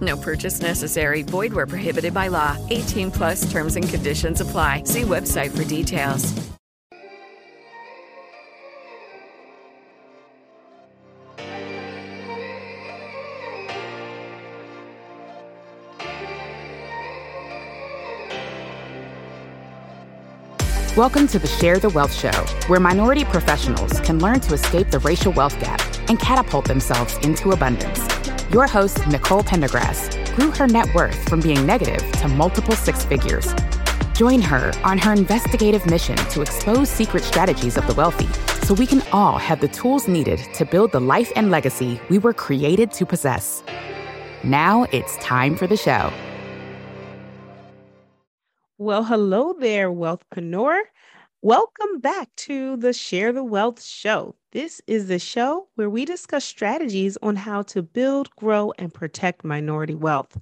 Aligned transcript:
No 0.00 0.16
purchase 0.16 0.60
necessary. 0.60 1.22
Void 1.22 1.52
where 1.52 1.66
prohibited 1.66 2.14
by 2.14 2.28
law. 2.28 2.56
18 2.70 3.10
plus 3.10 3.50
terms 3.50 3.76
and 3.76 3.88
conditions 3.88 4.40
apply. 4.40 4.82
See 4.84 5.02
website 5.02 5.56
for 5.56 5.64
details. 5.64 6.34
Welcome 20.98 21.28
to 21.28 21.38
the 21.38 21.46
Share 21.46 21.78
the 21.78 21.90
Wealth 21.90 22.12
Show, 22.12 22.32
where 22.66 22.80
minority 22.80 23.24
professionals 23.24 24.00
can 24.00 24.18
learn 24.18 24.40
to 24.40 24.54
escape 24.54 24.90
the 24.90 24.98
racial 24.98 25.30
wealth 25.30 25.56
gap 25.60 25.80
and 26.08 26.18
catapult 26.18 26.64
themselves 26.64 27.16
into 27.18 27.52
abundance. 27.52 28.27
Your 28.50 28.66
host, 28.66 29.06
Nicole 29.06 29.42
Pendergrass, 29.42 30.34
grew 30.34 30.50
her 30.52 30.66
net 30.66 30.94
worth 30.94 31.28
from 31.28 31.40
being 31.40 31.66
negative 31.66 32.00
to 32.12 32.28
multiple 32.28 32.74
six 32.74 33.04
figures. 33.04 33.52
Join 34.14 34.40
her 34.40 34.72
on 34.84 34.96
her 34.96 35.12
investigative 35.12 35.84
mission 35.84 36.16
to 36.30 36.40
expose 36.40 36.88
secret 36.88 37.24
strategies 37.24 37.76
of 37.76 37.86
the 37.86 37.92
wealthy 37.92 38.26
so 38.64 38.72
we 38.72 38.86
can 38.86 39.02
all 39.12 39.36
have 39.36 39.60
the 39.60 39.68
tools 39.68 40.08
needed 40.08 40.38
to 40.54 40.64
build 40.64 40.92
the 40.92 41.00
life 41.00 41.30
and 41.36 41.50
legacy 41.50 42.00
we 42.08 42.16
were 42.16 42.32
created 42.32 42.90
to 42.92 43.04
possess. 43.04 43.62
Now 44.42 44.84
it's 44.92 45.18
time 45.18 45.54
for 45.54 45.66
the 45.66 45.76
show. 45.76 46.10
Well, 48.78 49.04
hello 49.04 49.56
there, 49.60 49.90
wealthpreneur. 49.90 50.80
Welcome 51.42 52.00
back 52.00 52.34
to 52.36 52.78
the 52.78 52.94
Share 52.94 53.34
the 53.34 53.44
Wealth 53.44 53.84
Show. 53.84 54.37
This 54.52 54.80
is 54.86 55.08
the 55.08 55.18
show 55.18 55.68
where 55.74 55.90
we 55.90 56.04
discuss 56.04 56.44
strategies 56.44 57.18
on 57.22 57.36
how 57.36 57.62
to 57.62 57.82
build, 57.82 58.30
grow, 58.36 58.72
and 58.78 58.92
protect 58.92 59.44
minority 59.44 59.94
wealth. 59.94 60.36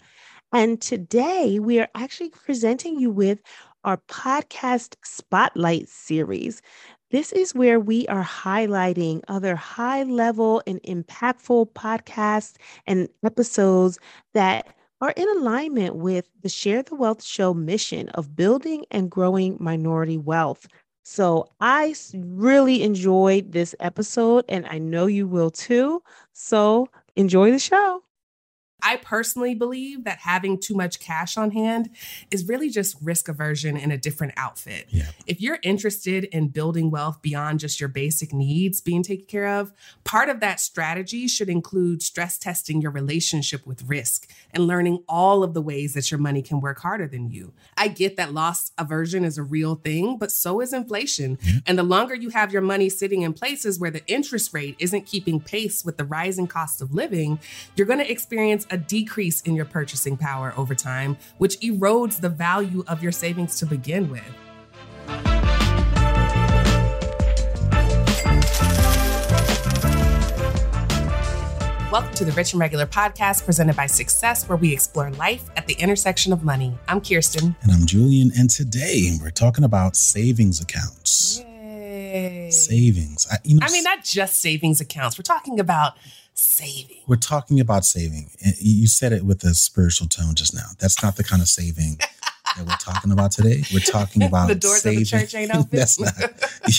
And 0.52 0.80
today 0.80 1.58
we 1.58 1.80
are 1.80 1.88
actually 1.94 2.30
presenting 2.30 3.00
you 3.00 3.10
with 3.10 3.40
our 3.84 3.98
podcast 4.08 4.94
spotlight 5.04 5.88
series. 5.88 6.62
This 7.10 7.32
is 7.32 7.54
where 7.54 7.80
we 7.80 8.06
are 8.06 8.24
highlighting 8.24 9.22
other 9.28 9.56
high 9.56 10.04
level 10.04 10.62
and 10.66 10.80
impactful 10.84 11.72
podcasts 11.72 12.54
and 12.86 13.08
episodes 13.24 13.98
that 14.34 14.68
are 15.00 15.14
in 15.16 15.28
alignment 15.36 15.96
with 15.96 16.28
the 16.42 16.48
Share 16.48 16.82
the 16.82 16.94
Wealth 16.94 17.22
Show 17.22 17.54
mission 17.54 18.08
of 18.10 18.36
building 18.36 18.84
and 18.90 19.10
growing 19.10 19.56
minority 19.60 20.16
wealth. 20.16 20.66
So 21.08 21.48
I 21.60 21.94
really 22.14 22.82
enjoyed 22.82 23.52
this 23.52 23.74
episode, 23.78 24.44
and 24.48 24.66
I 24.66 24.78
know 24.78 25.06
you 25.06 25.26
will 25.28 25.50
too. 25.50 26.02
So 26.32 26.88
enjoy 27.14 27.52
the 27.52 27.60
show. 27.60 28.02
I 28.86 28.98
personally 28.98 29.56
believe 29.56 30.04
that 30.04 30.18
having 30.18 30.60
too 30.60 30.76
much 30.76 31.00
cash 31.00 31.36
on 31.36 31.50
hand 31.50 31.90
is 32.30 32.46
really 32.46 32.70
just 32.70 32.96
risk 33.02 33.28
aversion 33.28 33.76
in 33.76 33.90
a 33.90 33.98
different 33.98 34.34
outfit. 34.36 34.86
Yeah. 34.90 35.08
If 35.26 35.40
you're 35.40 35.58
interested 35.64 36.22
in 36.26 36.48
building 36.48 36.92
wealth 36.92 37.20
beyond 37.20 37.58
just 37.58 37.80
your 37.80 37.88
basic 37.88 38.32
needs 38.32 38.80
being 38.80 39.02
taken 39.02 39.26
care 39.26 39.48
of, 39.48 39.72
part 40.04 40.28
of 40.28 40.38
that 40.38 40.60
strategy 40.60 41.26
should 41.26 41.48
include 41.48 42.00
stress 42.00 42.38
testing 42.38 42.80
your 42.80 42.92
relationship 42.92 43.66
with 43.66 43.82
risk 43.88 44.30
and 44.52 44.68
learning 44.68 45.02
all 45.08 45.42
of 45.42 45.52
the 45.52 45.62
ways 45.62 45.94
that 45.94 46.12
your 46.12 46.20
money 46.20 46.40
can 46.40 46.60
work 46.60 46.78
harder 46.78 47.08
than 47.08 47.28
you. 47.28 47.54
I 47.76 47.88
get 47.88 48.16
that 48.18 48.34
loss 48.34 48.70
aversion 48.78 49.24
is 49.24 49.36
a 49.36 49.42
real 49.42 49.74
thing, 49.74 50.16
but 50.16 50.30
so 50.30 50.60
is 50.60 50.72
inflation. 50.72 51.38
Yeah. 51.42 51.54
And 51.66 51.76
the 51.76 51.82
longer 51.82 52.14
you 52.14 52.28
have 52.28 52.52
your 52.52 52.62
money 52.62 52.88
sitting 52.88 53.22
in 53.22 53.32
places 53.32 53.80
where 53.80 53.90
the 53.90 54.06
interest 54.06 54.54
rate 54.54 54.76
isn't 54.78 55.06
keeping 55.06 55.40
pace 55.40 55.84
with 55.84 55.96
the 55.96 56.04
rising 56.04 56.46
cost 56.46 56.80
of 56.80 56.94
living, 56.94 57.40
you're 57.74 57.88
going 57.88 57.98
to 57.98 58.08
experience 58.08 58.64
a 58.70 58.75
decrease 58.76 59.40
in 59.42 59.54
your 59.54 59.64
purchasing 59.64 60.16
power 60.16 60.52
over 60.56 60.74
time, 60.74 61.16
which 61.38 61.58
erodes 61.60 62.20
the 62.20 62.28
value 62.28 62.84
of 62.88 63.02
your 63.02 63.12
savings 63.12 63.58
to 63.58 63.66
begin 63.66 64.10
with. 64.10 64.22
Welcome 71.92 72.14
to 72.14 72.24
the 72.26 72.32
Rich 72.32 72.52
and 72.52 72.60
Regular 72.60 72.84
podcast 72.84 73.46
presented 73.46 73.74
by 73.74 73.86
Success, 73.86 74.46
where 74.48 74.58
we 74.58 74.70
explore 74.70 75.10
life 75.12 75.48
at 75.56 75.66
the 75.66 75.74
intersection 75.74 76.30
of 76.30 76.44
money. 76.44 76.76
I'm 76.88 77.00
Kiersten. 77.00 77.56
And 77.62 77.72
I'm 77.72 77.86
Julien. 77.86 78.32
And 78.36 78.50
today 78.50 79.12
we're 79.22 79.30
talking 79.30 79.64
about 79.64 79.96
savings 79.96 80.60
accounts. 80.60 81.40
Yay. 81.40 82.50
Savings. 82.50 83.26
I, 83.32 83.36
you 83.44 83.56
know, 83.56 83.66
I 83.66 83.72
mean, 83.72 83.82
not 83.82 84.04
just 84.04 84.40
savings 84.42 84.80
accounts. 84.80 85.16
We're 85.16 85.22
talking 85.22 85.58
about 85.58 85.94
saving. 86.36 86.98
we're 87.06 87.16
talking 87.16 87.60
about 87.60 87.84
saving. 87.84 88.30
You 88.58 88.86
said 88.86 89.12
it 89.12 89.24
with 89.24 89.42
a 89.44 89.54
spiritual 89.54 90.08
tone 90.08 90.34
just 90.34 90.54
now. 90.54 90.66
That's 90.78 91.02
not 91.02 91.16
the 91.16 91.24
kind 91.24 91.42
of 91.42 91.48
saving 91.48 91.98
that 92.56 92.66
we're 92.66 92.76
talking 92.76 93.10
about 93.12 93.32
today. 93.32 93.62
We're 93.72 93.80
talking 93.80 94.22
about 94.30 94.48
The 94.48 94.54
doors 94.54 94.84
of 94.86 94.94
the 94.94 95.04
church 95.04 95.34
ain't 95.34 95.54
open. 95.54 95.68
That's 95.72 95.98
not. 96.00 96.12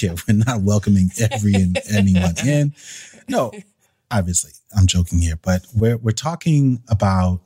Yeah, 0.01 0.15
we're 0.27 0.35
not 0.37 0.61
welcoming 0.61 1.09
every 1.31 1.53
and 1.55 1.77
anyone 1.91 2.35
in. 2.45 2.73
No, 3.27 3.51
obviously, 4.11 4.51
I'm 4.75 4.87
joking 4.87 5.19
here, 5.19 5.37
but 5.41 5.65
we're 5.75 5.97
we're 5.97 6.11
talking 6.11 6.81
about 6.87 7.41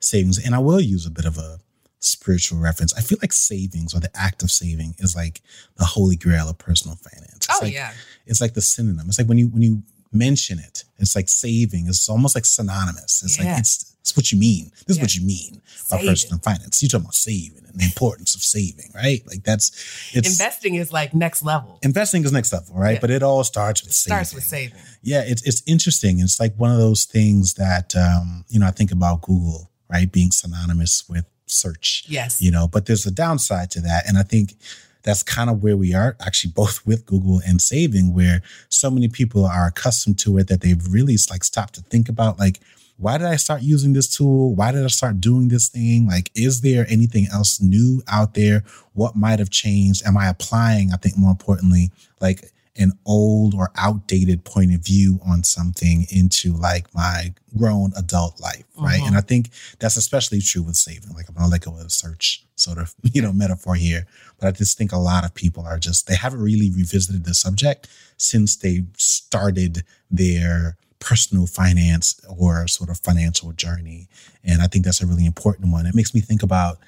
savings, 0.00 0.44
and 0.44 0.54
I 0.54 0.58
will 0.58 0.80
use 0.80 1.06
a 1.06 1.10
bit 1.10 1.24
of 1.24 1.38
a 1.38 1.58
spiritual 2.00 2.58
reference. 2.58 2.92
I 2.94 3.00
feel 3.00 3.18
like 3.22 3.32
savings 3.32 3.94
or 3.94 4.00
the 4.00 4.10
act 4.14 4.42
of 4.42 4.50
saving 4.50 4.94
is 4.98 5.16
like 5.16 5.40
the 5.76 5.84
holy 5.86 6.16
grail 6.16 6.48
of 6.50 6.58
personal 6.58 6.96
finance. 6.96 7.46
It's 7.46 7.48
Oh, 7.50 7.64
like, 7.64 7.72
yeah. 7.72 7.92
It's 8.26 8.40
like 8.42 8.52
the 8.54 8.60
synonym. 8.60 9.06
It's 9.08 9.18
like 9.18 9.28
when 9.28 9.38
you 9.38 9.48
when 9.48 9.62
you 9.62 9.82
mention 10.14 10.58
it, 10.58 10.84
it's 10.98 11.14
like 11.16 11.28
saving. 11.28 11.86
It's 11.88 12.08
almost 12.08 12.34
like 12.34 12.44
synonymous. 12.44 13.22
It's 13.24 13.38
Yeah. 13.38 13.52
like 13.52 13.60
it's 13.60 13.90
it's 14.00 14.14
what 14.14 14.30
you 14.30 14.38
mean. 14.38 14.70
This 14.86 14.98
is 14.98 15.00
what 15.00 15.14
you 15.14 15.24
mean 15.26 15.62
by 15.90 15.96
Saving. 15.96 16.08
personal 16.10 16.38
finance. 16.40 16.82
You're 16.82 16.90
talking 16.90 17.04
about 17.06 17.14
saving 17.14 17.64
and 17.66 17.80
the 17.80 17.84
importance 17.86 18.34
of 18.34 18.42
saving, 18.42 18.90
right? 18.94 19.26
Like 19.26 19.44
that's 19.44 19.72
Investing 20.12 20.74
is 20.74 20.92
like 20.92 21.14
next 21.14 21.42
level. 21.42 21.78
investing 21.82 22.22
is 22.22 22.30
next 22.30 22.52
level, 22.52 22.74
right? 22.76 22.94
Yeah. 22.94 23.00
But 23.00 23.10
it 23.10 23.22
all 23.22 23.42
starts 23.44 23.82
with 23.82 23.92
It 23.92 23.94
starts 23.94 24.30
saving. 24.30 24.36
with 24.36 24.44
saving. 24.44 24.78
Yeah, 25.02 25.22
it's 25.26 25.42
it's 25.42 25.62
interesting. 25.66 26.20
It's 26.20 26.38
like 26.38 26.54
one 26.56 26.70
of 26.70 26.76
those 26.78 27.04
things 27.06 27.54
that 27.54 27.96
um, 27.96 28.44
you 28.48 28.60
know, 28.60 28.66
I 28.66 28.72
think 28.72 28.92
about 28.92 29.22
Google, 29.22 29.70
right? 29.88 30.10
Being 30.12 30.32
synonymous 30.32 31.04
with 31.08 31.24
search. 31.46 32.04
Yes. 32.06 32.42
You 32.42 32.50
know, 32.50 32.68
but 32.68 32.84
there's 32.86 33.06
a 33.06 33.10
downside 33.10 33.70
to 33.72 33.80
that. 33.82 34.06
And 34.06 34.18
I 34.18 34.22
think 34.22 34.54
that's 35.04 35.22
kind 35.22 35.48
of 35.48 35.62
where 35.62 35.76
we 35.76 35.94
are 35.94 36.16
actually 36.20 36.52
both 36.52 36.84
with 36.84 37.06
Google 37.06 37.40
and 37.46 37.60
saving, 37.60 38.14
where 38.14 38.42
so 38.68 38.90
many 38.90 39.08
people 39.08 39.44
are 39.46 39.66
accustomed 39.66 40.18
to 40.20 40.38
it 40.38 40.48
that 40.48 40.62
they've 40.62 40.92
really 40.92 41.16
like 41.30 41.44
stopped 41.44 41.74
to 41.74 41.82
think 41.82 42.08
about 42.08 42.38
like, 42.38 42.60
why 42.96 43.18
did 43.18 43.26
I 43.26 43.36
start 43.36 43.62
using 43.62 43.92
this 43.92 44.08
tool? 44.08 44.54
Why 44.54 44.72
did 44.72 44.84
I 44.84 44.88
start 44.88 45.20
doing 45.20 45.48
this 45.48 45.68
thing? 45.68 46.06
Like, 46.06 46.30
is 46.34 46.60
there 46.60 46.86
anything 46.88 47.26
else 47.32 47.60
new 47.60 48.02
out 48.08 48.34
there? 48.34 48.62
What 48.92 49.16
might 49.16 49.40
have 49.40 49.50
changed? 49.50 50.06
Am 50.06 50.16
I 50.16 50.28
applying, 50.28 50.92
I 50.92 50.96
think 50.96 51.18
more 51.18 51.32
importantly, 51.32 51.90
like 52.20 52.52
an 52.76 52.92
old 53.06 53.54
or 53.54 53.70
outdated 53.76 54.44
point 54.44 54.74
of 54.74 54.80
view 54.80 55.20
on 55.24 55.44
something 55.44 56.06
into 56.10 56.52
like 56.52 56.92
my 56.94 57.32
grown 57.56 57.92
adult 57.96 58.40
life, 58.40 58.64
right? 58.76 59.00
And 59.06 59.16
I 59.16 59.20
think 59.20 59.50
that's 59.78 59.96
especially 59.96 60.40
true 60.40 60.62
with 60.62 60.74
saving. 60.74 61.14
Like 61.14 61.28
I'm 61.28 61.34
gonna 61.36 61.48
let 61.48 61.60
go 61.60 61.72
of 61.72 61.84
the 61.84 61.90
search 61.90 62.44
sort 62.56 62.78
of, 62.78 62.94
you 63.02 63.22
know, 63.22 63.32
metaphor 63.32 63.76
here. 63.76 64.06
But 64.40 64.48
I 64.48 64.50
just 64.52 64.76
think 64.76 64.92
a 64.92 64.98
lot 64.98 65.24
of 65.24 65.34
people 65.34 65.64
are 65.64 65.78
just 65.78 66.08
they 66.08 66.16
haven't 66.16 66.42
really 66.42 66.70
revisited 66.70 67.24
the 67.24 67.34
subject 67.34 67.88
since 68.16 68.56
they 68.56 68.84
started 68.96 69.84
their 70.10 70.76
personal 70.98 71.46
finance 71.46 72.18
or 72.28 72.66
sort 72.66 72.90
of 72.90 72.98
financial 72.98 73.52
journey. 73.52 74.08
And 74.42 74.62
I 74.62 74.66
think 74.66 74.84
that's 74.84 75.02
a 75.02 75.06
really 75.06 75.26
important 75.26 75.70
one. 75.70 75.86
It 75.86 75.94
makes 75.94 76.14
me 76.14 76.20
think 76.20 76.42
about 76.42 76.78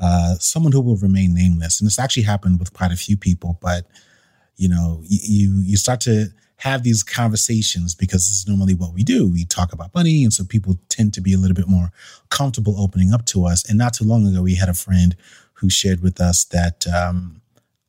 uh, 0.00 0.36
someone 0.38 0.72
who 0.72 0.80
will 0.80 0.96
remain 0.96 1.34
nameless. 1.34 1.80
And 1.80 1.86
this 1.86 1.98
actually 1.98 2.22
happened 2.22 2.60
with 2.60 2.72
quite 2.72 2.92
a 2.92 2.96
few 2.96 3.16
people, 3.16 3.58
but 3.60 3.84
you 4.56 4.68
know, 4.68 5.00
you 5.04 5.52
you 5.64 5.76
start 5.76 6.00
to 6.02 6.28
have 6.58 6.82
these 6.82 7.02
conversations 7.02 7.94
because 7.94 8.28
this 8.28 8.38
is 8.38 8.48
normally 8.48 8.74
what 8.74 8.94
we 8.94 9.02
do. 9.02 9.28
We 9.28 9.44
talk 9.44 9.72
about 9.72 9.92
money. 9.94 10.22
And 10.22 10.32
so 10.32 10.44
people 10.44 10.76
tend 10.88 11.12
to 11.14 11.20
be 11.20 11.34
a 11.34 11.36
little 11.38 11.54
bit 11.54 11.66
more 11.68 11.90
comfortable 12.30 12.80
opening 12.80 13.12
up 13.12 13.26
to 13.26 13.44
us. 13.44 13.68
And 13.68 13.76
not 13.76 13.92
too 13.94 14.04
long 14.04 14.26
ago, 14.26 14.40
we 14.42 14.54
had 14.54 14.68
a 14.68 14.74
friend 14.74 15.16
who 15.54 15.68
shared 15.68 16.00
with 16.00 16.20
us 16.20 16.44
that, 16.46 16.86
um, 16.86 17.42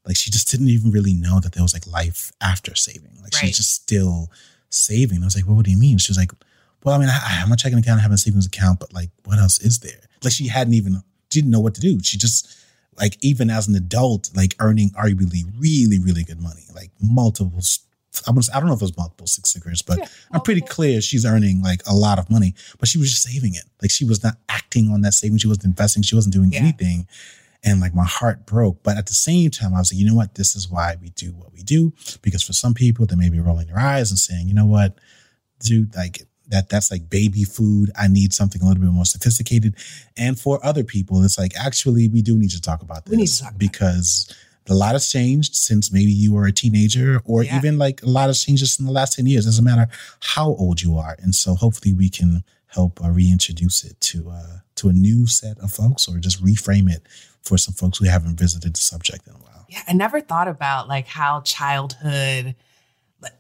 like, 0.05 0.17
she 0.17 0.29
just 0.31 0.49
didn't 0.51 0.69
even 0.69 0.91
really 0.91 1.13
know 1.13 1.39
that 1.39 1.53
there 1.53 1.63
was 1.63 1.73
like 1.73 1.85
life 1.87 2.31
after 2.41 2.75
saving. 2.75 3.11
Like, 3.21 3.33
Right. 3.33 3.45
she's 3.47 3.57
just 3.57 3.71
still 3.73 4.31
saving. 4.69 5.21
I 5.21 5.25
was 5.25 5.35
like, 5.35 5.45
well, 5.47 5.55
what 5.55 5.65
do 5.65 5.71
you 5.71 5.77
mean? 5.77 5.97
She 5.99 6.09
was 6.11 6.17
like, 6.17 6.31
well, 6.83 6.95
I 6.95 6.97
mean, 6.97 7.09
I 7.09 7.15
I 7.17 7.29
have 7.29 7.51
a 7.51 7.55
checking 7.55 7.79
account, 7.79 7.99
I 7.99 8.03
have 8.03 8.11
a 8.11 8.17
savings 8.17 8.45
account, 8.47 8.79
but 8.79 8.93
like, 8.93 9.09
what 9.25 9.37
else 9.39 9.59
is 9.59 9.79
there? 9.79 10.01
Like, 10.23 10.33
she 10.33 10.47
hadn't 10.47 10.73
even, 10.73 11.01
didn't 11.29 11.51
know 11.51 11.59
what 11.59 11.75
to 11.75 11.81
do. 11.81 11.99
She 12.03 12.17
just, 12.17 12.47
like, 12.97 13.17
even 13.21 13.49
as 13.49 13.67
an 13.67 13.75
adult, 13.75 14.29
like 14.35 14.55
earning 14.59 14.89
arguably 14.91 15.43
really, 15.57 15.99
really 15.99 16.23
good 16.23 16.41
money, 16.41 16.63
like 16.73 16.91
multiple 17.01 17.51
I, 18.27 18.31
was, 18.31 18.49
I 18.53 18.59
don't 18.59 18.67
know 18.69 18.73
if 18.75 18.81
it 18.81 18.85
was 18.85 18.97
multiple 18.97 19.27
six 19.27 19.51
figures, 19.51 19.81
but 19.81 19.99
I'm 20.31 20.39
pretty 20.41 20.61
clear 20.61 21.01
she's 21.01 21.25
earning 21.25 21.61
like 21.61 21.81
a 21.85 21.93
lot 21.93 22.17
of 22.17 22.29
money, 22.29 22.55
but 22.79 22.87
she 22.87 22.97
was 22.97 23.11
just 23.11 23.23
saving 23.23 23.55
it. 23.55 23.65
Like 23.81 23.91
she 23.91 24.05
was 24.05 24.23
not 24.23 24.37
acting 24.47 24.89
on 24.89 25.01
that 25.01 25.13
saving. 25.13 25.37
She 25.37 25.47
wasn't 25.47 25.65
investing. 25.65 26.01
She 26.01 26.15
wasn't 26.15 26.33
doing 26.33 26.53
Yeah. 26.53 26.59
anything. 26.59 27.07
And 27.63 27.81
like 27.81 27.93
my 27.93 28.05
heart 28.05 28.45
broke. 28.45 28.83
But 28.83 28.95
at 28.97 29.07
the 29.07 29.13
same 29.13 29.49
time, 29.51 29.73
I 29.73 29.79
was 29.79 29.91
like, 29.91 29.99
you 29.99 30.05
know 30.07 30.15
what? 30.15 30.35
This 30.35 30.55
is 30.55 30.69
why 30.69 30.95
we 31.01 31.09
do 31.09 31.33
what 31.33 31.51
we 31.51 31.61
do. 31.61 31.91
Because 32.21 32.41
for 32.43 32.53
some 32.53 32.73
people, 32.73 33.05
they 33.05 33.15
may 33.17 33.29
be 33.29 33.39
rolling 33.39 33.67
their 33.67 33.79
eyes 33.79 34.11
and 34.11 34.17
saying, 34.19 34.47
you 34.47 34.53
know 34.53 34.65
what, 34.67 34.97
dude, 35.59 35.93
like 35.95 36.21
that 36.49 36.69
that's 36.69 36.91
like 36.91 37.09
baby 37.09 37.43
food. 37.43 37.91
I 37.97 38.07
need 38.07 38.33
something 38.33 38.61
a 38.61 38.65
little 38.65 38.81
bit 38.81 38.91
more 38.91 39.05
sophisticated. 39.05 39.75
And 40.17 40.39
for 40.39 40.63
other 40.65 40.83
people, 40.83 41.23
it's 41.23 41.37
like, 41.37 41.53
actually, 41.57 42.07
we 42.07 42.21
do 42.21 42.37
need 42.37 42.51
to 42.51 42.61
talk 42.61 42.81
about 42.81 43.05
this 43.05 43.11
We 43.11 43.17
need 43.17 43.27
to 43.27 43.43
talk 43.43 43.51
it. 43.53 43.57
because 43.59 44.33
a 44.67 44.73
lot 44.73 44.93
has 44.93 45.09
changed 45.11 45.55
since 45.55 45.91
maybe 45.91 46.11
you 46.11 46.33
were 46.33 46.45
a 46.47 46.51
teenager 46.51 47.21
or 47.25 47.43
Yeah. 47.43 47.57
even 47.57 47.77
like 47.77 48.01
a 48.03 48.07
lot 48.09 48.27
has 48.27 48.43
changed 48.43 48.61
just 48.61 48.79
in 48.79 48.85
the 48.85 48.91
last 48.91 49.13
10 49.15 49.27
years. 49.27 49.45
Doesn't 49.45 49.63
matter 49.63 49.87
how 50.21 50.49
old 50.55 50.81
you 50.81 50.97
are. 50.97 51.15
And 51.21 51.35
so 51.35 51.55
hopefully 51.55 51.93
we 51.93 52.09
can 52.09 52.43
help 52.67 52.99
uh, 53.03 53.09
reintroduce 53.09 53.83
it 53.83 53.99
to 54.01 54.29
uh, 54.29 54.57
to 54.75 54.89
a 54.89 54.93
new 54.93 55.25
set 55.27 55.57
of 55.59 55.71
folks 55.71 56.07
or 56.07 56.17
just 56.17 56.43
reframe 56.43 56.91
it 56.91 57.07
for 57.41 57.57
some 57.57 57.73
folks 57.73 57.99
who 57.99 58.05
haven't 58.05 58.37
visited 58.37 58.75
the 58.75 58.81
subject 58.81 59.25
in 59.27 59.33
a 59.33 59.37
while. 59.37 59.65
Yeah, 59.69 59.81
I 59.87 59.93
never 59.93 60.19
thought 60.19 60.47
about 60.49 60.87
like 60.89 61.07
how 61.07 61.41
childhood 61.41 62.55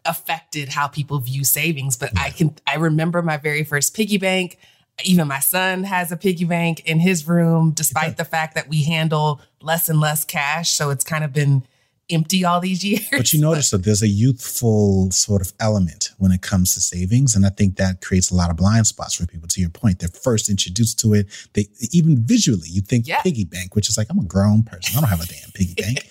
affected 0.05 0.69
how 0.69 0.87
people 0.87 1.19
view 1.19 1.43
savings, 1.43 1.97
but 1.97 2.11
I 2.17 2.29
can 2.31 2.55
I 2.67 2.75
remember 2.75 3.21
my 3.21 3.37
very 3.37 3.63
first 3.63 3.93
piggy 3.95 4.17
bank. 4.17 4.57
Even 5.03 5.27
my 5.27 5.39
son 5.39 5.83
has 5.83 6.11
a 6.11 6.17
piggy 6.17 6.45
bank 6.45 6.81
in 6.85 6.99
his 6.99 7.27
room, 7.27 7.71
despite 7.71 8.15
the 8.17 8.23
fact 8.25 8.55
that 8.55 8.69
we 8.69 8.83
handle 8.83 9.41
less 9.61 9.89
and 9.89 9.99
less 9.99 10.23
cash. 10.23 10.69
So 10.71 10.89
it's 10.89 11.03
kind 11.03 11.23
of 11.25 11.33
been 11.33 11.63
empty 12.09 12.45
all 12.45 12.61
these 12.61 12.81
years. 12.85 13.05
But 13.11 13.33
you 13.33 13.41
notice 13.41 13.71
that 13.71 13.83
there's 13.83 14.01
a 14.03 14.07
youthful 14.07 15.11
sort 15.11 15.41
of 15.41 15.51
element 15.59 16.11
when 16.17 16.31
it 16.31 16.41
comes 16.41 16.73
to 16.75 16.79
savings. 16.79 17.35
And 17.35 17.45
I 17.45 17.49
think 17.49 17.75
that 17.75 17.99
creates 18.01 18.31
a 18.31 18.35
lot 18.35 18.49
of 18.49 18.55
blind 18.55 18.87
spots 18.87 19.15
for 19.15 19.25
people. 19.25 19.47
To 19.49 19.59
your 19.59 19.69
point, 19.71 19.99
they're 19.99 20.07
first 20.09 20.49
introduced 20.49 20.99
to 20.99 21.13
it. 21.13 21.27
They 21.53 21.67
even 21.91 22.23
visually, 22.23 22.69
you 22.69 22.81
think 22.81 23.05
Yeah. 23.05 23.21
piggy 23.21 23.43
bank, 23.43 23.75
which 23.75 23.89
is 23.89 23.97
like, 23.97 24.07
I'm 24.09 24.19
a 24.19 24.23
grown 24.23 24.63
person. 24.63 24.97
I 24.97 25.01
don't 25.01 25.09
have 25.09 25.19
a 25.21 25.25
damn 25.25 25.51
piggy 25.53 25.73
bank. 25.81 26.05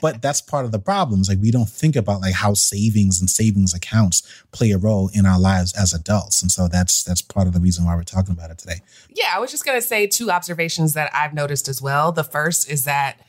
But 0.00 0.22
that's 0.22 0.40
part 0.40 0.64
of 0.64 0.72
the 0.72 0.78
problems. 0.78 1.28
Like 1.28 1.38
we 1.40 1.50
don't 1.50 1.68
think 1.68 1.96
about 1.96 2.20
like 2.20 2.34
how 2.34 2.54
savings 2.54 3.20
and 3.20 3.28
savings 3.28 3.74
accounts 3.74 4.22
play 4.52 4.70
a 4.70 4.78
role 4.78 5.10
in 5.14 5.26
our 5.26 5.38
lives 5.38 5.72
as 5.78 5.92
adults. 5.92 6.42
And 6.42 6.50
so 6.50 6.68
that's 6.68 7.04
that's 7.04 7.22
part 7.22 7.46
of 7.46 7.52
the 7.52 7.60
reason 7.60 7.84
why 7.84 7.94
we're 7.94 8.02
talking 8.02 8.32
about 8.32 8.50
it 8.50 8.58
today. 8.58 8.80
Yeah, 9.10 9.32
I 9.34 9.38
was 9.38 9.50
just 9.50 9.64
going 9.64 9.78
to 9.78 9.86
say 9.86 10.06
two 10.06 10.30
observations 10.30 10.94
that 10.94 11.10
I've 11.14 11.34
noticed 11.34 11.68
as 11.68 11.82
well. 11.82 12.12
The 12.12 12.24
first 12.24 12.70
is 12.70 12.84
that, 12.84 13.20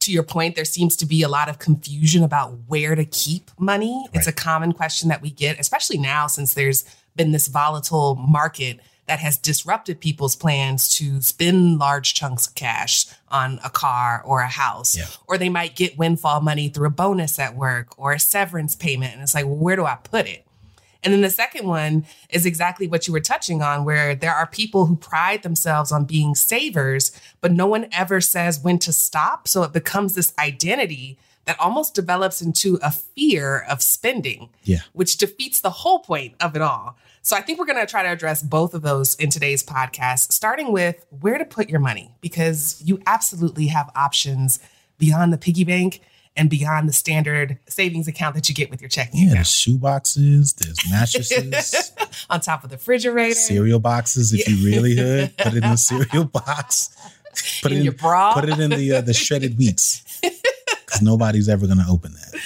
to 0.00 0.12
your 0.12 0.22
point, 0.22 0.56
there 0.56 0.64
seems 0.64 0.96
to 0.96 1.06
be 1.06 1.22
a 1.22 1.28
lot 1.28 1.48
of 1.48 1.58
confusion 1.58 2.24
about 2.24 2.58
where 2.66 2.94
to 2.94 3.04
keep 3.04 3.50
money. 3.58 4.06
It's 4.14 4.26
a 4.26 4.32
common 4.32 4.72
question 4.72 5.10
that 5.10 5.20
we 5.20 5.30
get, 5.30 5.60
especially 5.60 5.98
now 5.98 6.26
since 6.26 6.54
there's 6.54 6.84
been 7.16 7.32
this 7.32 7.48
volatile 7.48 8.14
market 8.14 8.80
that 9.10 9.18
has 9.18 9.36
disrupted 9.36 9.98
people's 9.98 10.36
plans 10.36 10.88
to 10.88 11.20
spend 11.20 11.80
large 11.80 12.14
chunks 12.14 12.46
of 12.46 12.54
cash 12.54 13.06
on 13.28 13.58
a 13.64 13.68
car 13.68 14.22
or 14.24 14.40
a 14.40 14.46
house. 14.46 14.96
Yeah. 14.96 15.06
Or 15.26 15.36
they 15.36 15.48
might 15.48 15.74
get 15.74 15.98
windfall 15.98 16.40
money 16.40 16.68
through 16.68 16.86
a 16.86 16.90
bonus 16.90 17.36
at 17.40 17.56
work 17.56 17.88
or 17.98 18.12
a 18.12 18.20
severance 18.20 18.76
payment. 18.76 19.14
And 19.14 19.20
it's 19.20 19.34
like, 19.34 19.46
well, 19.46 19.56
where 19.56 19.74
do 19.74 19.84
I 19.84 19.96
put 19.96 20.28
it? 20.28 20.46
And 21.02 21.12
then 21.12 21.22
the 21.22 21.30
second 21.30 21.66
one 21.66 22.06
is 22.28 22.46
exactly 22.46 22.86
what 22.86 23.08
you 23.08 23.12
were 23.12 23.18
touching 23.18 23.62
on, 23.62 23.84
where 23.84 24.14
there 24.14 24.32
are 24.32 24.46
people 24.46 24.86
who 24.86 24.94
pride 24.94 25.42
themselves 25.42 25.90
on 25.90 26.04
being 26.04 26.36
savers, 26.36 27.10
but 27.40 27.50
no 27.50 27.66
one 27.66 27.88
ever 27.90 28.20
says 28.20 28.60
when 28.62 28.78
to 28.78 28.92
stop. 28.92 29.48
So 29.48 29.64
it 29.64 29.72
becomes 29.72 30.14
this 30.14 30.32
identity 30.38 31.18
that 31.46 31.58
almost 31.58 31.96
develops 31.96 32.40
into 32.40 32.78
a 32.80 32.92
fear 32.92 33.58
of 33.68 33.82
spending, 33.82 34.50
Yeah. 34.62 34.82
which 34.92 35.16
defeats 35.16 35.60
the 35.60 35.70
whole 35.70 35.98
point 35.98 36.34
of 36.38 36.54
it 36.54 36.62
all. 36.62 36.96
So 37.30 37.36
I 37.36 37.42
think 37.42 37.60
we're 37.60 37.64
going 37.66 37.78
to 37.78 37.86
try 37.86 38.02
to 38.02 38.08
address 38.10 38.42
both 38.42 38.74
of 38.74 38.82
those 38.82 39.14
in 39.14 39.30
today's 39.30 39.62
podcast, 39.62 40.32
starting 40.32 40.72
with 40.72 41.06
where 41.20 41.38
to 41.38 41.44
put 41.44 41.70
your 41.70 41.78
money, 41.78 42.12
because 42.20 42.82
you 42.84 43.00
absolutely 43.06 43.68
have 43.68 43.88
options 43.94 44.58
beyond 44.98 45.32
the 45.32 45.38
piggy 45.38 45.62
bank 45.62 46.00
and 46.34 46.50
beyond 46.50 46.88
the 46.88 46.92
standard 46.92 47.56
savings 47.68 48.08
account 48.08 48.34
that 48.34 48.48
you 48.48 48.54
get 48.56 48.68
with 48.68 48.80
your 48.82 48.88
checking 48.88 49.20
Yeah, 49.20 49.26
account. 49.26 49.34
there's 49.36 49.52
shoe 49.52 49.78
boxes, 49.78 50.54
there's 50.54 50.78
mattresses, 50.90 51.92
on 52.30 52.40
top 52.40 52.64
of 52.64 52.70
the 52.70 52.74
refrigerator. 52.76 53.36
cereal 53.36 53.78
boxes. 53.78 54.32
If 54.32 54.48
you 54.48 54.66
really 54.68 54.96
could, 54.96 55.36
put 55.36 55.54
it 55.54 55.58
in 55.58 55.70
a 55.70 55.76
cereal 55.76 56.24
box. 56.24 56.90
Put 57.62 57.70
In 57.70 57.76
it 57.76 57.78
in 57.78 57.84
your 57.84 57.92
bra. 57.92 58.34
Put 58.34 58.48
it 58.48 58.58
in 58.58 58.70
the 58.70 58.94
uh, 58.94 59.00
the 59.02 59.14
shredded 59.14 59.56
wheats. 59.56 60.02
Because 60.84 61.02
nobody's 61.02 61.48
ever 61.48 61.66
going 61.66 61.78
to 61.78 61.86
open 61.88 62.12
that. 62.14 62.40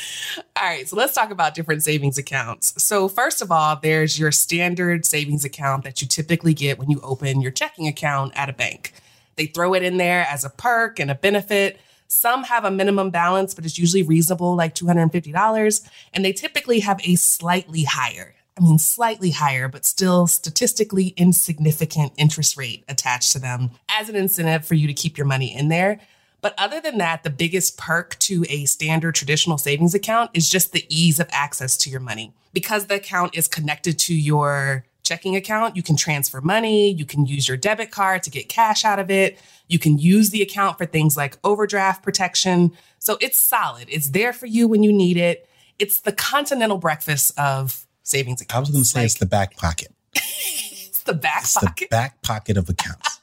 All 0.57 0.69
right, 0.69 0.89
so 0.89 0.95
let's 0.95 1.15
talk 1.15 1.33
about 1.33 1.55
different 1.55 1.83
savings 1.83 2.17
accounts. 2.17 2.81
So, 2.81 3.09
first 3.09 3.43
of 3.43 3.51
all, 3.51 3.75
there's 3.83 4.21
your 4.21 4.31
standard 4.31 5.05
savings 5.05 5.45
account 5.45 5.83
that 5.83 6.01
you 6.01 6.07
typically 6.07 6.55
get 6.55 6.79
when 6.79 6.91
you 6.91 7.01
open 7.01 7.41
your 7.41 7.51
checking 7.51 7.89
account 7.89 8.33
at 8.37 8.49
a 8.49 8.53
bank. 8.53 8.93
They 9.35 9.47
throw 9.47 9.75
it 9.75 9.83
in 9.83 9.97
there 9.97 10.25
as 10.31 10.45
a 10.45 10.51
perk 10.51 11.01
and 11.01 11.11
a 11.11 11.17
benefit. 11.17 11.81
Some 12.07 12.45
have 12.45 12.65
a 12.65 12.71
minimum 12.71 13.11
balance, 13.11 13.53
but 13.53 13.65
it's 13.65 13.81
usually 13.81 14.05
reasonable, 14.05 14.55
like 14.55 14.77
$250. 14.77 15.89
And 16.13 16.25
they 16.25 16.33
typically 16.33 16.79
have 16.81 17.01
a 17.03 17.17
slightly 17.17 17.83
higher, 17.83 18.37
I 18.57 18.61
mean, 18.61 18.79
slightly 18.79 19.33
higher, 19.33 19.67
but 19.67 19.85
still 19.85 20.29
statistically 20.29 21.09
insignificant 21.17 22.13
interest 22.17 22.57
rate 22.57 22.85
attached 22.89 23.33
to 23.33 23.41
them 23.41 23.71
as 23.89 24.09
an 24.09 24.15
incentive 24.15 24.65
for 24.65 24.75
you 24.75 24.87
to 24.87 24.95
keep 24.95 25.19
your 25.19 25.27
money 25.27 25.53
in 25.53 25.69
there. 25.69 25.99
But 26.45 26.53
other 26.59 26.79
than 26.79 26.99
that, 26.99 27.23
the 27.23 27.31
biggest 27.31 27.79
perk 27.79 28.19
to 28.19 28.45
a 28.51 28.67
standard 28.67 29.15
traditional 29.15 29.57
savings 29.57 29.95
account 29.95 30.31
is 30.35 30.51
just 30.51 30.73
the 30.73 30.85
ease 30.91 31.19
of 31.19 31.27
access 31.33 31.75
to 31.79 31.89
your 31.89 32.01
money. 32.01 32.35
Because 32.53 32.85
the 32.85 32.97
account 32.97 33.35
is 33.35 33.49
connected 33.49 33.99
to 34.01 34.15
your 34.15 34.85
checking 35.03 35.37
account, 35.37 35.75
you 35.75 35.83
can 35.83 35.97
transfer 35.97 36.43
money, 36.43 36.91
you 36.91 37.07
can 37.07 37.25
use 37.25 37.49
your 37.49 37.57
debit 37.57 37.91
card 37.91 38.23
to 38.25 38.31
get 38.31 38.51
cash 38.51 38.85
out 38.85 38.99
of 38.99 39.11
it, 39.11 39.39
you 39.69 39.79
can 39.79 39.97
use 39.97 40.29
the 40.29 40.43
account 40.43 40.77
for 40.77 40.85
things 40.85 41.17
like 41.17 41.39
overdraft 41.45 42.03
protection. 42.03 42.73
So 42.99 43.17
it's 43.23 43.41
solid. 43.41 43.89
It's 43.89 44.11
there 44.11 44.35
for 44.35 44.45
you 44.45 44.69
when 44.69 44.83
you 44.83 44.93
need 44.93 45.17
it. 45.17 45.49
It's 45.79 46.01
the 46.01 46.13
continental 46.13 46.77
breakfast 46.77 47.33
of 47.39 47.87
savings 48.03 48.43
accounts. 48.43 48.55
I 48.55 48.61
was 48.61 48.71
going 48.71 48.83
to 48.83 48.89
say 48.91 49.01
Like, 49.01 49.07
it's 49.07 49.15
the 49.15 49.25
back 49.25 49.57
pocket. 49.57 49.89
it's 50.15 51.05
the 51.05 51.15
back 51.15 51.45
It's 51.45 51.55
pocket. 51.55 51.89
the 51.89 51.97
back 51.97 52.21
pocket 52.21 52.59
of 52.59 52.69
accounts. 52.69 53.14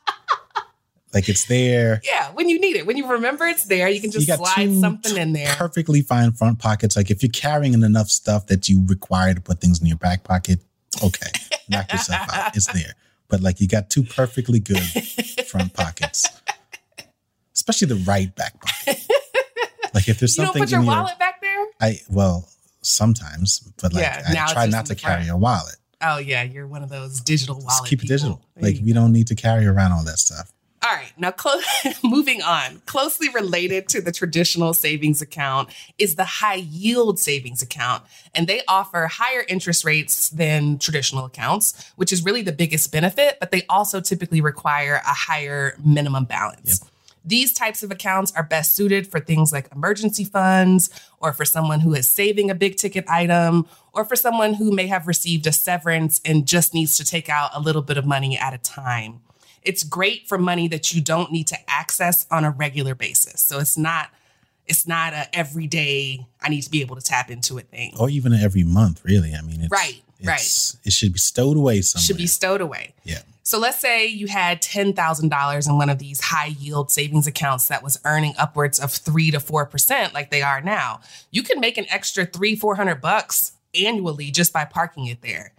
Like 1.13 1.27
it's 1.27 1.46
there. 1.46 2.01
yeah, 2.03 2.32
when 2.32 2.48
you 2.48 2.60
need 2.60 2.75
it, 2.75 2.86
when 2.86 2.98
you 2.98 3.08
remember 3.08 3.46
it's 3.46 3.65
there, 3.65 3.89
you 3.89 4.00
can 4.00 4.12
just 4.12 4.27
you 4.27 4.36
slide 4.36 4.74
something 4.80 5.18
in 5.18 5.34
there. 5.34 5.53
Perfectly 5.56 6.01
fine 6.01 6.32
front 6.32 6.60
pockets. 6.60 6.96
Like 6.96 7.12
if 7.12 7.22
you're 7.22 7.32
carrying 7.32 7.74
enough 7.74 8.10
stuff 8.10 8.48
that 8.48 8.70
you 8.70 8.86
require 8.88 9.34
to 9.34 9.41
put 9.41 9.60
things 9.60 9.82
in 9.82 9.88
your 9.88 9.98
back 9.98 10.24
pocket, 10.24 10.60
okay, 11.03 11.32
knock 11.70 11.91
yourself 11.91 12.27
out. 12.34 12.56
It's 12.56 12.68
there. 12.74 12.96
But 13.27 13.41
like 13.41 13.60
you 13.60 13.68
got 13.68 13.89
two 13.89 14.03
perfectly 14.03 14.60
good 14.60 14.84
front 15.48 15.74
pockets, 15.74 16.27
especially 17.53 17.88
the 17.88 18.03
right 18.06 18.34
back 18.36 18.60
pocket. 18.62 19.00
Like 19.94 20.08
if 20.08 20.20
there's 20.20 20.36
something 20.36 20.62
You 20.62 20.68
don't 20.68 20.68
put 20.68 20.72
your 20.72 20.80
in 20.80 20.86
your, 20.86 20.96
wallet 20.96 21.20
back 21.20 21.41
there? 21.41 21.65
I 21.82 22.00
well 22.10 22.48
sometimes, 22.82 23.60
but 23.82 23.94
like 23.94 24.03
Yeah, 24.03 24.46
I 24.48 24.53
try 24.53 24.65
not 24.68 24.86
to 24.88 24.96
carry 24.96 25.27
a 25.27 25.36
wallet. 25.36 25.75
Oh 26.01 26.18
yeah, 26.18 26.44
you're 26.44 26.68
one 26.68 26.84
of 26.84 26.89
those 26.89 27.22
digital 27.22 27.56
wallet. 27.56 27.70
Just 27.70 27.86
keep 27.86 28.00
it 28.00 28.03
people. 28.03 28.15
digital. 28.15 28.41
There 28.56 28.72
Like 28.72 28.82
we 28.84 28.94
don't 28.94 29.12
need 29.12 29.27
to 29.27 29.36
carry 29.36 29.65
around 29.65 29.91
all 29.91 30.03
that 30.06 30.18
stuff. 30.18 30.51
All 30.84 30.96
right, 30.96 31.14
now 31.16 31.30
clo- 31.30 31.62
moving 32.04 32.42
on. 32.42 32.82
Closely 32.88 33.30
related 33.30 33.88
to 33.90 34.02
the 34.02 34.12
traditional 34.12 34.74
savings 34.74 35.22
account 35.22 35.70
is 36.00 36.16
the 36.16 36.24
high 36.24 36.56
yield 36.56 37.20
savings 37.20 37.62
account. 37.62 38.04
And 38.34 38.48
they 38.48 38.64
offer 38.68 39.06
higher 39.06 39.46
interest 39.48 39.86
rates 39.86 40.30
than 40.30 40.80
traditional 40.80 41.26
accounts, 41.26 41.92
which 41.98 42.12
is 42.12 42.26
really 42.26 42.42
the 42.42 42.52
biggest 42.52 42.92
benefit, 42.92 43.38
but 43.40 43.52
they 43.52 43.64
also 43.70 44.02
typically 44.02 44.42
require 44.42 44.96
a 45.06 45.14
higher 45.14 45.78
minimum 45.86 46.26
balance. 46.26 46.84
These 47.24 47.54
types 47.54 47.84
of 47.84 47.92
accounts 47.92 48.34
are 48.36 48.42
best 48.42 48.76
suited 48.76 49.06
for 49.06 49.20
things 49.20 49.54
like 49.54 49.72
emergency 49.72 50.24
funds, 50.24 50.90
or 51.20 51.32
for 51.32 51.46
someone 51.46 51.82
who 51.82 51.94
is 51.94 52.08
saving 52.08 52.50
a 52.50 52.56
big 52.56 52.78
ticket 52.78 53.08
item, 53.08 53.68
or 53.94 54.04
for 54.04 54.16
someone 54.16 54.56
who 54.56 54.72
may 54.72 54.88
have 54.88 55.06
received 55.06 55.46
a 55.46 55.52
severance 55.52 56.20
and 56.26 56.48
just 56.48 56.74
needs 56.74 56.98
to 56.98 57.06
take 57.06 57.30
out 57.30 57.52
a 57.54 57.60
little 57.60 57.84
bit 57.84 57.98
of 57.98 58.06
money 58.08 58.36
at 58.36 58.56
a 58.56 58.58
time. 58.58 59.22
It's 59.63 59.84
great 59.84 60.27
for 60.27 60.38
money 60.38 60.68
that 60.70 60.94
you 60.94 61.01
don't 61.01 61.32
need 61.32 61.48
to 61.48 61.58
access 61.70 62.25
on 62.32 62.44
a 62.46 62.51
regular 62.51 62.96
basis. 62.96 63.41
So 63.41 63.60
it's 63.60 63.77
not 63.77 64.10
It's 64.68 64.88
not 64.88 65.13
a 65.13 65.27
everyday 65.36 66.25
I 66.41 66.50
need 66.50 66.62
to 66.62 66.72
be 66.72 66.82
able 66.82 66.96
to 66.96 67.01
tap 67.01 67.30
into 67.30 67.58
it 67.58 67.68
thing. 67.70 67.94
Or 68.00 68.10
even 68.10 68.34
every 68.34 68.63
month, 68.63 69.01
really. 69.03 69.34
I 69.34 69.41
mean, 69.41 69.62
it's, 69.62 69.72
Right, 69.72 70.01
right. 70.24 70.39
It 70.86 70.94
should 70.94 71.13
be 71.13 71.20
stowed 71.20 71.58
away 71.58 71.82
somewhere. 71.82 72.03
Should 72.06 72.18
be 72.18 72.27
stowed 72.27 72.62
away. 72.62 72.94
yeah. 73.03 73.20
So 73.44 73.58
let's 73.60 73.80
say 73.80 74.06
you 74.06 74.27
had 74.27 74.62
$10,000 74.62 75.68
in 75.68 75.77
one 75.77 75.89
of 75.89 75.98
these 75.98 76.22
high 76.22 76.46
yield 76.60 76.91
savings 76.91 77.25
accounts 77.27 77.68
that 77.68 77.84
was 77.84 78.00
earning 78.06 78.34
upwards 78.38 78.80
of 78.80 78.91
3 78.94 79.32
to 79.32 79.39
4% 79.39 80.13
like 80.13 80.30
they 80.30 80.44
are 80.44 80.62
now. 80.62 81.01
You 81.32 81.44
can 81.44 81.60
make 81.60 81.77
an 81.77 81.86
extra 81.89 82.25
3 82.25 82.56
400 82.56 83.01
bucks 83.01 83.53
annually 83.74 84.30
just 84.32 84.53
by 84.53 84.63
parking 84.63 85.08
it 85.08 85.22
there. 85.22 85.53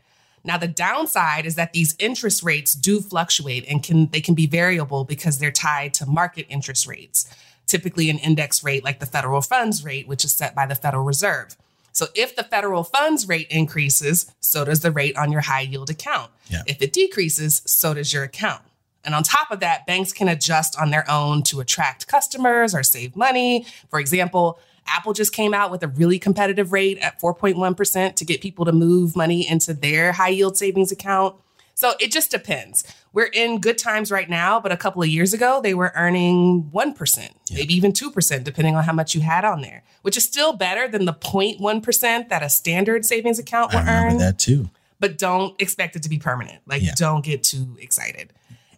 Now 0.45 0.59
the 0.59 0.69
downside 0.69 1.47
is 1.47 1.55
that 1.55 1.73
these 1.73 1.95
interest 1.99 2.43
rates 2.43 2.75
do 2.75 3.01
fluctuate 3.01 3.65
and 3.69 3.83
can 3.83 4.09
they 4.09 4.21
can 4.21 4.35
be 4.35 4.47
variable 4.47 5.05
because 5.05 5.39
they're 5.39 5.53
tied 5.53 5.95
to 5.95 6.07
market 6.07 6.47
interest 6.49 6.87
rates. 6.87 7.33
Typically 7.67 8.11
an 8.11 8.19
index 8.19 8.65
rate 8.65 8.85
like 8.85 9.01
the 9.01 9.07
federal 9.07 9.41
funds 9.41 9.85
rate 9.85 10.09
which 10.09 10.25
is 10.25 10.33
set 10.33 10.55
by 10.55 10.67
the 10.67 10.75
Federal 10.75 11.05
Reserve. 11.05 11.57
So 11.93 12.07
if 12.15 12.35
the 12.35 12.43
federal 12.43 12.85
funds 12.85 13.29
rate 13.29 13.49
increases, 13.51 14.33
so 14.41 14.65
does 14.65 14.81
the 14.81 14.91
rate 14.91 15.17
on 15.17 15.31
your 15.31 15.43
high 15.43 15.61
yield 15.61 15.91
account. 15.91 16.31
Yeah. 16.49 16.63
If 16.67 16.81
it 16.81 16.93
decreases, 16.93 17.63
so 17.67 17.95
does 17.95 18.13
your 18.13 18.25
account. 18.25 18.63
And 19.05 19.15
on 19.15 19.23
top 19.23 19.51
of 19.51 19.61
that, 19.61 19.87
banks 19.87 20.13
can 20.13 20.29
adjust 20.29 20.79
on 20.79 20.91
their 20.91 21.09
own 21.11 21.43
to 21.45 21.61
attract 21.61 22.07
customers 22.07 22.75
or 22.75 22.83
save 22.83 23.17
money. 23.17 23.67
For 23.91 23.99
example, 23.99 24.59
Apple 24.87 25.13
just 25.13 25.33
came 25.33 25.55
out 25.55 25.71
with 25.71 25.83
a 25.83 25.89
really 25.89 26.19
competitive 26.19 26.73
rate 26.73 26.99
at 26.99 27.21
4.1% 27.21 28.15
to 28.17 28.25
get 28.25 28.41
people 28.41 28.65
to 28.65 28.73
move 28.73 29.17
money 29.17 29.49
into 29.49 29.73
their 29.75 30.13
high 30.13 30.29
yield 30.29 30.57
savings 30.57 30.93
account. 30.93 31.37
So 31.75 31.93
it 32.01 32.13
just 32.13 32.31
depends. 32.31 32.85
We're 33.15 33.31
in 33.33 33.59
good 33.61 33.79
times 33.79 34.11
right 34.11 34.29
now, 34.29 34.61
but 34.61 34.73
a 34.73 34.77
couple 34.77 35.03
of 35.03 35.09
years 35.09 35.33
ago, 35.33 35.61
they 35.63 35.73
were 35.75 35.93
earning 35.97 36.71
1%, 36.73 37.29
maybe 37.53 37.75
even 37.75 37.93
2%, 37.93 38.45
depending 38.45 38.77
on 38.77 38.85
how 38.85 38.93
much 38.93 39.15
you 39.15 39.23
had 39.23 39.45
on 39.45 39.63
there, 39.63 39.83
which 40.03 40.17
is 40.17 40.25
still 40.25 40.53
better 40.53 40.87
than 40.87 41.07
the 41.07 41.15
0.1% 41.15 42.29
that 42.29 42.43
a 42.43 42.49
standard 42.51 43.05
savings 43.07 43.39
account 43.39 43.73
I 43.73 43.77
will 43.77 43.81
remember 43.85 44.09
earn 44.13 44.19
that 44.19 44.39
too. 44.39 44.69
but 45.01 45.19
don't 45.19 45.61
expect 45.61 45.97
it 45.97 46.03
to 46.05 46.09
be 46.09 46.19
permanent. 46.19 46.61
Like, 46.67 46.83
Yeah. 46.83 46.93
don't 46.97 47.25
get 47.25 47.43
too 47.43 47.77
excited. 47.81 48.33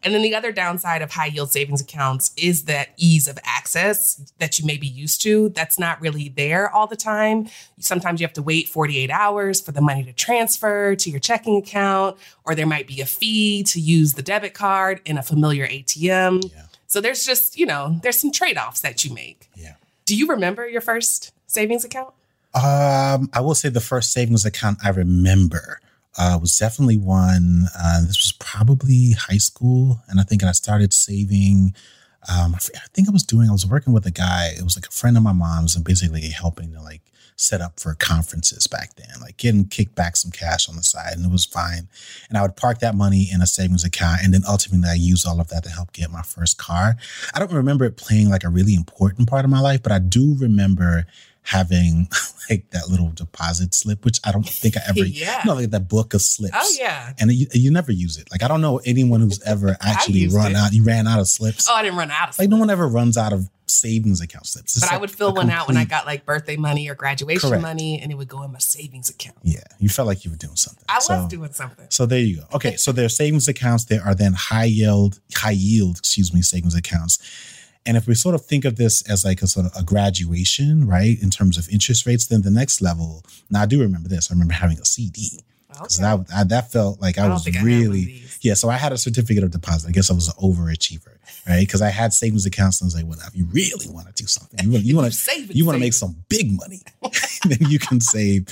And 0.04 0.14
then 0.14 0.22
the 0.22 0.34
other 0.34 0.52
downside 0.52 1.00
of 1.00 1.10
high 1.10 1.26
yield 1.26 1.50
savings 1.50 1.80
accounts 1.80 2.32
is 2.36 2.64
that 2.64 2.90
ease 2.96 3.26
of 3.26 3.38
access 3.42 4.16
that 4.38 4.58
you 4.58 4.66
may 4.66 4.76
be 4.76 4.86
used 4.86 5.22
to. 5.22 5.48
That's 5.50 5.78
not 5.78 6.00
really 6.00 6.28
there 6.28 6.70
all 6.70 6.86
the 6.86 6.96
time. 6.96 7.48
Sometimes 7.80 8.20
you 8.20 8.26
have 8.26 8.34
to 8.34 8.42
wait 8.42 8.68
48 8.68 9.10
hours 9.10 9.60
for 9.60 9.72
the 9.72 9.80
money 9.80 10.04
to 10.04 10.12
transfer 10.12 10.94
to 10.94 11.10
your 11.10 11.20
checking 11.20 11.56
account, 11.56 12.18
or 12.44 12.54
there 12.54 12.66
might 12.66 12.86
be 12.86 13.00
a 13.00 13.06
fee 13.06 13.62
to 13.64 13.80
use 13.80 14.12
the 14.12 14.22
debit 14.22 14.52
card 14.52 15.00
in 15.06 15.16
a 15.16 15.22
familiar 15.22 15.66
ATM. 15.66 16.52
Yeah. 16.52 16.62
So 16.86 17.00
there's 17.00 17.24
just, 17.24 17.58
you 17.58 17.66
know, 17.66 17.98
there's 18.02 18.20
some 18.20 18.30
trade 18.30 18.58
offs 18.58 18.82
that 18.82 19.04
you 19.04 19.14
make. 19.14 19.48
Yeah. 19.56 19.74
Do 20.04 20.14
you 20.14 20.28
remember 20.28 20.68
your 20.68 20.82
first 20.82 21.32
savings 21.46 21.84
account? 21.84 22.12
Um, 22.54 23.30
I 23.32 23.40
will 23.40 23.56
say 23.56 23.68
the 23.68 23.80
first 23.80 24.12
savings 24.12 24.44
account 24.44 24.78
I 24.84 24.90
remember 24.90 25.80
uh, 26.16 26.38
was 26.40 26.56
definitely 26.56 26.96
one. 26.96 27.66
Uh, 27.78 28.00
this 28.02 28.22
was 28.22 28.32
probably 28.38 29.12
high 29.12 29.38
school, 29.38 30.00
and 30.08 30.20
I 30.20 30.22
think 30.22 30.42
I 30.42 30.52
started 30.52 30.92
saving. 30.92 31.74
Um, 32.30 32.54
I 32.54 32.88
think 32.94 33.08
I 33.08 33.12
was 33.12 33.24
doing. 33.24 33.48
I 33.48 33.52
was 33.52 33.66
working 33.66 33.92
with 33.92 34.06
a 34.06 34.10
guy. 34.10 34.52
It 34.56 34.62
was 34.62 34.76
like 34.76 34.86
a 34.86 34.92
friend 34.92 35.16
of 35.16 35.22
my 35.22 35.32
mom's, 35.32 35.76
and 35.76 35.84
basically 35.84 36.28
helping 36.28 36.72
to 36.72 36.80
like 36.80 37.02
set 37.36 37.60
up 37.60 37.80
for 37.80 37.94
conferences 37.94 38.66
back 38.68 38.94
then, 38.94 39.20
like 39.20 39.36
getting 39.36 39.66
kicked 39.66 39.94
back 39.96 40.16
some 40.16 40.30
cash 40.30 40.68
on 40.68 40.76
the 40.76 40.82
side, 40.82 41.14
and 41.14 41.26
it 41.26 41.32
was 41.32 41.44
fine. 41.44 41.88
And 42.28 42.38
I 42.38 42.42
would 42.42 42.56
park 42.56 42.78
that 42.78 42.94
money 42.94 43.28
in 43.32 43.42
a 43.42 43.46
savings 43.46 43.84
account, 43.84 44.20
and 44.22 44.32
then 44.32 44.42
ultimately 44.48 44.88
I 44.88 44.94
used 44.94 45.26
all 45.26 45.40
of 45.40 45.48
that 45.48 45.64
to 45.64 45.70
help 45.70 45.92
get 45.92 46.10
my 46.10 46.22
first 46.22 46.58
car. 46.58 46.96
I 47.34 47.38
don't 47.38 47.52
remember 47.52 47.84
it 47.84 47.96
playing 47.96 48.30
like 48.30 48.44
a 48.44 48.48
really 48.48 48.74
important 48.74 49.28
part 49.28 49.44
of 49.44 49.50
my 49.50 49.60
life, 49.60 49.82
but 49.82 49.92
I 49.92 49.98
do 49.98 50.36
remember 50.38 51.06
having 51.44 52.08
like 52.50 52.68
that 52.70 52.88
little 52.88 53.10
deposit 53.10 53.74
slip, 53.74 54.04
which 54.04 54.18
I 54.24 54.32
don't 54.32 54.48
think 54.48 54.76
I 54.76 54.80
ever, 54.88 55.00
Yeah. 55.04 55.40
you 55.44 55.50
know, 55.50 55.54
like 55.56 55.70
that 55.70 55.88
book 55.88 56.14
of 56.14 56.22
slips. 56.22 56.56
Oh, 56.58 56.74
yeah. 56.78 57.12
And 57.20 57.30
you, 57.32 57.46
you 57.52 57.70
never 57.70 57.92
use 57.92 58.16
it. 58.18 58.28
Like, 58.30 58.42
I 58.42 58.48
don't 58.48 58.60
know 58.60 58.80
anyone 58.84 59.20
who's 59.20 59.40
ever 59.46 59.76
actually 59.80 60.26
run 60.28 60.52
it. 60.52 60.56
out, 60.56 60.72
you 60.72 60.84
ran 60.84 61.06
out 61.06 61.20
of 61.20 61.28
slips. 61.28 61.68
Oh, 61.70 61.74
I 61.74 61.82
didn't 61.82 61.98
run 61.98 62.10
out 62.10 62.30
of 62.30 62.38
like, 62.38 62.48
no 62.48 62.56
one 62.58 62.70
ever 62.70 62.88
runs 62.88 63.16
out 63.16 63.32
of 63.32 63.48
savings 63.66 64.20
account 64.20 64.46
slips. 64.46 64.76
It's 64.76 64.86
but 64.86 64.94
I 64.94 64.98
would 64.98 65.10
fill 65.10 65.32
one 65.34 65.48
out 65.50 65.68
when 65.68 65.76
I 65.76 65.84
got 65.84 66.06
like 66.06 66.24
birthday 66.26 66.56
money 66.56 66.88
or 66.88 66.94
graduation 66.94 67.48
Correct. 67.48 67.62
money, 67.62 67.98
and 68.00 68.12
it 68.12 68.14
would 68.14 68.28
go 68.28 68.42
in 68.42 68.52
my 68.52 68.58
savings 68.58 69.08
account. 69.10 69.36
Yeah, 69.42 69.60
you 69.78 69.88
felt 69.88 70.06
like 70.06 70.24
you 70.24 70.30
were 70.30 70.36
doing 70.36 70.56
something. 70.56 70.84
I 70.88 70.96
was 71.06 71.28
doing 71.28 71.52
something. 71.52 71.86
So 71.90 72.04
there 72.06 72.20
you 72.20 72.36
go. 72.38 72.42
Okay, 72.54 72.76
so 72.76 72.92
there 72.92 73.06
are 73.06 73.10
savings 73.10 73.48
accounts. 73.48 73.86
There 73.86 74.02
are 74.02 74.14
then 74.14 74.34
high 74.34 74.64
yield, 74.64 75.18
high 75.34 75.52
yield, 75.52 75.98
excuse 75.98 76.32
me, 76.32 76.42
savings 76.42 76.74
accounts. 76.74 77.18
And 77.86 77.96
if 77.96 78.06
we 78.06 78.14
sort 78.14 78.34
of 78.34 78.44
think 78.46 78.64
of 78.64 78.76
this 78.76 79.02
as 79.10 79.24
like 79.24 79.42
a 79.42 79.46
sort 79.46 79.66
of 79.66 79.72
a 79.76 79.82
graduation, 79.82 80.86
right, 80.86 81.20
in 81.22 81.30
terms 81.30 81.58
of 81.58 81.68
interest 81.68 82.06
rates, 82.06 82.26
then 82.26 82.42
the 82.42 82.50
next 82.50 82.80
level. 82.80 83.22
Now 83.50 83.62
I 83.62 83.66
do 83.66 83.80
remember 83.80 84.08
this. 84.08 84.30
I 84.30 84.34
remember 84.34 84.54
having 84.54 84.78
a 84.78 84.84
CD 84.84 85.40
because 85.68 85.98
Okay. 86.00 86.02
that 86.24 86.26
I, 86.34 86.44
that 86.44 86.70
felt 86.70 87.00
like 87.00 87.18
I, 87.18 87.26
I 87.26 87.28
was 87.30 87.44
think 87.44 87.56
I 87.56 87.60
had 87.60 87.66
one 87.66 87.74
of 87.74 87.88
really 87.90 88.22
yeah. 88.42 88.54
So 88.54 88.68
I 88.68 88.76
had 88.76 88.92
a 88.92 88.98
certificate 88.98 89.42
of 89.42 89.50
deposit. 89.50 89.88
I 89.88 89.92
guess 89.92 90.10
I 90.10 90.14
was 90.14 90.28
an 90.28 90.34
overachiever, 90.34 91.16
right? 91.48 91.60
Because 91.60 91.82
I 91.82 91.88
had 91.90 92.12
savings 92.12 92.46
accounts 92.46 92.80
and 92.80 92.86
I 92.86 92.88
was 92.88 92.94
like, 92.94 93.06
well, 93.06 93.18
if 93.26 93.34
you 93.34 93.46
really 93.46 93.88
want 93.88 94.06
to 94.06 94.12
do 94.12 94.26
something, 94.26 94.60
you 94.64 94.70
want 94.72 94.84
you 94.84 94.96
want 94.96 95.12
to 95.12 95.40
you 95.50 95.66
want 95.66 95.76
to 95.76 95.80
make 95.80 95.94
some 95.94 96.16
big 96.28 96.52
money, 96.52 96.80
then 97.44 97.58
you 97.68 97.78
can 97.78 98.00
save 98.00 98.46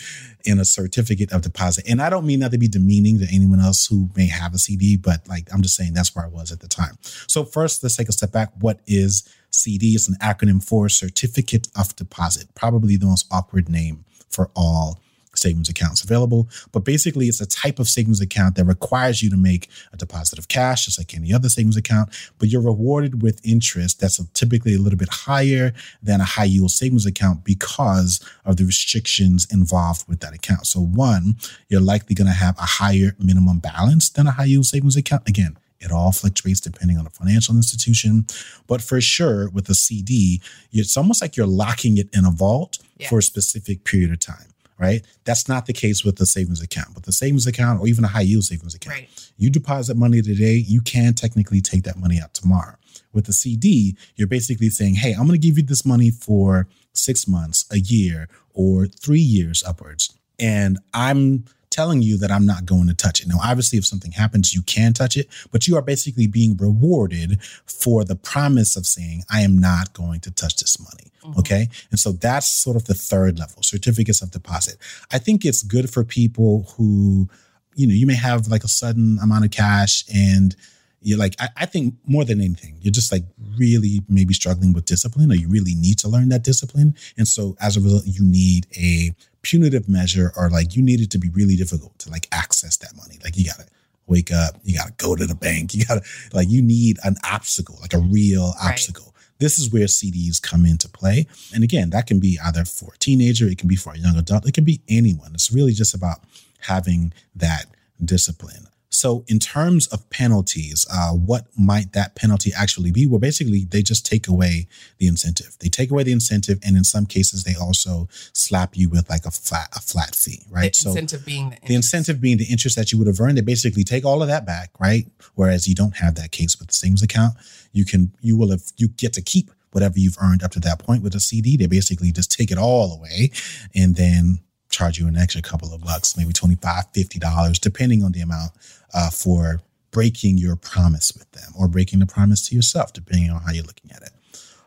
in 0.44 0.58
a 0.58 0.64
certificate 0.64 1.32
of 1.32 1.42
deposit. 1.42 1.84
And 1.88 2.00
I 2.00 2.10
don't 2.10 2.26
mean 2.26 2.40
that 2.40 2.52
to 2.52 2.58
be 2.58 2.68
demeaning 2.68 3.18
to 3.18 3.26
anyone 3.32 3.60
else 3.60 3.86
who 3.86 4.10
may 4.16 4.26
have 4.26 4.54
a 4.54 4.58
CD, 4.58 4.96
but 4.96 5.26
like 5.28 5.48
I'm 5.52 5.62
just 5.62 5.76
saying 5.76 5.94
that's 5.94 6.14
where 6.14 6.24
I 6.24 6.28
was 6.28 6.52
at 6.52 6.60
the 6.60 6.68
time. 6.68 6.98
So 7.26 7.44
first, 7.44 7.82
let's 7.82 7.96
take 7.96 8.08
a 8.08 8.12
step 8.12 8.32
back. 8.32 8.52
What 8.60 8.80
is 8.86 9.28
CD? 9.50 9.94
It's 9.94 10.08
an 10.08 10.16
acronym 10.20 10.62
for 10.62 10.88
Certificate 10.88 11.68
of 11.76 11.94
Deposit. 11.96 12.54
Probably 12.54 12.96
the 12.96 13.06
most 13.06 13.26
awkward 13.30 13.68
name 13.68 14.04
for 14.30 14.50
all 14.56 15.01
savings 15.34 15.68
accounts 15.68 16.02
available. 16.04 16.48
But 16.72 16.84
basically, 16.84 17.28
it's 17.28 17.40
a 17.40 17.46
type 17.46 17.78
of 17.78 17.88
savings 17.88 18.20
account 18.20 18.56
that 18.56 18.64
requires 18.64 19.22
you 19.22 19.30
to 19.30 19.36
make 19.36 19.68
a 19.92 19.96
deposit 19.96 20.38
of 20.38 20.48
cash, 20.48 20.86
just 20.86 20.98
like 20.98 21.14
any 21.14 21.32
other 21.32 21.48
savings 21.48 21.76
account, 21.76 22.10
but 22.38 22.48
you're 22.48 22.62
rewarded 22.62 23.22
with 23.22 23.40
interest 23.44 24.00
that's 24.00 24.22
typically 24.34 24.74
a 24.74 24.78
little 24.78 24.98
bit 24.98 25.08
higher 25.08 25.72
than 26.02 26.20
a 26.20 26.24
high 26.24 26.44
yield 26.44 26.70
savings 26.70 27.06
account 27.06 27.44
because 27.44 28.20
of 28.44 28.56
the 28.56 28.64
restrictions 28.64 29.46
involved 29.50 30.08
with 30.08 30.20
that 30.20 30.34
account. 30.34 30.66
So, 30.66 30.80
one, 30.80 31.36
you're 31.68 31.80
likely 31.80 32.14
going 32.14 32.26
to 32.26 32.32
have 32.32 32.58
a 32.58 32.62
higher 32.62 33.16
minimum 33.18 33.58
balance 33.58 34.10
than 34.10 34.26
a 34.26 34.32
high 34.32 34.44
yield 34.44 34.66
savings 34.66 34.96
account. 34.96 35.28
Again, 35.28 35.56
it 35.80 35.90
all 35.90 36.12
fluctuates 36.12 36.60
depending 36.60 36.96
on 36.96 37.04
the 37.04 37.10
financial 37.10 37.56
institution. 37.56 38.26
But 38.68 38.82
for 38.82 39.00
sure, 39.00 39.50
with 39.50 39.68
a 39.68 39.74
CD, 39.74 40.40
it's 40.70 40.96
almost 40.96 41.20
like 41.20 41.36
you're 41.36 41.46
locking 41.46 41.98
it 41.98 42.08
in 42.12 42.24
a 42.24 42.30
vault 42.30 42.78
for 43.08 43.18
a 43.18 43.22
specific 43.22 43.82
period 43.82 44.12
of 44.12 44.20
time 44.20 44.51
right? 44.78 45.02
That's 45.24 45.48
not 45.48 45.66
the 45.66 45.72
case 45.72 46.04
with 46.04 46.16
the 46.16 46.26
savings 46.26 46.60
account. 46.62 46.94
With 46.94 47.04
the 47.04 47.12
savings 47.12 47.46
account 47.46 47.80
or 47.80 47.86
even 47.86 48.04
a 48.04 48.08
high 48.08 48.22
yield 48.22 48.44
savings 48.44 48.74
account, 48.74 48.96
Right. 48.96 49.30
you 49.36 49.50
deposit 49.50 49.96
money 49.96 50.22
today, 50.22 50.54
you 50.56 50.80
can 50.80 51.14
technically 51.14 51.60
take 51.60 51.82
that 51.84 51.98
money 51.98 52.20
out 52.20 52.34
tomorrow. 52.34 52.76
With 53.12 53.26
the 53.26 53.32
CD, 53.32 53.96
you're 54.16 54.28
basically 54.28 54.70
saying, 54.70 54.94
hey, 54.96 55.12
I'm 55.12 55.26
going 55.26 55.40
to 55.40 55.46
give 55.46 55.56
you 55.58 55.64
this 55.64 55.84
money 55.84 56.10
for 56.10 56.66
six 56.94 57.28
months, 57.28 57.64
a 57.70 57.78
year, 57.78 58.28
or 58.54 58.86
three 58.86 59.20
years 59.20 59.62
upwards. 59.66 60.12
And 60.38 60.78
I'm 60.94 61.44
telling 61.72 62.02
you 62.02 62.16
that 62.18 62.30
I'm 62.30 62.46
not 62.46 62.66
going 62.66 62.86
to 62.86 62.94
touch 62.94 63.20
it. 63.20 63.26
Now, 63.26 63.38
obviously, 63.42 63.78
if 63.78 63.86
something 63.86 64.12
happens, 64.12 64.54
you 64.54 64.62
can 64.62 64.92
touch 64.92 65.16
it, 65.16 65.28
but 65.50 65.66
you 65.66 65.76
are 65.76 65.82
basically 65.82 66.26
being 66.26 66.56
rewarded 66.56 67.42
for 67.66 68.04
the 68.04 68.14
promise 68.14 68.76
of 68.76 68.86
saying, 68.86 69.24
I 69.30 69.40
am 69.40 69.58
not 69.58 69.92
going 69.92 70.20
to 70.20 70.30
touch 70.30 70.56
this 70.56 70.78
money. 70.78 71.10
Mm-hmm. 71.24 71.40
Okay. 71.40 71.68
And 71.90 71.98
so 71.98 72.12
that's 72.12 72.46
sort 72.46 72.76
of 72.76 72.84
the 72.84 72.94
third 72.94 73.38
level 73.38 73.62
certificates 73.62 74.22
of 74.22 74.30
deposit. 74.30 74.76
I 75.12 75.18
think 75.18 75.44
it's 75.44 75.62
good 75.62 75.90
for 75.90 76.04
people 76.04 76.72
who, 76.76 77.28
you 77.74 77.86
know, 77.86 77.94
you 77.94 78.06
may 78.06 78.14
have 78.14 78.48
like 78.48 78.64
a 78.64 78.68
sudden 78.68 79.18
amount 79.22 79.44
of 79.44 79.50
cash 79.50 80.04
and 80.14 80.54
you're 81.00 81.18
like, 81.18 81.34
I, 81.40 81.48
I 81.56 81.66
think 81.66 81.94
more 82.06 82.24
than 82.24 82.40
anything, 82.40 82.76
you're 82.80 82.92
just 82.92 83.10
like 83.10 83.24
really 83.58 84.02
maybe 84.08 84.34
struggling 84.34 84.72
with 84.72 84.84
discipline 84.84 85.30
or 85.30 85.34
you 85.34 85.48
really 85.48 85.74
need 85.74 85.98
to 85.98 86.08
learn 86.08 86.28
that 86.28 86.44
discipline. 86.44 86.94
And 87.16 87.26
so 87.26 87.56
as 87.60 87.76
a 87.76 87.80
result, 87.80 88.04
you 88.06 88.24
need 88.24 88.66
a 88.76 89.14
punitive 89.42 89.88
measure 89.88 90.32
or 90.36 90.48
like 90.50 90.74
you 90.76 90.82
need 90.82 91.00
it 91.00 91.10
to 91.10 91.18
be 91.18 91.28
really 91.30 91.56
difficult 91.56 91.98
to 92.00 92.10
like 92.10 92.28
access 92.32 92.76
that 92.78 92.96
money. 92.96 93.18
Like 93.22 93.36
you 93.36 93.44
gotta 93.44 93.66
wake 94.06 94.32
up, 94.32 94.56
you 94.64 94.76
gotta 94.76 94.92
go 94.96 95.14
to 95.16 95.26
the 95.26 95.34
bank, 95.34 95.74
you 95.74 95.84
gotta 95.84 96.02
like 96.32 96.48
you 96.48 96.62
need 96.62 96.98
an 97.04 97.16
obstacle, 97.24 97.78
like 97.80 97.94
a 97.94 97.98
real 97.98 98.54
Right. 98.60 98.70
obstacle. 98.72 99.14
This 99.38 99.58
is 99.58 99.72
where 99.72 99.86
CDs 99.86 100.40
come 100.40 100.64
into 100.64 100.88
play. 100.88 101.26
And 101.52 101.64
again, 101.64 101.90
that 101.90 102.06
can 102.06 102.20
be 102.20 102.38
either 102.44 102.64
for 102.64 102.92
a 102.94 102.98
teenager, 102.98 103.48
it 103.48 103.58
can 103.58 103.68
be 103.68 103.74
for 103.76 103.92
a 103.92 103.98
young 103.98 104.16
adult, 104.16 104.46
it 104.46 104.54
can 104.54 104.64
be 104.64 104.80
anyone. 104.88 105.32
It's 105.34 105.50
really 105.50 105.72
just 105.72 105.94
about 105.94 106.20
having 106.60 107.12
that 107.34 107.66
discipline. 108.04 108.68
So, 108.92 109.24
in 109.26 109.38
terms 109.38 109.86
of 109.88 110.08
penalties, 110.10 110.86
uh, 110.92 111.12
what 111.12 111.46
might 111.58 111.92
that 111.92 112.14
penalty 112.14 112.52
actually 112.54 112.90
be? 112.90 113.06
Well, 113.06 113.18
basically, 113.18 113.64
they 113.64 113.82
just 113.82 114.04
take 114.04 114.28
away 114.28 114.68
the 114.98 115.06
incentive. 115.06 115.56
They 115.60 115.68
take 115.68 115.90
away 115.90 116.02
the 116.02 116.12
incentive, 116.12 116.58
and 116.62 116.76
in 116.76 116.84
some 116.84 117.06
cases, 117.06 117.44
they 117.44 117.54
also 117.54 118.08
slap 118.34 118.76
you 118.76 118.90
with 118.90 119.08
like 119.08 119.24
a 119.24 119.30
flat 119.30 119.68
a 119.74 119.80
flat 119.80 120.14
fee, 120.14 120.42
right? 120.50 120.74
The 120.74 120.90
incentive 120.90 121.24
being 121.24 121.50
the, 121.50 121.66
The 121.66 121.74
incentive 121.74 122.20
being 122.20 122.36
the 122.36 122.44
interest 122.44 122.76
that 122.76 122.92
you 122.92 122.98
would 122.98 123.06
have 123.06 123.18
earned, 123.18 123.38
they 123.38 123.42
basically 123.42 123.82
take 123.82 124.04
all 124.04 124.20
of 124.20 124.28
that 124.28 124.44
back, 124.44 124.70
right? 124.78 125.06
Whereas 125.34 125.66
you 125.66 125.74
don't 125.74 125.96
have 125.96 126.14
that 126.16 126.30
case 126.30 126.58
with 126.58 126.68
the 126.68 126.74
savings 126.74 127.02
account. 127.02 127.34
You 127.72 127.86
can 127.86 128.12
you 128.20 128.36
will 128.36 128.50
have 128.50 128.62
you 128.76 128.88
get 128.88 129.14
to 129.14 129.22
keep 129.22 129.50
whatever 129.72 129.98
you've 129.98 130.18
earned 130.20 130.42
up 130.42 130.50
to 130.52 130.60
that 130.60 130.78
point. 130.78 131.02
With 131.02 131.14
a 131.14 131.20
CD, 131.20 131.56
they 131.56 131.66
basically 131.66 132.12
just 132.12 132.30
take 132.30 132.50
it 132.50 132.58
all 132.58 132.92
away 132.92 133.30
and 133.74 133.96
then 133.96 134.40
charge 134.72 134.98
you 134.98 135.06
an 135.06 135.16
extra 135.16 135.42
couple 135.42 135.72
of 135.72 135.82
bucks, 135.82 136.16
maybe 136.16 136.32
25 136.32 136.92
$50, 136.92 137.60
depending 137.60 138.02
on 138.02 138.12
the 138.12 138.20
amount 138.20 138.52
uh, 138.94 139.10
for 139.10 139.60
breaking 139.90 140.38
your 140.38 140.56
promise 140.56 141.12
with 141.12 141.30
them 141.32 141.52
or 141.58 141.68
breaking 141.68 141.98
the 142.00 142.06
promise 142.06 142.48
to 142.48 142.56
yourself, 142.56 142.92
depending 142.92 143.30
on 143.30 143.42
how 143.42 143.52
you're 143.52 143.64
looking 143.64 143.90
at 143.92 144.02
it. 144.02 144.10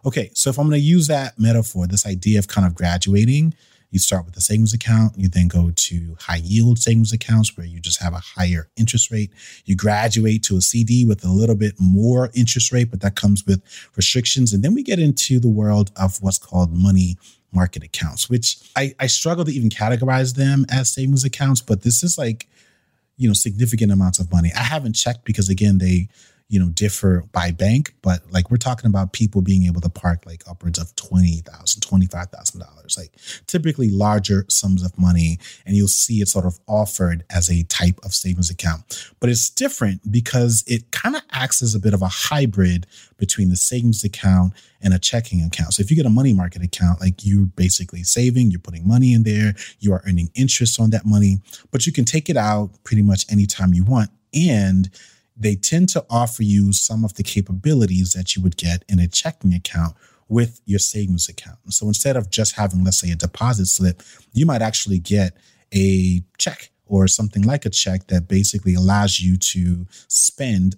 Okay, 0.05 0.29
so 0.33 0.51
if 0.51 0.59
I'm 0.59 0.69
going 0.69 0.79
to 0.79 0.85
use 0.85 1.07
that 1.07 1.39
metaphor, 1.39 1.87
this 1.87 2.05
idea 2.05 2.37
of 2.37 2.47
kind 2.47 2.67
of 2.67 2.75
graduating, 2.75 3.55
you 3.89 3.99
start 3.99 4.25
with 4.25 4.35
a 4.37 4.41
savings 4.41 4.73
account, 4.73 5.17
you 5.17 5.27
then 5.27 5.47
go 5.47 5.71
to 5.73 6.17
high 6.19 6.41
yield 6.43 6.77
savings 6.77 7.13
accounts 7.13 7.55
where 7.57 7.65
you 7.65 7.79
just 7.79 8.01
have 8.01 8.13
a 8.13 8.19
higher 8.19 8.67
interest 8.77 9.09
rate. 9.09 9.31
You 9.63 9.75
graduate 9.75 10.43
to 10.43 10.57
a 10.57 10.61
CD 10.61 11.05
with 11.05 11.23
a 11.23 11.31
little 11.31 11.55
bit 11.55 11.75
more 11.79 12.29
interest 12.35 12.71
rate, 12.71 12.91
but 12.91 13.01
that 13.01 13.15
comes 13.15 13.45
with 13.45 13.61
restrictions. 13.95 14.53
And 14.53 14.63
then 14.63 14.73
we 14.73 14.83
get 14.83 14.99
into 14.99 15.39
the 15.39 15.49
world 15.49 15.91
of 15.95 16.21
what's 16.21 16.37
called 16.37 16.73
money 16.73 17.17
market 17.51 17.83
accounts, 17.83 18.29
which 18.29 18.57
I, 18.75 18.93
I 18.99 19.07
struggle 19.07 19.45
to 19.45 19.51
even 19.51 19.69
categorize 19.69 20.35
them 20.35 20.65
as 20.69 20.93
savings 20.93 21.23
accounts, 21.23 21.61
but 21.61 21.83
this 21.83 22.03
is 22.03 22.17
like, 22.17 22.47
you 23.17 23.27
know, 23.27 23.33
significant 23.33 23.91
amounts 23.91 24.19
of 24.19 24.31
money. 24.31 24.51
I 24.55 24.63
haven't 24.63 24.93
checked 24.93 25.25
because 25.25 25.49
again, 25.49 25.77
they 25.77 26.09
you 26.47 26.59
know, 26.59 26.69
differ 26.69 27.23
by 27.31 27.49
bank, 27.51 27.95
but 28.03 28.21
like 28.31 28.51
we're 28.51 28.57
talking 28.57 28.87
about 28.87 29.13
people 29.13 29.41
being 29.41 29.65
able 29.65 29.81
to 29.81 29.89
park 29.89 30.25
like 30.27 30.43
upwards 30.47 30.77
of 30.77 30.95
$20,000, 30.95 31.43
$25,000, 31.43 32.97
like 32.97 33.11
typically 33.47 33.89
larger 33.89 34.45
sums 34.47 34.83
of 34.83 34.95
money. 34.97 35.39
And 35.65 35.75
you'll 35.75 35.87
see 35.87 36.21
it 36.21 36.27
sort 36.27 36.45
of 36.45 36.59
offered 36.67 37.23
as 37.31 37.49
a 37.49 37.63
type 37.63 37.99
of 38.03 38.13
savings 38.13 38.51
account. 38.51 39.11
But 39.19 39.31
it's 39.31 39.49
different 39.49 40.11
because 40.11 40.63
it 40.67 40.91
kind 40.91 41.15
of 41.15 41.23
acts 41.31 41.63
as 41.63 41.73
a 41.73 41.79
bit 41.79 41.95
of 41.95 42.03
a 42.03 42.07
hybrid 42.07 42.85
between 43.17 43.49
the 43.49 43.55
savings 43.55 44.03
account 44.03 44.53
and 44.81 44.93
a 44.93 44.99
checking 44.99 45.41
account. 45.41 45.73
So 45.73 45.81
if 45.81 45.89
you 45.89 45.97
get 45.97 46.05
a 46.05 46.11
money 46.11 46.33
market 46.33 46.61
account, 46.61 47.01
like 47.01 47.25
you're 47.25 47.47
basically 47.47 48.03
saving, 48.03 48.51
you're 48.51 48.59
putting 48.59 48.87
money 48.87 49.13
in 49.13 49.23
there, 49.23 49.55
you 49.79 49.93
are 49.93 50.03
earning 50.07 50.29
interest 50.35 50.79
on 50.79 50.91
that 50.91 51.07
money, 51.07 51.39
but 51.71 51.87
you 51.87 51.91
can 51.91 52.05
take 52.05 52.29
it 52.29 52.37
out 52.37 52.69
pretty 52.83 53.01
much 53.01 53.25
anytime 53.31 53.73
you 53.73 53.83
want. 53.83 54.11
And 54.31 54.91
they 55.35 55.55
tend 55.55 55.89
to 55.89 56.05
offer 56.09 56.43
you 56.43 56.71
some 56.71 57.03
of 57.03 57.15
the 57.15 57.23
capabilities 57.23 58.13
that 58.13 58.35
you 58.35 58.41
would 58.41 58.57
get 58.57 58.83
in 58.87 58.99
a 58.99 59.07
checking 59.07 59.53
account 59.53 59.95
with 60.27 60.61
your 60.65 60.79
savings 60.79 61.29
account. 61.29 61.57
So 61.69 61.87
instead 61.87 62.15
of 62.15 62.29
just 62.29 62.55
having, 62.55 62.83
let's 62.83 62.99
say, 62.99 63.11
a 63.11 63.15
deposit 63.15 63.67
slip, 63.67 64.01
you 64.33 64.45
might 64.45 64.61
actually 64.61 64.99
get 64.99 65.37
a 65.73 66.23
check 66.37 66.71
or 66.87 67.07
something 67.07 67.43
like 67.43 67.65
a 67.65 67.69
check 67.69 68.07
that 68.07 68.27
basically 68.27 68.75
allows 68.75 69.19
you 69.19 69.37
to 69.37 69.85
spend 70.07 70.75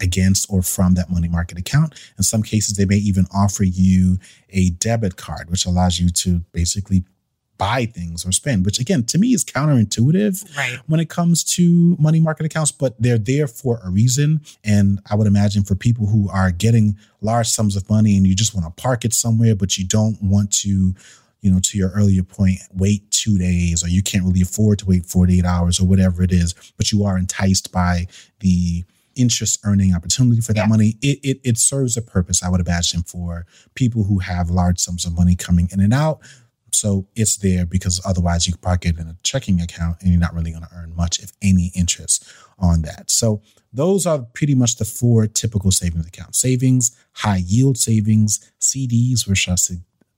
against 0.00 0.46
or 0.50 0.62
from 0.62 0.94
that 0.94 1.10
money 1.10 1.28
market 1.28 1.58
account. 1.58 1.94
In 2.18 2.24
some 2.24 2.42
cases, 2.42 2.76
they 2.76 2.84
may 2.84 2.96
even 2.96 3.26
offer 3.34 3.64
you 3.64 4.18
a 4.50 4.70
debit 4.70 5.16
card, 5.16 5.50
which 5.50 5.64
allows 5.64 5.98
you 5.98 6.10
to 6.10 6.40
basically 6.52 7.04
buy 7.62 7.86
things 7.86 8.26
or 8.26 8.32
spend, 8.32 8.64
which 8.66 8.80
again, 8.80 9.04
to 9.04 9.18
me 9.18 9.32
is 9.34 9.44
counterintuitive 9.44 10.56
right. 10.56 10.80
when 10.88 10.98
it 10.98 11.08
comes 11.08 11.44
to 11.44 11.96
money 11.96 12.18
market 12.18 12.44
accounts, 12.44 12.72
but 12.72 13.00
they're 13.00 13.16
there 13.16 13.46
for 13.46 13.78
a 13.84 13.88
reason. 13.88 14.40
And 14.64 15.00
I 15.08 15.14
would 15.14 15.28
imagine 15.28 15.62
for 15.62 15.76
people 15.76 16.06
who 16.06 16.28
are 16.28 16.50
getting 16.50 16.96
large 17.20 17.46
sums 17.46 17.76
of 17.76 17.88
money 17.88 18.16
and 18.16 18.26
you 18.26 18.34
just 18.34 18.52
want 18.52 18.66
to 18.66 18.82
park 18.82 19.04
it 19.04 19.12
somewhere, 19.12 19.54
but 19.54 19.78
you 19.78 19.86
don't 19.86 20.20
want 20.20 20.52
to, 20.54 20.92
you 21.40 21.52
know, 21.52 21.60
to 21.60 21.78
your 21.78 21.90
earlier 21.90 22.24
point, 22.24 22.58
wait 22.74 23.08
two 23.12 23.38
days 23.38 23.84
or 23.84 23.88
you 23.88 24.02
can't 24.02 24.24
really 24.24 24.42
afford 24.42 24.80
to 24.80 24.86
wait 24.86 25.06
48 25.06 25.44
hours 25.44 25.78
or 25.78 25.86
whatever 25.86 26.24
it 26.24 26.32
is, 26.32 26.56
but 26.76 26.90
you 26.90 27.04
are 27.04 27.16
enticed 27.16 27.70
by 27.70 28.08
the 28.40 28.82
interest 29.14 29.60
earning 29.64 29.94
opportunity 29.94 30.40
for 30.40 30.52
that 30.52 30.62
yeah. 30.62 30.66
money. 30.66 30.96
It, 31.00 31.20
it, 31.22 31.40
it 31.44 31.58
serves 31.58 31.96
a 31.96 32.02
purpose, 32.02 32.42
I 32.42 32.48
would 32.48 32.60
imagine, 32.60 33.04
for 33.04 33.46
people 33.76 34.02
who 34.02 34.18
have 34.18 34.50
large 34.50 34.80
sums 34.80 35.04
of 35.04 35.14
money 35.14 35.36
coming 35.36 35.68
in 35.70 35.78
and 35.78 35.94
out. 35.94 36.18
So 36.74 37.06
it's 37.14 37.36
there 37.36 37.66
because 37.66 38.00
otherwise 38.04 38.46
you 38.46 38.56
park 38.56 38.86
it 38.86 38.98
in 38.98 39.06
a 39.06 39.16
checking 39.22 39.60
account 39.60 39.98
and 40.00 40.10
you're 40.10 40.20
not 40.20 40.34
really 40.34 40.50
going 40.50 40.64
to 40.64 40.70
earn 40.74 40.94
much, 40.96 41.20
if 41.20 41.32
any, 41.42 41.70
interest 41.74 42.26
on 42.58 42.82
that. 42.82 43.10
So 43.10 43.42
those 43.72 44.06
are 44.06 44.20
pretty 44.20 44.54
much 44.54 44.76
the 44.76 44.84
four 44.84 45.26
typical 45.26 45.70
savings 45.70 46.06
accounts 46.06 46.38
savings, 46.38 46.96
high 47.12 47.42
yield 47.44 47.78
savings, 47.78 48.52
CDs, 48.60 49.28
which 49.28 49.48
are 49.48 49.56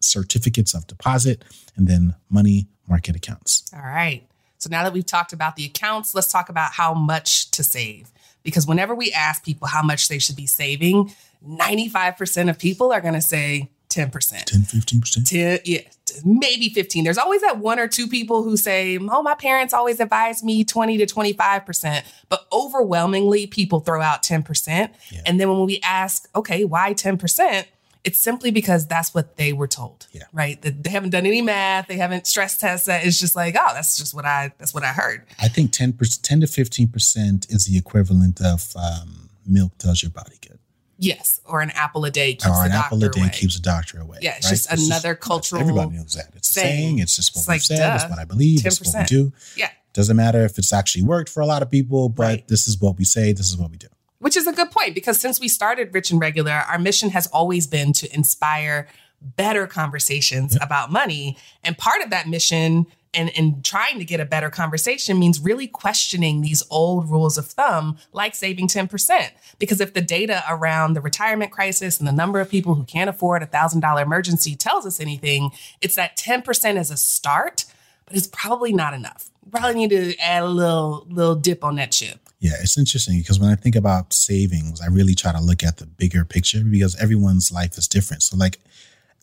certificates 0.01 0.75
of 0.75 0.87
deposit, 0.87 1.45
and 1.77 1.87
then 1.89 2.15
money 2.29 2.69
market 2.89 3.17
accounts. 3.17 3.71
All 3.75 3.83
right. 3.83 4.27
So 4.59 4.69
now 4.71 4.83
that 4.85 4.93
we've 4.93 5.05
talked 5.05 5.33
about 5.33 5.57
the 5.57 5.65
accounts, 5.65 6.15
let's 6.15 6.29
talk 6.29 6.49
about 6.49 6.73
how 6.73 6.95
much 6.95 7.51
to 7.53 7.63
save. 7.63 8.13
Because 8.43 8.67
whenever 8.67 8.95
we 8.95 9.13
ask 9.13 9.45
people 9.45 9.69
how 9.69 9.83
much 9.83 10.09
they 10.09 10.19
should 10.19 10.37
be 10.37 10.47
saving, 10.47 11.13
95% 11.47 12.51
of 12.51 12.59
people 12.59 12.93
are 12.93 13.01
going 13.01 13.15
to 13.15 13.21
say 13.21 13.71
10%. 13.89 14.45
10, 14.45 14.61
15%? 14.63 15.29
10, 15.29 15.59
yeah, 15.65 15.81
maybe 16.25 16.69
15. 16.69 17.05
There's 17.05 17.19
always 17.19 17.43
that 17.43 17.59
one 17.59 17.79
or 17.79 17.89
two 17.89 18.09
people 18.09 18.43
who 18.43 18.57
say, 18.57 18.99
oh, 18.99 19.23
my 19.23 19.35
parents 19.35 19.73
always 19.73 20.01
advise 20.01 20.43
me 20.43 20.65
20 20.65 20.99
to 20.99 21.07
25%. 21.07 22.05
But 22.29 22.47
overwhelmingly, 22.53 23.47
people 23.47 23.81
throw 23.81 24.01
out 24.01 24.23
10%. 24.23 24.91
Yeah. 25.11 25.21
And 25.27 25.41
then 25.41 25.49
when 25.49 25.65
we 25.67 25.81
ask, 25.83 26.29
okay, 26.35 26.65
why 26.65 26.95
10%? 26.95 27.67
It's 28.05 28.21
simply 28.21 28.51
because 28.51 28.87
that's 28.87 29.15
what 29.15 29.39
they 29.39 29.55
were 29.55 29.67
told, 29.67 30.09
yeah. 30.13 30.25
right? 30.31 30.61
That 30.61 30.83
they 30.83 30.91
haven't 30.91 31.11
done 31.11 31.25
any 31.25 31.41
math, 31.41 31.87
they 31.87 31.97
haven't 31.97 32.27
stress 32.27 32.59
tested. 32.59 32.93
That. 32.93 33.07
It's 33.07 33.19
just 33.19 33.35
like, 33.35 33.57
oh, 33.59 33.73
that's 33.73 33.97
just 33.97 34.13
what 34.13 34.27
I 34.27 34.53
that's 34.59 34.75
what 34.75 34.85
I 34.85 34.93
heard. 34.93 35.25
I 35.41 35.49
think 35.49 35.73
10 35.73 35.97
10 36.23 36.41
to 36.43 36.47
15 36.47 36.89
percent 36.89 37.47
is 37.49 37.65
the 37.65 37.79
equivalent 37.79 38.43
of 38.43 38.77
um, 38.77 39.31
milk 39.47 39.79
does 39.79 40.03
your 40.03 40.11
body 40.11 40.37
good. 40.47 40.54
Yes, 40.99 41.41
or 41.45 41.61
an 41.61 41.71
apple 41.71 42.05
a 42.05 42.11
day 42.11 42.35
keeps 42.35 42.45
a 42.45 42.49
doctor. 42.49 42.61
or 42.61 42.67
an 42.67 42.73
apple 42.73 43.05
a 43.05 43.09
day 43.09 43.21
away. 43.21 43.31
keeps 43.31 43.57
the 43.57 43.63
doctor 43.63 44.01
away. 44.01 44.19
Yeah, 44.23 44.37
it's 44.37 44.47
right? 44.47 44.51
just 44.51 44.73
it's 44.73 44.87
another 44.87 45.15
just, 45.15 45.21
cultural. 45.27 45.61
Everybody 45.61 45.97
knows 45.97 46.15
that. 46.15 46.31
It's 46.37 46.49
saying. 46.49 46.67
saying. 46.67 46.99
It's 47.01 47.17
just 47.17 47.35
what 47.35 47.41
it's 47.41 47.49
we 47.49 47.55
like, 47.55 47.61
said. 47.63 47.79
Duh, 47.79 47.95
it's 47.95 48.11
what 48.11 48.19
I 48.19 48.25
believe. 48.25 48.61
10%. 48.61 48.67
It's 48.67 48.95
what 48.95 49.01
we 49.01 49.05
do. 49.07 49.33
Yeah. 49.57 49.71
Doesn't 49.93 50.17
matter 50.17 50.45
if 50.45 50.59
it's 50.59 50.73
actually 50.73 51.05
worked 51.05 51.29
for 51.29 51.41
a 51.41 51.47
lot 51.47 51.63
of 51.63 51.71
people, 51.71 52.09
but 52.09 52.23
right. 52.23 52.49
this 52.49 52.67
is 52.67 52.81
what 52.81 52.99
we 52.99 53.05
say. 53.05 53.33
This 53.33 53.49
is 53.49 53.57
what 53.57 53.71
we 53.71 53.77
do. 53.77 53.87
Which 54.19 54.37
is 54.37 54.47
a 54.47 54.53
good 54.53 54.71
point 54.71 54.95
because 54.95 55.21
since 55.21 55.39
we 55.39 55.49
started 55.49 55.93
Rich 55.93 56.11
and 56.11 56.21
Regular, 56.21 56.53
our 56.53 56.79
mission 56.79 57.11
has 57.11 57.27
always 57.29 57.67
been 57.67 57.93
to 57.95 58.13
inspire 58.15 58.89
better 59.25 59.67
conversations 59.67 60.57
about 60.61 60.93
money. 60.93 61.37
And 61.63 61.77
part 61.77 62.03
of 62.03 62.11
that 62.11 62.29
mission 62.29 62.87
and, 63.15 63.31
and 63.37 63.65
trying 63.65 63.99
to 63.99 64.05
get 64.05 64.21
a 64.21 64.25
better 64.25 64.51
conversation 64.51 65.19
means 65.19 65.41
really 65.41 65.67
questioning 65.67 66.41
these 66.41 66.63
old 66.71 67.09
rules 67.09 67.39
of 67.39 67.47
thumb, 67.47 67.97
like 68.13 68.35
saving 68.35 68.69
10%. 68.69 69.31
Because 69.59 69.81
if 69.81 69.95
the 69.95 70.01
data 70.01 70.43
around 70.49 70.95
the 70.95 71.01
retirement 71.01 71.51
crisis 71.51 71.99
and 71.99 72.09
the 72.09 72.13
number 72.13 72.41
of 72.41 72.51
people 72.51 72.75
who 72.75 72.85
can't 72.85 73.09
afford 73.09 73.43
a 73.43 73.47
$1,000 73.47 74.03
emergency 74.03 74.57
tells 74.57 74.85
us 74.85 75.01
anything, 75.01 75.51
it's 75.81 75.95
that 75.95 76.17
10% 76.17 76.79
is 76.79 76.91
a 76.91 76.97
start, 76.97 77.65
but 78.07 78.17
it's 78.17 78.27
probably 78.27 78.73
not 78.73 78.95
enough. 78.95 79.31
Probably 79.51 79.75
need 79.75 79.91
to 79.91 80.17
add 80.19 80.43
a 80.43 80.49
little 80.49 81.07
little 81.09 81.35
dip 81.37 81.63
on 81.63 81.77
that 81.77 81.93
chip. 81.93 82.19
Yeah, 82.41 82.55
it's 82.61 82.77
interesting 82.77 83.19
because 83.19 83.39
when 83.39 83.51
I 83.51 83.55
think 83.55 83.77
about 83.77 84.13
savings, 84.13 84.81
I 84.81 84.87
really 84.87 85.15
try 85.15 85.33
to 85.33 85.41
look 85.41 85.63
at 85.63 85.77
the 85.77 85.87
bigger 85.87 86.25
picture 86.25 86.65
because 86.65 86.97
everyone's 86.97 87.53
life 87.53 87.79
is 87.79 87.87
different. 87.87 88.23
So 88.23 88.37
like 88.37 88.59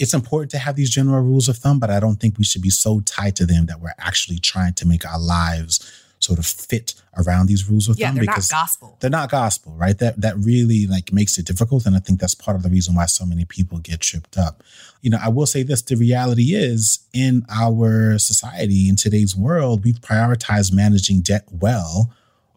it's 0.02 0.16
important 0.16 0.50
to 0.52 0.58
have 0.58 0.76
these 0.76 0.90
general 0.90 1.22
rules 1.22 1.48
of 1.48 1.58
thumb, 1.58 1.78
but 1.78 1.92
I 1.92 2.00
don't 2.00 2.16
think 2.20 2.40
we 2.40 2.44
should 2.44 2.64
be 2.64 2.72
so 2.72 3.02
tied 3.02 3.36
to 3.36 3.46
them 3.46 3.68
that 3.68 3.80
we're 3.80 3.94
actually 4.00 4.40
trying 4.40 4.74
to 4.74 4.88
make 4.88 5.06
our 5.06 5.20
lives 5.20 5.80
sort 6.18 6.40
of 6.40 6.46
fit 6.46 6.96
around 7.18 7.48
these 7.48 7.70
rules 7.70 7.88
of 7.88 8.00
yeah, 8.00 8.08
thumb 8.08 8.16
they're 8.16 8.22
because 8.26 8.52
not 8.52 8.62
gospel. 8.62 8.98
They're 9.00 9.10
not 9.12 9.30
gospel, 9.30 9.74
right? 9.74 9.98
That 9.98 10.20
that 10.22 10.38
really 10.38 10.88
like 10.88 11.14
makes 11.14 11.38
it 11.38 11.46
difficult. 11.46 11.86
And 11.86 11.96
I 11.96 12.00
think 12.00 12.20
that's 12.20 12.34
part 12.34 12.58
of 12.58 12.64
the 12.64 12.70
reason 12.70 12.96
why 12.96 13.06
so 13.06 13.26
many 13.26 13.46
people 13.46 13.78
get 13.78 14.00
tripped 14.00 14.38
up. 14.38 14.64
You 15.02 15.12
know, 15.12 15.20
I 15.22 15.30
will 15.30 15.46
say 15.46 15.62
this, 15.62 15.84
the 15.84 15.96
reality 15.96 16.56
is 16.56 17.00
in 17.14 17.46
our 17.50 18.18
society, 18.18 18.90
in 18.90 18.96
today's 18.96 19.36
world, 19.36 19.84
we've 19.84 20.02
prioritized 20.02 20.74
managing 20.74 21.22
debt 21.22 21.46
well 21.52 22.12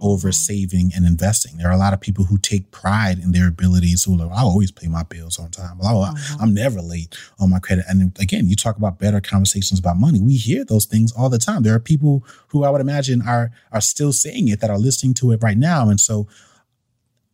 over 0.05 0.31
saving 0.31 0.93
and 0.95 1.07
investing. 1.07 1.57
There 1.57 1.67
are 1.67 1.73
a 1.73 1.79
lot 1.79 1.95
of 1.95 2.01
people 2.01 2.27
who 2.27 2.37
take 2.37 2.71
pride 2.71 3.19
in 3.19 3.33
their 3.33 3.49
abilities 3.49 4.05
who 4.05 4.15
are 4.15 4.27
like, 4.27 4.37
I 4.37 4.43
always 4.43 4.71
pay 4.71 4.87
my 4.87 5.03
bills 5.03 5.39
on 5.39 5.51
time. 5.51 5.79
Well, 5.79 5.95
mm-hmm. 5.95 6.43
I'm 6.43 6.53
never 6.53 6.83
late 6.83 7.17
on 7.41 7.49
my 7.49 7.59
credit. 7.59 7.87
And 7.89 8.17
again, 8.21 8.47
you 8.47 8.55
talk 8.55 8.77
about 8.77 8.99
better 8.99 9.21
conversations 9.23 9.81
about 9.81 9.97
money. 9.97 10.21
We 10.21 10.37
hear 10.37 10.63
those 10.63 10.85
things 10.85 11.11
all 11.11 11.31
the 11.31 11.39
time. 11.39 11.63
There 11.63 11.75
are 11.75 11.81
people 11.81 12.23
who 12.49 12.65
I 12.65 12.71
would 12.71 12.83
imagine 12.83 13.23
are 13.27 13.51
are 13.73 13.81
still 13.81 14.13
saying 14.13 14.49
it 14.49 14.61
that 14.61 14.71
are 14.71 14.79
listening 14.79 15.15
to 15.15 15.33
it 15.33 15.43
right 15.43 15.57
now. 15.57 15.89
And 15.89 15.99
so 15.99 16.29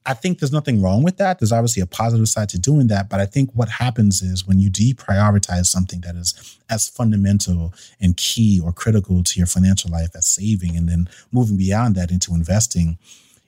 I 0.06 0.14
think 0.14 0.38
there's 0.38 0.52
nothing 0.52 0.80
wrong 0.80 1.02
with 1.02 1.18
that. 1.18 1.38
There's 1.38 1.52
obviously 1.52 1.82
a 1.82 1.86
positive 1.86 2.28
side 2.28 2.48
to 2.50 2.58
doing 2.58 2.86
that. 2.86 3.10
But 3.10 3.20
I 3.20 3.26
think 3.26 3.50
what 3.52 3.68
happens 3.68 4.22
is 4.22 4.46
when 4.46 4.58
you 4.58 4.70
deprioritize 4.70 5.66
something 5.66 6.00
that 6.00 6.16
is 6.16 6.58
as 6.70 6.88
fundamental 6.88 7.74
and 8.00 8.16
key 8.16 8.60
or 8.64 8.72
critical 8.72 9.22
to 9.22 9.38
your 9.38 9.46
financial 9.46 9.90
life 9.90 10.10
as 10.14 10.26
saving 10.26 10.76
and 10.76 10.88
then 10.88 11.08
moving 11.32 11.58
beyond 11.58 11.96
that 11.96 12.10
into 12.10 12.34
investing, 12.34 12.98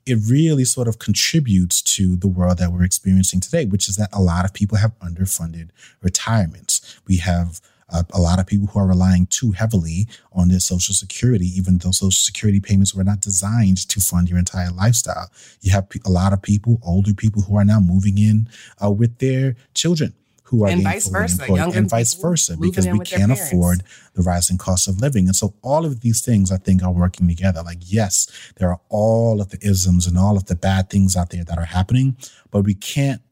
it 0.05 0.19
really 0.29 0.65
sort 0.65 0.89
of 0.89 0.99
contributes 0.99 1.81
to 1.81 2.17
the 2.17 2.29
world 2.29 2.59
that 2.59 2.73
we're 2.73 2.83
experiencing 2.85 3.41
today, 3.41 3.65
which 3.65 3.89
is 3.89 3.97
that 3.97 4.11
a 4.13 4.21
lot 4.21 4.45
of 4.45 4.53
people 4.53 4.79
have 4.79 4.99
underfunded 4.99 5.71
retirements. 6.03 7.01
We 7.07 7.19
have 7.19 7.61
uh, 7.91 8.03
a 8.13 8.21
lot 8.21 8.39
of 8.39 8.47
people 8.47 8.67
who 8.69 8.79
are 8.79 8.87
relying 8.87 9.27
too 9.27 9.53
heavily 9.53 10.07
on 10.33 10.49
their 10.49 10.61
social 10.61 10.95
security, 10.95 11.47
even 11.47 11.79
though 11.79 11.91
social 11.91 12.11
security 12.11 12.61
payments 12.61 12.95
were 12.95 13.05
not 13.05 13.21
designed 13.21 13.89
to 13.89 14.01
fund 14.01 14.29
your 14.29 14.39
entire 14.39 14.71
lifestyle. 14.71 15.31
You 15.61 15.73
have 15.73 15.87
a 16.05 16.11
lot 16.11 16.33
of 16.33 16.43
people, 16.43 16.79
older 16.83 17.15
people, 17.15 17.43
who 17.43 17.57
are 17.57 17.65
now 17.65 17.81
moving 17.81 18.19
in 18.19 18.49
uh, 18.83 18.91
with 18.91 19.19
their 19.19 19.57
children 19.75 20.15
who 20.53 20.65
are 20.65 20.69
And 20.69 20.83
vice 20.83 21.09
versa, 21.09 21.43
employed, 21.43 21.75
and 21.75 21.89
vice 21.89 22.13
versa, 22.13 22.59
because 22.59 22.87
we 22.87 22.99
can't 22.99 23.33
afford 23.33 23.85
the 24.13 24.23
rising 24.23 24.59
cost 24.59 24.87
of 24.87 25.01
living. 25.01 25.27
And 25.27 25.35
so 25.35 25.55
all 25.63 25.87
of 25.87 26.03
these 26.03 26.23
things 26.23 26.53
I 26.53 26.59
think 26.59 26.83
are 26.83 26.93
working 26.93 27.27
together. 27.27 27.63
Like, 27.63 27.79
yes, 27.81 28.31
there 28.57 28.69
are 28.69 28.79
all 28.91 29.41
of 29.41 29.49
the 29.49 29.59
isms 29.63 30.07
and 30.07 30.19
all 30.19 30.37
of 30.37 30.45
the 30.47 30.55
bad 30.55 30.91
things 30.91 31.17
out 31.17 31.31
there 31.31 31.43
that 31.43 31.57
are 31.57 31.65
happening, 31.65 32.19
but 32.51 32.65
we 32.65 32.75
can't 32.75 33.23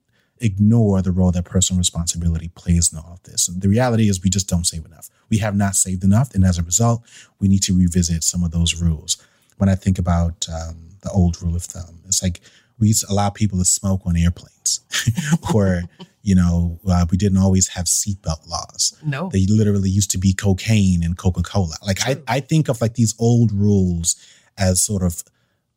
ignore 0.41 1.03
the 1.03 1.13
role 1.13 1.31
that 1.33 1.45
personal 1.45 1.79
responsibility 1.79 2.49
plays 2.55 2.93
in 2.93 2.99
all 2.99 3.13
of 3.13 3.23
this. 3.25 3.49
And 3.49 3.61
the 3.61 3.69
reality 3.69 4.09
is 4.09 4.23
we 4.23 4.31
just 4.31 4.49
don't 4.49 4.67
save 4.67 4.85
enough. 4.85 5.11
We 5.29 5.39
have 5.39 5.55
not 5.55 5.77
saved 5.77 6.03
enough. 6.03 6.35
And 6.35 6.45
as 6.45 6.59
a 6.59 6.63
result, 6.63 7.03
we 7.39 7.49
need 7.49 7.63
to 7.65 7.77
revisit 7.77 8.25
some 8.25 8.43
of 8.43 8.51
those 8.51 8.81
rules. 8.81 9.17
When 9.59 9.69
I 9.69 9.75
think 9.75 9.99
about 9.99 10.47
um, 10.49 10.89
the 11.03 11.11
old 11.11 11.43
rule 11.43 11.55
of 11.55 11.63
thumb, 11.63 12.01
it's 12.07 12.23
like 12.23 12.41
we 12.79 12.89
used 12.89 13.07
to 13.07 13.13
allow 13.13 13.29
people 13.29 13.59
to 13.59 13.65
smoke 13.65 14.01
on 14.07 14.17
airplanes 14.17 14.81
or, 15.55 15.83
you 16.23 16.35
know, 16.35 16.81
uh, 16.89 17.05
we 17.11 17.19
didn't 17.19 17.39
always 17.39 17.69
have 17.69 17.85
seatbelt 17.85 18.49
laws. 18.49 18.97
No. 19.05 19.29
They 19.31 19.47
literally 19.47 19.91
used 19.91 20.11
to 20.13 20.19
be 20.19 20.33
cocaine 20.33 21.05
and 21.05 21.17
Coca-Cola. 21.17 21.77
Like 21.87 21.99
I, 22.07 22.17
I 22.27 22.41
think 22.41 22.69
of 22.69 22.81
like 22.81 22.95
these 22.95 23.15
old 23.19 23.53
rules 23.53 24.17
as 24.57 24.83
sort 24.83 25.03
of 25.03 25.23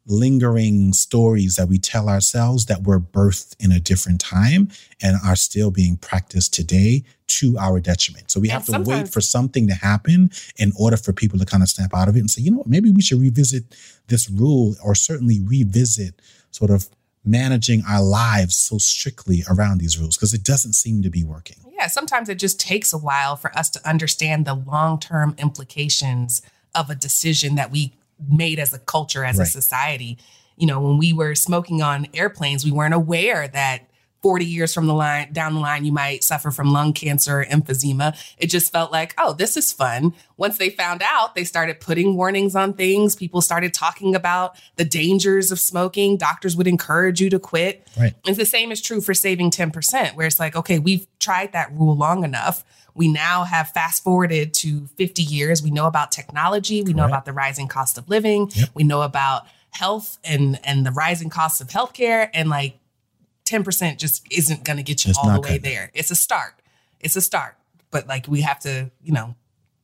lingering 0.06 0.92
stories 0.94 1.56
that 1.56 1.68
we 1.68 1.78
tell 1.80 2.10
ourselves 2.10 2.66
that 2.66 2.84
were 2.84 3.00
birthed 3.00 3.56
in 3.60 3.72
a 3.72 3.80
different 3.80 4.20
time 4.20 4.70
and 5.02 5.18
are 5.24 5.36
still 5.36 5.72
being 5.72 5.96
practiced 5.98 6.54
today 6.54 7.04
to 7.28 7.58
our 7.58 7.80
detriment. 7.80 8.30
So 8.30 8.40
we 8.40 8.50
And 8.50 8.54
have 8.54 8.66
to 8.66 8.82
wait 8.82 9.08
for 9.08 9.22
something 9.22 9.68
to 9.68 9.74
happen 9.74 10.30
in 10.58 10.72
order 10.78 10.98
for 10.98 11.14
people 11.14 11.40
to 11.40 11.46
kind 11.46 11.64
of 11.64 11.70
snap 11.70 11.94
out 11.94 12.10
of 12.10 12.16
it 12.16 12.20
and 12.20 12.30
say, 12.30 12.42
you 12.42 12.52
know 12.52 12.58
what, 12.58 12.68
maybe 12.68 12.92
we 12.92 13.02
should 13.02 13.20
revisit 13.20 13.64
this 14.08 14.30
rule 14.30 14.76
or 14.84 14.94
certainly 14.94 15.40
revisit 15.40 16.22
sort 16.52 16.70
of 16.70 16.90
managing 17.26 17.84
our 17.88 18.04
lives 18.04 18.56
so 18.56 18.78
strictly 18.78 19.44
around 19.50 19.80
these 19.80 19.98
rules 19.98 20.18
because 20.18 20.34
it 20.34 20.44
doesn't 20.44 20.74
seem 20.74 21.02
to 21.02 21.10
be 21.10 21.24
working. 21.24 21.58
Yeah, 21.72 21.88
sometimes 21.88 22.30
it 22.30 22.36
just 22.36 22.60
takes 22.60 22.92
a 22.94 22.98
while 22.98 23.36
for 23.36 23.58
us 23.58 23.70
to 23.72 23.88
understand 23.88 24.46
the 24.46 24.54
long 24.54 25.00
term 25.00 25.36
implications 25.38 26.42
of 26.76 26.90
a 26.90 26.96
decision 26.96 27.56
that 27.56 27.72
we 27.72 27.94
made 28.30 28.60
as 28.60 28.74
a 28.74 28.80
culture, 28.80 29.24
as 29.24 29.38
a 29.40 29.46
society. 29.46 30.18
You 30.58 30.68
know, 30.68 30.80
when 30.82 30.98
we 30.98 31.14
were 31.14 31.36
smoking 31.36 31.82
on 31.82 32.08
airplanes, 32.14 32.64
we 32.66 32.72
weren't 32.72 32.94
aware 32.94 33.48
that 33.48 33.88
40 34.22 34.46
years 34.46 34.74
from 34.74 34.88
the 34.88 34.94
line 34.94 35.34
down 35.34 35.54
the 35.54 35.60
line 35.60 35.84
you 35.84 35.92
might 35.92 36.24
suffer 36.24 36.50
from 36.50 36.72
lung 36.72 36.94
cancer 36.94 37.42
or 37.42 37.46
emphysema 37.46 38.16
it 38.38 38.48
just 38.48 38.72
felt 38.72 38.90
like 38.90 39.14
oh 39.18 39.34
this 39.34 39.58
is 39.58 39.74
fun 39.74 40.14
once 40.38 40.58
they 40.58 40.70
found 40.70 41.02
out 41.04 41.36
they 41.36 41.44
started 41.44 41.82
putting 41.82 42.16
warnings 42.16 42.56
on 42.56 42.72
things 42.72 43.18
people 43.18 43.42
started 43.42 43.74
talking 43.74 44.16
about 44.16 44.56
the 44.78 44.86
dangers 44.86 45.52
of 45.52 45.60
smoking 45.60 46.16
doctors 46.16 46.56
would 46.56 46.68
encourage 46.68 47.20
you 47.20 47.30
to 47.30 47.38
quit 47.38 47.86
Right. 48.00 48.14
and 48.26 48.38
the 48.38 48.46
same 48.46 48.72
is 48.72 48.82
true 48.82 49.02
for 49.02 49.14
saving 49.14 49.52
10%, 49.52 50.16
where 50.16 50.26
it's 50.26 50.40
like, 50.40 50.56
okay, 50.56 50.80
we've 50.80 51.06
tried 51.20 51.52
that 51.52 51.72
rule 51.74 51.96
long 51.96 52.24
enough. 52.24 52.64
We 52.96 53.08
now 53.08 53.44
have 53.44 53.70
fast 53.70 54.04
forwarded 54.04 54.54
to 54.56 54.88
50 54.98 55.24
years. 55.24 55.64
We 55.64 55.72
know 55.72 55.88
about 55.88 56.12
technology. 56.12 56.84
We 56.84 56.94
know 56.94 57.04
Correct. 57.04 57.12
about 57.12 57.26
the 57.26 57.34
rising 57.34 57.68
cost 57.68 57.98
of 57.98 58.08
living. 58.10 58.52
Yep. 58.54 58.70
We 58.74 58.84
know 58.84 59.02
about 59.02 59.44
health 59.72 60.20
and, 60.24 60.60
and 60.64 60.86
the 60.86 60.92
rising 60.92 61.30
costs 61.30 61.60
of 61.60 61.70
healthcare. 61.70 62.30
And 62.34 62.50
like 62.50 62.78
10% 63.46 63.98
just 63.98 64.26
isn't 64.32 64.64
going 64.64 64.78
to 64.78 64.84
get 64.84 65.06
you 65.06 65.10
It's 65.10 65.18
all 65.20 65.34
the 65.34 65.42
way 65.42 65.58
there. 65.58 65.92
It's 65.94 66.12
a 66.12 66.16
start. 66.16 66.54
It's 67.00 67.16
a 67.16 67.22
start. 67.22 67.56
But 67.92 68.08
like 68.08 68.28
we 68.28 68.42
have 68.42 68.60
to, 68.62 68.92
you 69.02 69.12
know, 69.12 69.36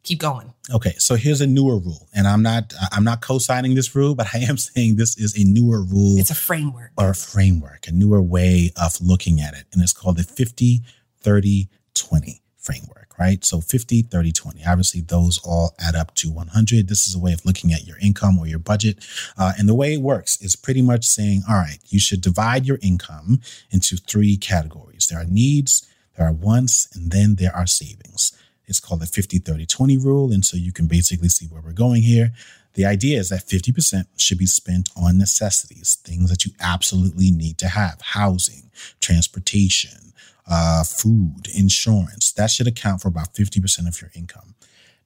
keep 0.04 0.20
going. 0.20 0.54
Okay, 0.74 0.94
so 0.98 1.16
here's 1.16 1.42
a 1.42 1.48
newer 1.48 1.78
rule, 1.78 2.08
and 2.16 2.28
I'm 2.28 2.42
not 2.42 2.74
I'm 2.92 3.04
not 3.04 3.22
co-signing 3.22 3.76
this 3.76 3.96
rule, 3.96 4.16
but 4.16 4.28
I 4.34 4.40
am 4.40 4.58
saying 4.70 4.96
this 4.96 5.18
is 5.18 5.38
a 5.38 5.44
newer 5.44 5.84
rule 5.84 6.20
It's 6.20 6.32
a 6.32 6.36
framework. 6.36 6.92
or 6.98 7.10
a 7.10 7.16
framework, 7.16 7.88
a 7.88 7.92
newer 7.92 8.22
way 8.22 8.72
of 8.82 9.00
looking 9.02 9.40
at 9.42 9.54
it, 9.54 9.66
and 9.74 9.82
it's 9.84 9.94
called 9.94 10.18
the 10.18 10.24
50 10.24 10.82
30 11.22 11.70
20 11.94 12.42
framework, 12.60 13.16
right? 13.18 13.44
So 13.44 13.62
50 13.62 14.04
30 14.04 14.32
20. 14.32 14.66
Obviously, 14.66 15.02
those 15.02 15.40
all 15.44 15.74
add 15.80 15.96
up 15.96 16.14
to 16.16 16.32
100. 16.32 16.88
This 16.88 17.08
is 17.08 17.16
a 17.16 17.20
way 17.20 17.34
of 17.34 17.46
looking 17.46 17.74
at 17.74 17.88
your 17.88 17.98
income 18.00 18.38
or 18.38 18.48
your 18.48 18.60
budget, 18.60 19.06
uh, 19.38 19.54
and 19.58 19.68
the 19.68 19.76
way 19.76 19.94
it 19.94 20.02
works 20.02 20.42
is 20.42 20.56
pretty 20.56 20.82
much 20.82 21.06
saying, 21.06 21.44
all 21.50 21.56
right, 21.56 21.80
you 21.88 22.00
should 22.00 22.22
divide 22.22 22.66
your 22.66 22.80
income 22.82 23.42
into 23.72 23.98
three 23.98 24.38
categories. 24.38 25.08
There 25.08 25.20
are 25.20 25.26
needs, 25.26 25.88
there 26.18 26.28
are 26.28 26.34
wants, 26.34 26.88
and 26.96 27.12
then 27.12 27.36
there 27.36 27.56
are 27.56 27.68
savings. 27.68 28.34
It's 28.70 28.80
called 28.80 29.02
the 29.02 29.08
50 29.08 29.40
30 29.40 29.66
20 29.66 29.98
rule. 29.98 30.32
And 30.32 30.46
so 30.46 30.56
you 30.56 30.72
can 30.72 30.86
basically 30.86 31.30
see 31.30 31.48
where 31.48 31.62
we're 31.62 31.72
going 31.72 32.04
here. 32.04 32.32
The 32.76 32.86
idea 32.86 33.20
is 33.20 33.30
that 33.30 33.48
50% 33.48 34.06
should 34.16 34.38
be 34.38 34.46
spent 34.46 34.90
on 34.96 35.18
necessities, 35.18 35.98
things 36.04 36.30
that 36.30 36.46
you 36.46 36.52
absolutely 36.60 37.32
need 37.32 37.58
to 37.58 37.68
have 37.68 38.00
housing, 38.00 38.70
transportation, 39.00 40.09
uh, 40.50 40.84
food, 40.84 41.48
insurance. 41.56 42.32
That 42.34 42.52
should 42.52 42.68
account 42.68 43.02
for 43.02 43.08
about 43.08 43.34
50% 43.34 43.88
of 43.88 44.02
your 44.02 44.12
income. 44.16 44.56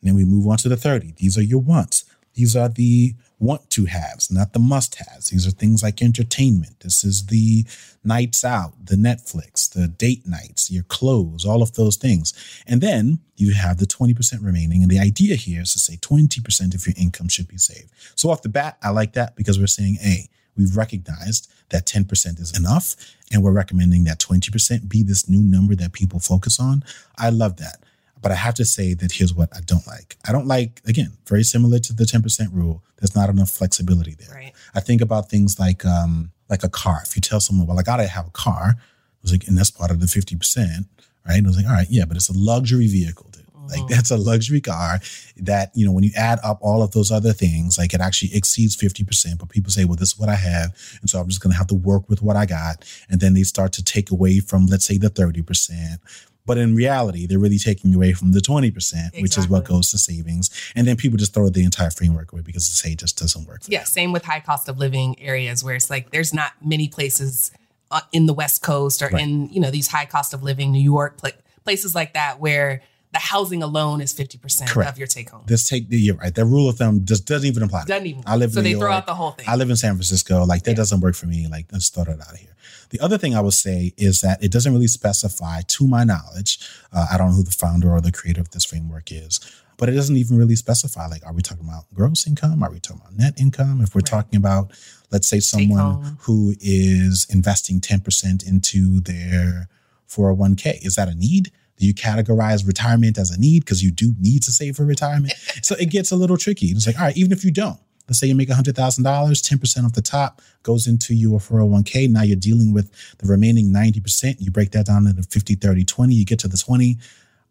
And 0.02 0.10
then 0.10 0.16
we 0.16 0.26
move 0.26 0.48
on 0.48 0.58
to 0.58 0.70
the 0.70 0.78
30. 0.78 1.14
These 1.18 1.38
are 1.38 1.44
your 1.44 1.62
wants. 1.62 2.06
These 2.34 2.56
are 2.56 2.70
the 2.70 3.14
want 3.40 3.70
to 3.72 3.86
haves, 3.86 4.32
not 4.32 4.54
the 4.54 4.60
must 4.60 4.96
haves. 4.96 5.30
These 5.30 5.46
are 5.46 5.52
things 5.52 5.84
like 5.84 6.02
entertainment. 6.02 6.80
This 6.80 7.04
is 7.04 7.28
the 7.28 7.66
nights 8.04 8.44
out, 8.44 8.74
the 8.86 8.96
Netflix, 8.96 9.72
the 9.72 9.88
date 9.88 10.26
nights, 10.26 10.72
your 10.72 10.84
clothes, 10.84 11.46
all 11.46 11.62
of 11.62 11.74
those 11.74 11.96
things. 11.96 12.34
And 12.66 12.82
then 12.82 13.20
you 13.36 13.54
have 13.54 13.78
the 13.78 13.86
20% 13.86 14.44
remaining. 14.44 14.82
And 14.82 14.92
the 14.92 15.00
idea 15.00 15.36
here 15.36 15.62
is 15.62 15.74
to 15.74 15.80
say 15.80 15.98
20% 15.98 16.74
of 16.74 16.88
your 16.88 16.96
income 16.98 17.28
should 17.28 17.48
be 17.48 17.58
saved. 17.58 17.92
So 18.16 18.30
off 18.30 18.42
the 18.42 18.50
bat, 18.50 18.78
I 18.82 18.90
like 18.90 19.14
that 19.14 19.36
because 19.36 19.60
we're 19.60 19.68
saying, 19.68 19.98
hey, 20.02 20.30
we've 20.56 20.76
recognized 20.76 21.52
that 21.74 21.86
10% 21.86 22.40
is 22.40 22.58
enough. 22.58 22.96
And 23.32 23.44
we're 23.44 23.52
recommending 23.52 24.06
that 24.06 24.20
20% 24.20 24.88
be 24.88 25.04
this 25.04 25.28
new 25.28 25.42
number 25.42 25.76
that 25.76 25.92
people 25.92 26.20
focus 26.20 26.60
on. 26.60 26.84
I 27.18 27.30
love 27.30 27.58
that. 27.58 27.84
But 28.22 28.32
I 28.32 28.36
have 28.36 28.54
to 28.56 28.66
say 28.66 28.94
that 28.94 29.12
here's 29.12 29.34
what 29.34 29.50
I 29.54 29.60
don't 29.66 29.86
like. 29.86 30.16
I 30.26 30.32
don't 30.32 30.48
like, 30.48 30.82
again, 30.86 31.12
very 31.28 31.44
similar 31.44 31.80
to 31.80 31.94
the 31.94 32.06
10% 32.06 32.54
rule, 32.54 32.82
there's 32.98 33.16
not 33.16 33.30
enough 33.30 33.50
flexibility 33.50 34.16
there. 34.18 34.34
Right. 34.34 34.54
I 34.74 34.80
think 34.80 35.02
about 35.02 35.30
things 35.30 35.60
like 35.60 35.84
um 35.86 36.32
like 36.50 36.64
a 36.64 36.70
car. 36.70 37.02
If 37.04 37.16
you 37.16 37.22
tell 37.22 37.42
someone, 37.42 37.68
well, 37.68 37.80
I 37.80 37.84
gotta 37.84 38.08
have 38.08 38.28
a 38.28 38.32
car, 38.32 38.76
it 38.78 39.22
was 39.22 39.32
like, 39.32 39.48
and 39.48 39.58
that's 39.58 39.72
part 39.72 39.92
of 39.92 40.00
the 40.00 40.06
50%, 40.06 40.86
right? 41.28 41.44
I 41.44 41.48
was 41.48 41.58
like, 41.58 41.66
all 41.66 41.74
right, 41.74 41.88
yeah, 41.90 42.06
but 42.06 42.16
it's 42.16 42.30
a 42.30 42.38
luxury 42.38 42.88
vehicle, 42.88 43.30
Like 43.70 43.88
that's 43.88 44.12
a 44.12 44.18
luxury 44.18 44.62
car 44.62 45.00
that, 45.38 45.72
you 45.74 45.86
know, 45.86 45.92
when 45.92 46.04
you 46.04 46.12
add 46.16 46.40
up 46.44 46.60
all 46.62 46.82
of 46.84 46.92
those 46.92 47.12
other 47.12 47.34
things, 47.34 47.78
like 47.78 47.94
it 47.94 48.02
actually 48.02 48.36
exceeds 48.36 48.76
50%. 48.76 49.40
But 49.40 49.50
people 49.50 49.72
say, 49.72 49.86
well, 49.86 49.96
this 49.96 50.14
is 50.14 50.20
what 50.20 50.30
I 50.30 50.36
have. 50.36 50.76
And 51.02 51.10
so 51.10 51.20
I'm 51.20 51.28
just 51.28 51.42
gonna 51.42 51.56
have 51.56 51.68
to 51.68 51.76
work 51.76 52.10
with 52.10 52.22
what 52.22 52.36
I 52.36 52.46
got. 52.46 52.86
And 53.10 53.20
then 53.22 53.34
they 53.34 53.44
start 53.44 53.72
to 53.74 53.84
take 53.84 54.12
away 54.12 54.40
from, 54.40 54.66
let's 54.68 54.86
say, 54.86 54.98
the 54.98 55.10
30%. 55.10 55.98
But 56.46 56.58
in 56.58 56.76
reality, 56.76 57.26
they're 57.26 57.40
really 57.40 57.58
taking 57.58 57.96
away 57.96 58.12
from 58.12 58.34
the 58.34 58.42
20%, 58.42 59.22
which 59.22 59.38
is 59.38 59.48
what 59.48 59.64
goes 59.64 59.92
to 59.92 59.98
savings. 59.98 60.50
And 60.76 60.86
then 60.86 60.98
people 60.98 61.18
just 61.18 61.34
throw 61.34 61.48
the 61.50 61.64
entire 61.64 61.90
framework 61.90 62.34
away 62.34 62.42
because 62.42 62.68
they 62.68 62.74
say 62.90 62.94
it 62.94 63.00
just 63.00 63.18
doesn't 63.18 63.48
work. 63.48 63.64
For 63.64 63.72
Yeah, 63.72 63.86
same 63.86 64.12
with 64.12 64.26
high 64.26 64.42
cost 64.42 64.68
of 64.68 64.78
living 64.78 65.18
areas 65.22 65.64
where 65.64 65.76
it's 65.76 65.90
like 65.90 66.12
there's 66.12 66.34
not 66.34 66.52
many 66.62 66.90
places 66.90 67.52
uh, 67.92 68.02
in 68.12 68.26
the 68.26 68.34
West 68.34 68.62
Coast 68.62 69.02
or 69.02 69.08
Right. 69.08 69.22
in 69.22 69.50
you 69.54 69.62
know 69.62 69.72
these 69.72 69.88
high 69.88 70.06
cost 70.06 70.34
of 70.34 70.44
living 70.44 70.72
New 70.72 70.82
York 70.82 71.22
places 71.64 71.96
like 71.96 72.14
that 72.14 72.42
where 72.42 72.82
the 73.14 73.20
housing 73.20 73.64
alone 73.64 74.02
is 74.02 74.12
fifty 74.12 74.38
percent 74.38 74.70
Correct. 74.70 74.92
of 74.92 74.98
your 74.98 75.08
take 75.08 75.30
home. 75.30 75.44
This 75.46 75.68
take 75.70 75.86
you're 75.90 76.16
right. 76.16 76.34
That 76.34 76.46
rule 76.46 76.68
of 76.70 76.78
thumb 76.78 77.06
just 77.06 77.26
doesn't 77.26 77.48
even 77.48 77.64
apply. 77.64 77.86
Doesn't 77.86 78.08
even. 78.08 78.24
I 78.26 78.36
live 78.36 78.50
in 78.50 78.54
so 78.56 78.62
New 78.62 78.64
they 78.64 78.74
throw 78.74 78.82
York. 78.90 78.92
out 78.94 79.06
the 79.06 79.16
whole 79.16 79.32
thing. 79.32 79.46
I 79.48 79.56
live 79.56 79.70
in 79.70 79.76
San 79.78 79.94
Francisco. 79.94 80.44
Like 80.46 80.64
that 80.64 80.72
Yeah. 80.72 80.76
doesn't 80.78 81.00
work 81.00 81.16
for 81.16 81.28
me. 81.28 81.48
Like 81.48 81.68
let's 81.72 81.90
throw 81.90 82.04
that 82.06 82.20
out 82.20 82.34
of 82.34 82.38
here. 82.40 82.50
The 82.90 83.00
other 83.00 83.18
thing 83.18 83.36
I 83.36 83.42
would 83.42 83.54
say 83.54 83.94
is 83.98 84.22
that 84.22 84.44
it 84.44 84.52
doesn't 84.52 84.72
really 84.74 84.88
specify, 84.88 85.62
to 85.62 85.88
my 85.88 86.04
knowledge, 86.04 86.60
uh, 86.92 87.08
I 87.12 87.18
don't 87.18 87.30
know 87.30 87.36
who 87.38 87.44
the 87.44 87.52
founder 87.52 87.92
or 87.92 88.02
the 88.02 88.12
creator 88.12 88.42
of 88.42 88.52
this 88.52 88.66
framework 88.66 89.12
is, 89.12 89.40
but 89.78 89.90
it 89.90 89.94
doesn't 89.94 90.16
even 90.16 90.38
really 90.38 90.56
specify. 90.56 91.08
Like, 91.08 91.26
are 91.26 91.34
we 91.34 91.42
talking 91.42 91.66
about 91.68 91.86
gross 91.94 92.28
income? 92.28 92.62
Are 92.62 92.70
we 92.72 92.80
talking 92.80 93.02
about 93.02 93.18
net 93.18 93.40
income? 93.40 93.82
If 93.82 93.96
we're 93.96 94.00
Right. 94.00 94.06
talking 94.06 94.38
about, 94.38 94.72
let's 95.12 95.28
say, 95.28 95.40
someone 95.40 96.18
who 96.22 96.56
is 96.62 97.26
investing 97.32 97.80
ten 97.82 98.00
percent 98.00 98.44
into 98.44 99.00
their 99.02 99.70
401k, 100.08 100.80
is 100.86 100.96
that 100.96 101.10
a 101.10 101.16
need? 101.16 101.52
Do 101.84 101.88
you 101.88 101.94
categorize 101.94 102.66
retirement 102.66 103.18
as 103.18 103.30
a 103.30 103.38
need 103.38 103.66
because 103.66 103.84
you 103.84 103.92
do 103.92 104.16
need 104.18 104.42
to 104.44 104.54
save 104.54 104.78
for 104.78 104.86
retirement? 104.86 105.34
so 105.62 105.76
it 105.76 105.90
gets 105.90 106.12
a 106.12 106.16
little 106.16 106.38
tricky. 106.38 106.68
It's 106.68 106.88
like, 106.88 106.98
all 106.98 107.08
right, 107.08 107.18
even 107.18 107.34
if 107.34 107.44
you 107.44 107.52
don't, 107.52 107.78
let's 108.08 108.22
say 108.22 108.28
you 108.28 108.36
make 108.36 108.48
$100,000, 108.48 108.74
10% 108.74 109.86
of 109.86 109.92
the 109.92 110.02
top 110.02 110.42
goes 110.64 110.88
into 110.88 111.14
your 111.14 111.40
401k. 111.40 112.10
Now 112.10 112.22
you're 112.22 112.38
dealing 112.38 112.74
with 112.74 112.90
the 113.18 113.28
remaining 113.28 113.74
90%. 113.74 114.38
You 114.40 114.50
break 114.50 114.72
that 114.72 114.86
down 114.86 115.08
into 115.08 115.24
50, 115.24 115.56
30, 115.56 115.84
20. 115.84 116.14
You 116.14 116.24
get 116.24 116.40
to 116.40 116.48
the 116.48 116.56
20. 116.56 116.98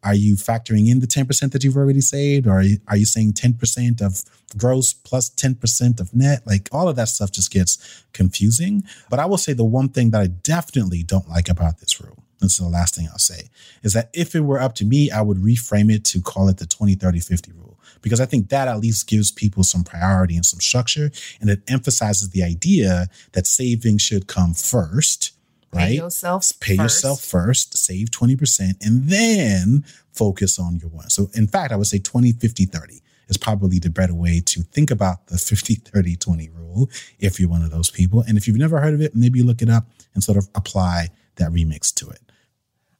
Are 0.02 0.14
you 0.14 0.36
factoring 0.36 0.88
in 0.88 1.00
the 1.00 1.06
10% 1.06 1.52
that 1.52 1.62
you've 1.62 1.76
already 1.76 2.00
saved? 2.00 2.46
Or 2.46 2.52
are 2.52 2.62
you, 2.62 2.78
are 2.88 2.96
you 2.96 3.04
saying 3.04 3.34
10% 3.34 4.00
of 4.00 4.24
gross 4.56 4.94
plus 4.94 5.28
10% 5.28 6.00
of 6.00 6.14
net? 6.14 6.46
Like 6.46 6.70
all 6.72 6.88
of 6.88 6.96
that 6.96 7.08
stuff 7.08 7.32
just 7.32 7.52
gets 7.52 8.02
confusing. 8.14 8.82
But 9.10 9.18
I 9.18 9.26
will 9.26 9.36
say 9.36 9.52
the 9.52 9.62
one 9.62 9.90
thing 9.90 10.10
that 10.12 10.22
I 10.22 10.28
definitely 10.28 11.02
don't 11.02 11.28
like 11.28 11.50
about 11.50 11.80
this 11.80 12.00
rule, 12.00 12.24
this 12.42 12.52
is 12.52 12.58
the 12.58 12.68
last 12.68 12.94
thing 12.94 13.08
I'll 13.10 13.18
say, 13.18 13.50
is 13.82 13.92
that 13.92 14.10
if 14.12 14.34
it 14.34 14.40
were 14.40 14.60
up 14.60 14.74
to 14.76 14.84
me, 14.84 15.10
I 15.10 15.22
would 15.22 15.38
reframe 15.38 15.92
it 15.92 16.04
to 16.06 16.20
call 16.20 16.48
it 16.48 16.58
the 16.58 16.66
20, 16.66 16.94
30, 16.94 17.20
50 17.20 17.52
rule. 17.52 17.78
Because 18.00 18.20
I 18.20 18.26
think 18.26 18.48
that 18.48 18.68
at 18.68 18.80
least 18.80 19.06
gives 19.06 19.30
people 19.30 19.62
some 19.62 19.84
priority 19.84 20.34
and 20.34 20.44
some 20.44 20.60
structure. 20.60 21.10
And 21.40 21.48
it 21.48 21.62
emphasizes 21.68 22.30
the 22.30 22.42
idea 22.42 23.06
that 23.32 23.46
saving 23.46 23.98
should 23.98 24.26
come 24.26 24.54
first 24.54 25.32
right? 25.72 25.88
Pay 25.88 25.94
yourself 25.94 26.50
Pay 26.60 26.76
first. 26.76 26.96
yourself 26.96 27.20
first, 27.20 27.76
save 27.76 28.10
20%, 28.10 28.84
and 28.84 29.08
then 29.08 29.84
focus 30.12 30.58
on 30.58 30.76
your 30.76 30.90
one. 30.90 31.10
So, 31.10 31.30
in 31.34 31.46
fact, 31.46 31.72
I 31.72 31.76
would 31.76 31.86
say 31.86 31.98
20, 31.98 32.32
50, 32.32 32.66
30 32.66 33.00
is 33.28 33.36
probably 33.36 33.78
the 33.78 33.90
better 33.90 34.14
way 34.14 34.40
to 34.44 34.62
think 34.62 34.90
about 34.90 35.28
the 35.28 35.38
50, 35.38 35.76
30, 35.76 36.16
20 36.16 36.50
rule 36.50 36.90
if 37.18 37.40
you're 37.40 37.48
one 37.48 37.62
of 37.62 37.70
those 37.70 37.90
people. 37.90 38.22
And 38.26 38.36
if 38.36 38.46
you've 38.46 38.56
never 38.56 38.80
heard 38.80 38.94
of 38.94 39.00
it, 39.00 39.14
maybe 39.14 39.42
look 39.42 39.62
it 39.62 39.70
up 39.70 39.86
and 40.14 40.22
sort 40.22 40.38
of 40.38 40.48
apply 40.54 41.08
that 41.36 41.50
remix 41.50 41.94
to 41.94 42.08
it. 42.10 42.20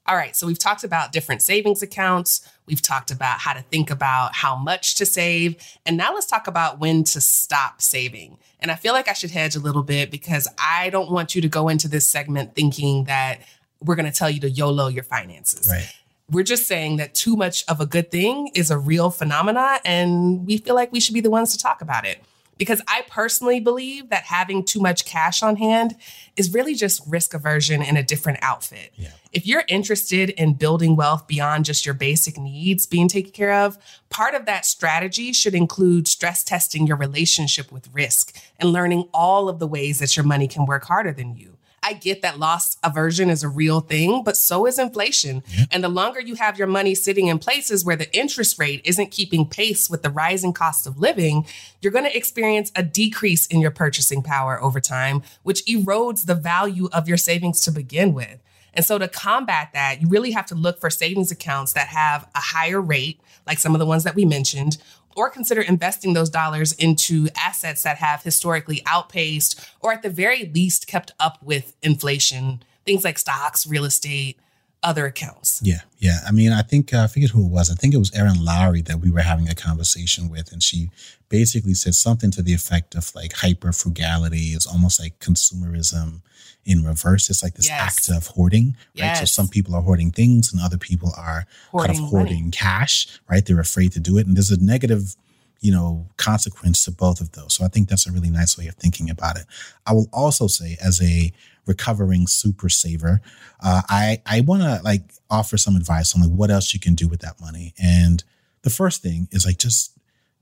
All 0.05 0.17
right, 0.17 0.35
so 0.35 0.49
we've 0.49 0.59
talked 0.59 0.83
about 0.83 1.13
different 1.13 1.43
savings 1.43 1.81
accounts. 1.81 2.49
We've 2.67 2.83
talked 2.83 3.13
about 3.13 3.39
how 3.39 3.53
to 3.53 3.63
think 3.63 3.89
about 3.89 4.35
how 4.35 4.57
much 4.57 4.97
to 4.97 5.07
save. 5.07 5.57
And 5.87 5.97
now 5.97 6.13
let's 6.13 6.27
talk 6.27 6.49
about 6.49 6.81
when 6.81 7.05
to 7.05 7.21
stop 7.21 7.81
saving. 7.81 8.39
And 8.59 8.73
I 8.73 8.75
feel 8.75 8.95
like 8.95 9.09
I 9.09 9.13
should 9.13 9.31
hedge 9.31 9.55
a 9.55 9.61
little 9.61 9.85
bit 9.85 10.11
because 10.11 10.49
I 10.59 10.91
don't 10.91 11.11
want 11.11 11.37
you 11.37 11.43
to 11.43 11.49
go 11.49 11.69
into 11.69 11.87
this 11.87 12.05
segment 12.07 12.57
thinking 12.57 13.05
that 13.05 13.43
we're 13.81 13.95
going 13.95 14.11
to 14.11 14.17
tell 14.17 14.31
you 14.31 14.41
to 14.41 14.51
YOLO 14.51 14.89
your 14.89 15.05
finances. 15.05 15.69
Right. 15.71 15.89
We're 16.29 16.45
just 16.45 16.67
saying 16.67 16.97
that 16.97 17.15
too 17.15 17.37
much 17.37 17.65
of 17.69 17.81
a 17.81 17.87
good 17.87 18.11
thing 18.11 18.51
is 18.55 18.71
a 18.71 18.79
real 18.79 19.11
phenomena, 19.11 19.79
and 19.85 20.47
we 20.47 20.57
feel 20.57 20.75
like 20.75 20.91
we 20.91 20.99
should 20.99 21.15
be 21.15 21.21
the 21.21 21.31
ones 21.31 21.53
to 21.53 21.59
talk 21.59 21.83
about 21.83 22.07
it. 22.07 22.25
Because 22.63 22.81
I 22.87 23.03
personally 23.09 23.59
believe 23.59 24.11
that 24.11 24.23
having 24.23 24.65
too 24.65 24.79
much 24.79 25.05
cash 25.05 25.43
on 25.43 25.57
hand 25.57 25.97
is 26.37 26.55
really 26.55 26.77
just 26.77 27.03
risk 27.09 27.35
aversion 27.35 27.83
in 27.83 27.97
a 27.97 28.05
different 28.05 28.39
outfit. 28.41 28.93
Yeah. 28.95 29.09
If 29.33 29.49
you're 29.49 29.65
interested 29.67 30.31
in 30.31 30.55
building 30.55 30.95
wealth 30.95 31.27
beyond 31.27 31.65
just 31.65 31.85
your 31.85 31.97
basic 31.97 32.39
needs 32.39 32.87
being 32.87 33.09
taken 33.09 33.33
care 33.33 33.53
of, 33.53 33.77
part 34.11 34.37
of 34.37 34.47
that 34.47 34.65
strategy 34.65 35.33
should 35.33 35.57
include 35.57 36.07
stress 36.07 36.45
testing 36.45 36.87
your 36.87 36.97
relationship 36.97 37.73
with 37.73 37.93
risk 37.93 38.37
and 38.61 38.71
learning 38.71 39.09
all 39.13 39.49
of 39.49 39.59
the 39.59 39.67
ways 39.67 39.99
that 39.99 40.17
your 40.17 40.25
money 40.25 40.47
can 40.47 40.65
work 40.65 40.85
harder 40.85 41.13
than 41.13 41.35
you. 41.35 41.59
I 41.83 41.95
get 41.95 42.23
that 42.23 42.39
loss 42.39 42.77
aversion 42.83 43.29
is 43.29 43.43
a 43.43 43.49
real 43.49 43.81
thing, 43.81 44.23
but 44.23 44.37
so 44.37 44.67
is 44.67 44.79
inflation. 44.79 45.43
And 45.71 45.83
the 45.83 45.89
longer 45.89 46.21
you 46.21 46.37
have 46.37 46.59
your 46.59 46.69
money 46.69 46.95
sitting 46.95 47.27
in 47.27 47.39
places 47.39 47.85
where 47.85 47.97
the 47.97 48.15
interest 48.17 48.59
rate 48.59 48.81
isn't 48.85 49.11
keeping 49.11 49.47
pace 49.47 49.91
with 49.91 50.03
the 50.03 50.11
rising 50.11 50.53
cost 50.53 50.87
of 50.87 50.99
living, 50.99 51.45
you're 51.81 51.93
going 51.93 52.05
to 52.05 52.17
experience 52.17 52.71
a 52.77 52.83
decrease 52.83 53.47
in 53.47 53.61
your 53.61 53.73
purchasing 53.73 54.23
power 54.23 54.63
over 54.63 54.81
time, 54.81 55.23
which 55.43 55.65
erodes 55.67 56.27
the 56.27 56.35
value 56.35 56.89
of 56.93 57.09
your 57.09 57.17
savings 57.17 57.61
to 57.63 57.73
begin 57.73 58.15
with. 58.15 58.39
And 58.75 58.85
so 58.85 58.99
to 58.99 59.09
combat 59.09 59.71
that, 59.75 60.01
you 60.01 60.09
really 60.09 60.31
have 60.31 60.47
to 60.47 60.55
look 60.55 60.81
for 60.81 60.89
savings 60.89 61.31
accounts 61.31 61.75
that 61.75 61.89
have 61.89 62.27
a 62.35 62.41
higher 62.41 62.81
rate, 62.81 63.21
like 63.47 63.59
some 63.59 63.75
of 63.75 63.79
the 63.79 63.87
ones 63.87 64.05
that 64.05 64.15
we 64.15 64.25
mentioned, 64.25 64.79
or 65.17 65.31
consider 65.31 65.61
investing 65.61 66.13
those 66.13 66.31
dollars 66.31 66.73
into 66.73 67.29
assets 67.37 67.83
that 67.83 67.99
have 67.99 68.23
historically 68.23 68.83
outpaced 68.87 69.61
or 69.81 69.93
at 69.93 70.03
the 70.03 70.11
very 70.11 70.45
least 70.47 70.87
kept 70.87 71.13
up 71.21 71.43
with 71.43 71.77
inflation, 71.83 72.63
things 72.85 73.05
like 73.05 73.19
stocks, 73.19 73.67
real 73.67 73.85
estate, 73.85 74.39
other 74.83 75.07
accounts. 75.07 75.61
Yeah, 75.63 75.81
yeah. 75.99 76.19
I 76.27 76.33
mean, 76.33 76.53
I 76.53 76.63
think 76.63 76.93
uh, 76.93 77.05
I 77.05 77.07
forget 77.07 77.31
who 77.31 77.47
it 77.47 77.51
was. 77.51 77.71
I 77.71 77.75
think 77.75 77.95
it 77.95 77.99
was 77.99 78.13
Erin 78.15 78.45
Lowry 78.45 78.83
that 78.83 78.99
we 78.99 79.11
were 79.11 79.21
having 79.21 79.49
a 79.49 79.55
conversation 79.55 80.29
with, 80.29 80.53
and 80.53 80.63
she 80.63 80.91
basically 81.29 81.75
said 81.75 81.95
something 81.95 82.31
to 82.33 82.43
the 82.43 82.53
effect 82.53 82.95
of 82.95 83.15
like 83.15 83.33
hyper 83.35 83.73
frugality 83.73 84.53
is 84.53 84.67
almost 84.67 85.01
like 85.01 85.19
consumerism 85.21 86.21
in 86.65 86.85
reverse. 86.85 87.29
It's 87.31 87.43
like 87.43 87.55
this 87.55 87.67
Yes. 87.69 87.81
act 87.81 88.09
of 88.09 88.29
hoarding, 88.29 88.77
right? 88.99 89.17
So 89.17 89.25
some 89.25 89.49
people 89.49 89.75
are 89.75 89.83
hoarding 89.83 90.11
things, 90.13 90.53
and 90.53 90.61
other 90.63 90.79
people 90.79 91.13
are 91.17 91.41
kind 91.45 91.47
Hoarding 91.73 91.91
of 91.97 92.01
money. 92.03 92.11
hoarding 92.11 92.51
cash, 92.51 93.09
right? 93.29 93.45
They're 93.45 93.61
afraid 93.61 93.93
to 93.93 94.01
do 94.01 94.19
it, 94.19 94.27
and 94.27 94.37
there's 94.37 94.51
a 94.51 94.63
negative. 94.63 95.17
You 95.65 95.71
know, 95.71 96.09
consequence 96.17 96.85
to 96.87 96.91
both 96.91 97.21
of 97.21 97.31
those. 97.33 97.55
So 97.55 97.65
I 97.65 97.69
think 97.69 97.89
that's 97.89 98.05
a 98.09 98.11
really 98.11 98.31
nice 98.31 98.59
way 98.59 98.67
of 98.67 98.75
thinking 98.75 99.09
about 99.09 99.37
it. 99.37 99.47
I 99.87 99.93
will 99.93 100.09
also 100.13 100.49
say, 100.49 100.77
as 100.83 101.01
a 101.01 101.33
recovering 101.67 102.27
super 102.27 102.69
saver, 102.69 103.21
uh, 103.61 103.83
I 103.89 104.21
I 104.27 104.41
want 104.41 104.63
to 104.63 104.81
like 104.83 105.03
offer 105.31 105.57
some 105.57 105.77
advice 105.77 106.17
on 106.17 106.21
like 106.23 106.33
what 106.33 106.51
else 106.51 106.75
you 106.75 106.81
can 106.81 106.97
do 106.97 107.07
with 107.07 107.21
that 107.21 107.41
money. 107.41 107.75
And 107.81 108.25
the 108.63 108.71
first 108.71 109.03
thing 109.03 109.29
is 109.31 109.47
like 109.47 109.59
just 109.59 109.93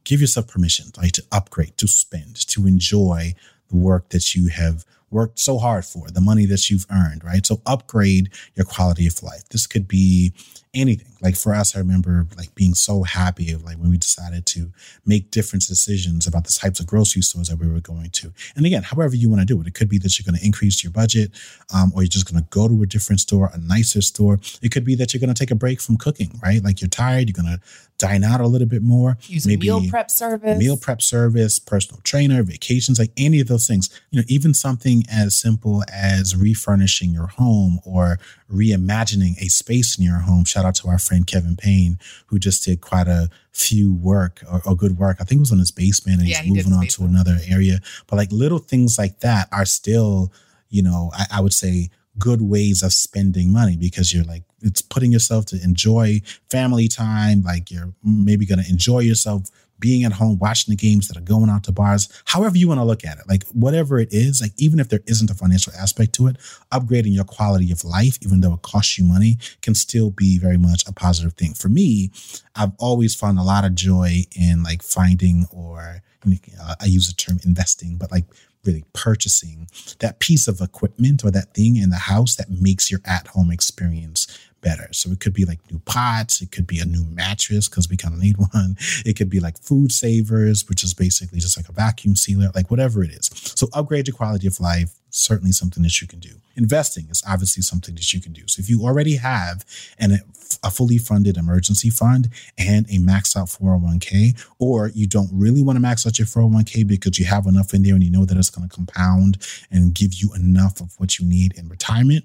give 0.04 0.22
yourself 0.22 0.48
permission, 0.48 0.86
like 0.96 1.12
to 1.12 1.22
upgrade, 1.30 1.76
to 1.76 1.86
spend, 1.86 2.36
to 2.48 2.66
enjoy 2.66 3.34
the 3.68 3.76
work 3.76 4.08
that 4.08 4.34
you 4.34 4.48
have 4.48 4.86
worked 5.10 5.38
so 5.38 5.58
hard 5.58 5.84
for, 5.84 6.08
the 6.10 6.20
money 6.20 6.46
that 6.46 6.70
you've 6.70 6.86
earned, 6.90 7.24
right? 7.24 7.44
So 7.44 7.60
upgrade 7.66 8.30
your 8.54 8.66
quality 8.66 9.06
of 9.06 9.22
life. 9.22 9.48
This 9.50 9.66
could 9.66 9.88
be 9.88 10.32
anything. 10.72 11.12
Like 11.20 11.36
for 11.36 11.54
us, 11.54 11.74
I 11.74 11.80
remember 11.80 12.26
like 12.36 12.54
being 12.54 12.74
so 12.74 13.02
happy 13.02 13.52
of 13.52 13.64
like 13.64 13.76
when 13.76 13.90
we 13.90 13.98
decided 13.98 14.46
to 14.46 14.72
make 15.04 15.30
different 15.30 15.66
decisions 15.66 16.26
about 16.26 16.44
the 16.44 16.52
types 16.52 16.80
of 16.80 16.86
grocery 16.86 17.22
stores 17.22 17.48
that 17.48 17.58
we 17.58 17.68
were 17.68 17.80
going 17.80 18.10
to. 18.10 18.32
And 18.56 18.64
again, 18.64 18.84
however 18.84 19.16
you 19.16 19.28
want 19.28 19.40
to 19.40 19.46
do 19.46 19.60
it, 19.60 19.66
it 19.66 19.74
could 19.74 19.88
be 19.88 19.98
that 19.98 20.18
you're 20.18 20.30
going 20.30 20.38
to 20.38 20.46
increase 20.46 20.82
your 20.82 20.92
budget, 20.92 21.32
um, 21.74 21.92
or 21.94 22.02
you're 22.02 22.08
just 22.08 22.30
going 22.30 22.42
to 22.42 22.48
go 22.50 22.68
to 22.68 22.82
a 22.82 22.86
different 22.86 23.20
store, 23.20 23.50
a 23.52 23.58
nicer 23.58 24.00
store. 24.00 24.38
It 24.62 24.70
could 24.70 24.84
be 24.84 24.94
that 24.96 25.12
you're 25.12 25.20
going 25.20 25.34
to 25.34 25.38
take 25.38 25.50
a 25.50 25.56
break 25.56 25.80
from 25.80 25.96
cooking, 25.96 26.38
right? 26.42 26.62
Like 26.62 26.80
you're 26.80 26.88
tired, 26.88 27.28
you're 27.28 27.42
going 27.42 27.54
to 27.54 27.60
dine 27.98 28.24
out 28.24 28.40
a 28.40 28.46
little 28.46 28.66
bit 28.66 28.82
more. 28.82 29.18
Use 29.26 29.46
a 29.46 29.56
meal 29.56 29.82
prep 29.88 30.10
service. 30.10 30.58
Meal 30.58 30.76
prep 30.76 31.02
service, 31.02 31.58
personal 31.58 32.00
trainer, 32.02 32.42
vacations, 32.42 32.98
like 32.98 33.12
any 33.16 33.40
of 33.40 33.48
those 33.48 33.66
things. 33.66 33.90
You 34.10 34.20
know, 34.20 34.24
even 34.28 34.54
something 34.54 34.99
as 35.10 35.34
simple 35.34 35.84
as 35.92 36.36
refurnishing 36.36 37.12
your 37.12 37.28
home 37.28 37.80
or 37.84 38.18
reimagining 38.52 39.36
a 39.40 39.48
space 39.48 39.98
in 39.98 40.04
your 40.04 40.20
home. 40.20 40.44
Shout 40.44 40.64
out 40.64 40.74
to 40.76 40.88
our 40.88 40.98
friend 40.98 41.26
Kevin 41.26 41.56
Payne, 41.56 41.98
who 42.26 42.38
just 42.38 42.64
did 42.64 42.80
quite 42.80 43.08
a 43.08 43.30
few 43.52 43.94
work 43.94 44.42
or, 44.50 44.62
or 44.66 44.76
good 44.76 44.98
work. 44.98 45.18
I 45.20 45.24
think 45.24 45.38
it 45.38 45.40
was 45.40 45.52
on 45.52 45.58
his 45.58 45.70
basement 45.70 46.20
and 46.20 46.28
Yeah, 46.28 46.38
he's 46.38 46.46
he 46.46 46.56
moving 46.56 46.72
on 46.72 46.86
to 46.86 47.04
another 47.04 47.38
area. 47.48 47.80
But 48.06 48.16
like 48.16 48.32
little 48.32 48.58
things 48.58 48.98
like 48.98 49.20
that 49.20 49.48
are 49.52 49.66
still, 49.66 50.32
you 50.68 50.82
know, 50.82 51.10
I, 51.14 51.26
I 51.34 51.40
would 51.40 51.54
say 51.54 51.90
good 52.18 52.42
ways 52.42 52.82
of 52.82 52.92
spending 52.92 53.52
money 53.52 53.76
because 53.76 54.12
you're 54.12 54.24
like 54.24 54.42
it's 54.62 54.82
putting 54.82 55.12
yourself 55.12 55.46
to 55.46 55.62
enjoy 55.62 56.20
family 56.50 56.88
time 56.88 57.42
like 57.42 57.70
you're 57.70 57.92
maybe 58.02 58.44
going 58.44 58.62
to 58.62 58.68
enjoy 58.68 58.98
yourself 58.98 59.44
being 59.80 60.04
at 60.04 60.12
home 60.12 60.38
watching 60.38 60.72
the 60.72 60.76
games 60.76 61.08
that 61.08 61.16
are 61.16 61.22
going 61.22 61.50
out 61.50 61.64
to 61.64 61.72
bars 61.72 62.08
however 62.26 62.56
you 62.56 62.68
want 62.68 62.78
to 62.78 62.84
look 62.84 63.04
at 63.04 63.18
it. 63.18 63.24
Like 63.28 63.44
whatever 63.48 63.98
it 63.98 64.08
is 64.12 64.40
like 64.40 64.52
even 64.56 64.80
if 64.80 64.88
there 64.88 65.00
isn't 65.06 65.30
a 65.30 65.34
financial 65.34 65.72
aspect 65.74 66.14
to 66.14 66.26
it 66.26 66.36
upgrading 66.72 67.14
your 67.14 67.24
quality 67.24 67.72
of 67.72 67.84
life 67.84 68.18
even 68.22 68.40
though 68.40 68.54
it 68.54 68.62
costs 68.62 68.98
you 68.98 69.04
money 69.04 69.38
can 69.62 69.74
still 69.74 70.10
be 70.10 70.38
very 70.38 70.58
much 70.58 70.86
a 70.86 70.92
positive 70.92 71.34
thing. 71.34 71.54
For 71.54 71.68
me 71.68 72.10
i've 72.56 72.72
always 72.78 73.14
found 73.14 73.38
a 73.38 73.42
lot 73.42 73.64
of 73.64 73.74
joy 73.74 74.24
in 74.36 74.62
like 74.62 74.82
finding 74.82 75.46
or 75.50 76.02
uh, 76.26 76.74
i 76.80 76.84
use 76.84 77.08
the 77.08 77.14
term 77.14 77.38
investing 77.44 77.96
but 77.96 78.10
like 78.10 78.24
really 78.64 78.84
purchasing 78.92 79.68
that 80.00 80.18
piece 80.18 80.46
of 80.46 80.60
equipment 80.60 81.24
or 81.24 81.30
that 81.30 81.54
thing 81.54 81.76
in 81.76 81.90
the 81.90 81.96
house 81.96 82.36
that 82.36 82.50
makes 82.50 82.90
your 82.90 83.00
at 83.04 83.28
home 83.28 83.50
experience 83.50 84.26
better. 84.60 84.88
So 84.92 85.10
it 85.10 85.20
could 85.20 85.34
be 85.34 85.44
like 85.44 85.58
new 85.70 85.80
pots, 85.80 86.40
it 86.40 86.52
could 86.52 86.66
be 86.66 86.80
a 86.80 86.84
new 86.84 87.04
mattress 87.04 87.68
because 87.68 87.88
we 87.88 87.96
kind 87.96 88.14
of 88.14 88.20
need 88.20 88.36
one. 88.52 88.76
It 89.04 89.16
could 89.16 89.30
be 89.30 89.40
like 89.40 89.58
food 89.58 89.92
savers, 89.92 90.68
which 90.68 90.84
is 90.84 90.94
basically 90.94 91.40
just 91.40 91.56
like 91.56 91.68
a 91.68 91.72
vacuum 91.72 92.16
sealer, 92.16 92.50
like 92.54 92.70
whatever 92.70 93.02
it 93.02 93.10
is. 93.10 93.30
So 93.34 93.68
upgrade 93.72 94.08
your 94.08 94.16
quality 94.16 94.46
of 94.46 94.60
life, 94.60 94.94
certainly 95.10 95.52
something 95.52 95.82
that 95.82 96.00
you 96.00 96.06
can 96.06 96.20
do. 96.20 96.40
Investing 96.56 97.06
is 97.10 97.22
obviously 97.28 97.62
something 97.62 97.94
that 97.94 98.12
you 98.12 98.20
can 98.20 98.32
do. 98.32 98.42
So 98.46 98.60
if 98.60 98.68
you 98.68 98.84
already 98.84 99.16
have 99.16 99.64
an, 99.98 100.18
a 100.62 100.70
fully 100.70 100.98
funded 100.98 101.36
emergency 101.36 101.90
fund 101.90 102.28
and 102.58 102.86
a 102.86 102.98
maxed 102.98 103.36
out 103.36 103.48
401k, 103.48 104.46
or 104.58 104.88
you 104.88 105.06
don't 105.06 105.30
really 105.32 105.62
want 105.62 105.76
to 105.76 105.80
max 105.80 106.06
out 106.06 106.18
your 106.18 106.26
401k 106.26 106.86
because 106.86 107.18
you 107.18 107.24
have 107.26 107.46
enough 107.46 107.72
in 107.74 107.82
there 107.82 107.94
and 107.94 108.02
you 108.02 108.10
know 108.10 108.24
that 108.24 108.36
it's 108.36 108.50
going 108.50 108.68
to 108.68 108.74
compound 108.74 109.38
and 109.70 109.94
give 109.94 110.14
you 110.14 110.32
enough 110.34 110.80
of 110.80 110.94
what 110.98 111.18
you 111.18 111.26
need 111.26 111.56
in 111.56 111.68
retirement, 111.68 112.24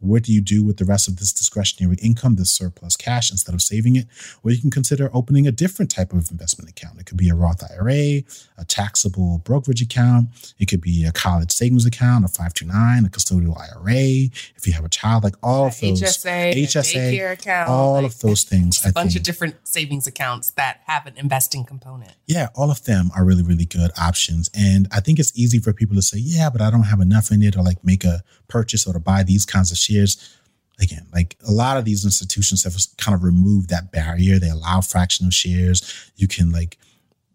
what 0.00 0.22
do 0.22 0.32
you 0.32 0.40
do 0.40 0.64
with 0.64 0.78
the 0.78 0.84
rest 0.84 1.08
of 1.08 1.16
this 1.16 1.32
discretionary 1.32 1.96
income, 2.02 2.36
this 2.36 2.50
surplus 2.50 2.96
cash, 2.96 3.30
instead 3.30 3.54
of 3.54 3.62
saving 3.62 3.96
it? 3.96 4.06
Well, 4.42 4.54
you 4.54 4.60
can 4.60 4.70
consider 4.70 5.10
opening 5.12 5.46
a 5.46 5.52
different 5.52 5.90
type 5.90 6.12
of 6.12 6.30
investment 6.30 6.70
account. 6.70 6.98
It 6.98 7.06
could 7.06 7.18
be 7.18 7.28
a 7.28 7.34
Roth 7.34 7.62
IRA, 7.70 8.22
a 8.58 8.64
taxable 8.66 9.38
brokerage 9.44 9.82
account. 9.82 10.28
It 10.58 10.66
could 10.66 10.80
be 10.80 11.04
a 11.04 11.12
college 11.12 11.52
savings 11.52 11.86
account, 11.86 12.24
a 12.24 12.28
529, 12.28 13.04
a 13.04 13.08
custodial 13.08 13.58
IRA. 13.58 14.30
If 14.56 14.66
you 14.66 14.72
have 14.72 14.84
a 14.84 14.88
child, 14.88 15.24
like 15.24 15.36
all 15.42 15.66
of 15.66 15.78
those. 15.80 16.00
HSA, 16.00 16.54
HSA, 16.54 17.32
account, 17.32 17.68
all 17.68 17.94
like, 17.94 18.06
of 18.06 18.18
those 18.20 18.44
things. 18.44 18.84
a 18.84 18.92
bunch 18.92 19.16
of 19.16 19.22
different 19.22 19.56
savings 19.64 20.06
accounts 20.06 20.50
that 20.52 20.80
have 20.86 21.06
an 21.06 21.14
investing 21.16 21.64
component. 21.64 22.12
yeah, 22.26 22.48
all 22.54 22.70
of 22.70 22.84
them 22.84 23.10
are 23.14 23.24
really, 23.24 23.42
really 23.42 23.66
good 23.66 23.90
options. 23.98 24.50
And 24.54 24.88
I 24.92 25.00
think 25.00 25.18
it's 25.18 25.36
easy 25.38 25.58
for 25.58 25.72
people 25.72 25.96
to 25.96 26.02
say, 26.02 26.18
yeah, 26.18 26.50
but 26.50 26.60
I 26.60 26.70
don't 26.70 26.84
have 26.84 27.00
enough 27.00 27.30
in 27.30 27.42
it 27.42 27.56
or 27.56 27.62
like 27.62 27.84
make 27.84 28.04
a 28.04 28.22
purchase 28.48 28.86
or 28.86 28.92
to 28.92 29.00
buy 29.00 29.22
these 29.22 29.44
kinds 29.44 29.70
of 29.70 29.78
shares. 29.90 30.36
Again, 30.80 31.06
like 31.12 31.36
a 31.46 31.52
lot 31.52 31.76
of 31.76 31.84
these 31.84 32.04
institutions 32.04 32.64
have 32.64 32.74
kind 32.96 33.14
of 33.14 33.22
removed 33.22 33.68
that 33.68 33.92
barrier. 33.92 34.38
They 34.38 34.48
allow 34.48 34.80
fractional 34.80 35.30
shares. 35.30 36.10
You 36.16 36.26
can 36.26 36.50
like 36.50 36.78